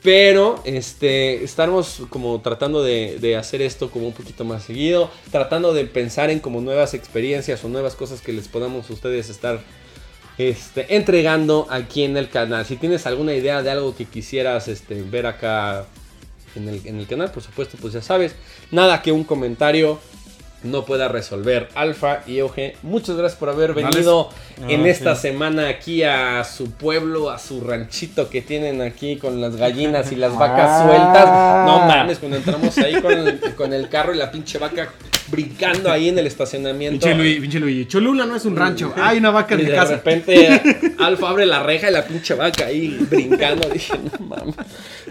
Pero 0.03 0.61
este, 0.64 1.44
estamos 1.44 2.03
como 2.11 2.40
tratando 2.40 2.82
de, 2.82 3.18
de 3.20 3.36
hacer 3.36 3.62
esto 3.62 3.88
como 3.88 4.09
un 4.09 4.12
poquito 4.12 4.44
más 4.44 4.64
seguido, 4.64 5.09
tratando 5.30 5.72
de 5.72 5.84
pensar 5.84 6.28
en 6.30 6.40
como 6.40 6.61
nuevas 6.61 6.92
experiencias 6.92 7.62
o 7.64 7.68
nuevas 7.68 7.94
cosas 7.94 8.20
que 8.20 8.32
les 8.32 8.48
podamos 8.48 8.90
a 8.90 8.92
ustedes 8.94 9.30
estar 9.30 9.61
este, 10.38 10.96
entregando 10.96 11.66
aquí 11.70 12.03
en 12.03 12.16
el 12.16 12.28
canal. 12.28 12.64
Si 12.64 12.76
tienes 12.76 13.07
alguna 13.07 13.34
idea 13.34 13.62
de 13.62 13.70
algo 13.70 13.94
que 13.94 14.07
quisieras 14.07 14.66
este, 14.66 15.03
ver 15.03 15.26
acá 15.26 15.86
en 16.57 16.68
el, 16.68 16.86
en 16.86 16.98
el 16.98 17.07
canal, 17.07 17.30
por 17.30 17.42
supuesto, 17.42 17.76
pues 17.80 17.92
ya 17.92 18.03
sabes. 18.03 18.34
Nada 18.70 19.03
que 19.03 19.12
un 19.12 19.24
comentario 19.24 20.00
no 20.65 20.85
pueda 20.85 21.09
resolver. 21.09 21.69
Alfa 21.75 22.21
y 22.27 22.41
Oje, 22.41 22.77
muchas 22.83 23.17
gracias 23.17 23.39
por 23.39 23.49
haber 23.49 23.75
venido 23.75 24.29
en 24.69 24.85
Ah, 24.85 24.89
esta 24.89 25.15
sí. 25.15 25.23
semana 25.23 25.69
aquí 25.69 26.03
a 26.03 26.45
su 26.45 26.71
pueblo, 26.71 27.31
a 27.31 27.39
su 27.39 27.61
ranchito 27.61 28.29
que 28.31 28.43
tienen 28.43 28.81
aquí 28.81 29.17
con 29.17 29.41
las 29.41 29.57
gallinas 29.57 30.13
y 30.13 30.17
las 30.17 30.37
vacas 30.37 30.85
sueltas. 30.85 31.27
No 31.67 31.79
mames, 31.87 32.19
cuando 32.19 32.37
entramos 32.39 32.77
ahí 32.79 33.01
con 33.01 33.13
el, 33.13 33.41
con 33.57 33.73
el 33.73 33.89
carro 33.89 34.15
y 34.15 34.19
la 34.19 34.31
pinche 34.31 34.59
vaca 34.59 34.91
brincando 35.29 35.91
ahí 35.91 36.09
en 36.11 36.19
el 36.19 36.27
estacionamiento. 36.27 37.07
Pinche 37.07 37.15
Luis, 37.17 37.41
pinche 37.41 37.59
Luis. 37.61 37.89
Cholula 37.89 38.27
no 38.27 38.37
es 38.37 38.45
un 38.45 38.55
rancho. 38.57 38.93
Hay 38.97 39.19
una 39.19 39.31
vaca 39.31 39.55
en 39.55 39.61
Y 39.61 39.65
mi 39.65 39.71
de 39.71 39.77
casa. 39.77 39.93
repente 39.95 40.61
Alfa 40.99 41.31
abre 41.31 41.47
la 41.47 41.63
reja 41.63 41.89
y 41.89 41.93
la 41.93 42.05
pinche 42.05 42.35
vaca 42.35 42.67
ahí 42.67 42.99
brincando. 43.11 43.69
Dije, 43.73 43.95
no 44.19 44.27
mames. 44.27 44.55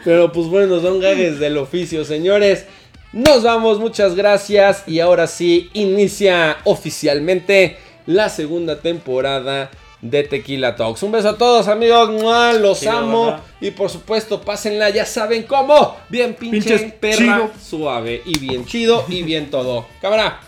Pero 0.03 0.31
pues 0.31 0.47
bueno, 0.47 0.79
son 0.79 0.99
gajes 0.99 1.39
del 1.39 1.57
oficio, 1.57 2.05
señores. 2.05 2.65
Nos 3.13 3.43
vamos, 3.43 3.79
muchas 3.79 4.15
gracias. 4.15 4.83
Y 4.87 4.99
ahora 4.99 5.27
sí, 5.27 5.69
inicia 5.73 6.57
oficialmente 6.63 7.77
la 8.05 8.29
segunda 8.29 8.79
temporada 8.79 9.69
de 10.01 10.23
Tequila 10.23 10.75
Talks. 10.75 11.03
Un 11.03 11.11
beso 11.11 11.29
a 11.29 11.37
todos, 11.37 11.67
amigos. 11.67 12.09
¡Mua! 12.09 12.53
Los 12.53 12.79
Chido, 12.79 12.91
amo. 12.91 13.39
Y 13.59 13.71
por 13.71 13.89
supuesto, 13.89 14.41
pásenla, 14.41 14.89
ya 14.89 15.05
saben 15.05 15.43
cómo. 15.43 15.97
Bien 16.09 16.33
pinche 16.35 16.77
Pinches 16.77 16.93
perra, 16.93 17.17
chido. 17.17 17.51
suave. 17.61 18.21
Y 18.25 18.39
bien 18.39 18.65
chido 18.65 19.05
y 19.07 19.23
bien 19.23 19.49
todo. 19.51 19.85
Cámara. 20.01 20.39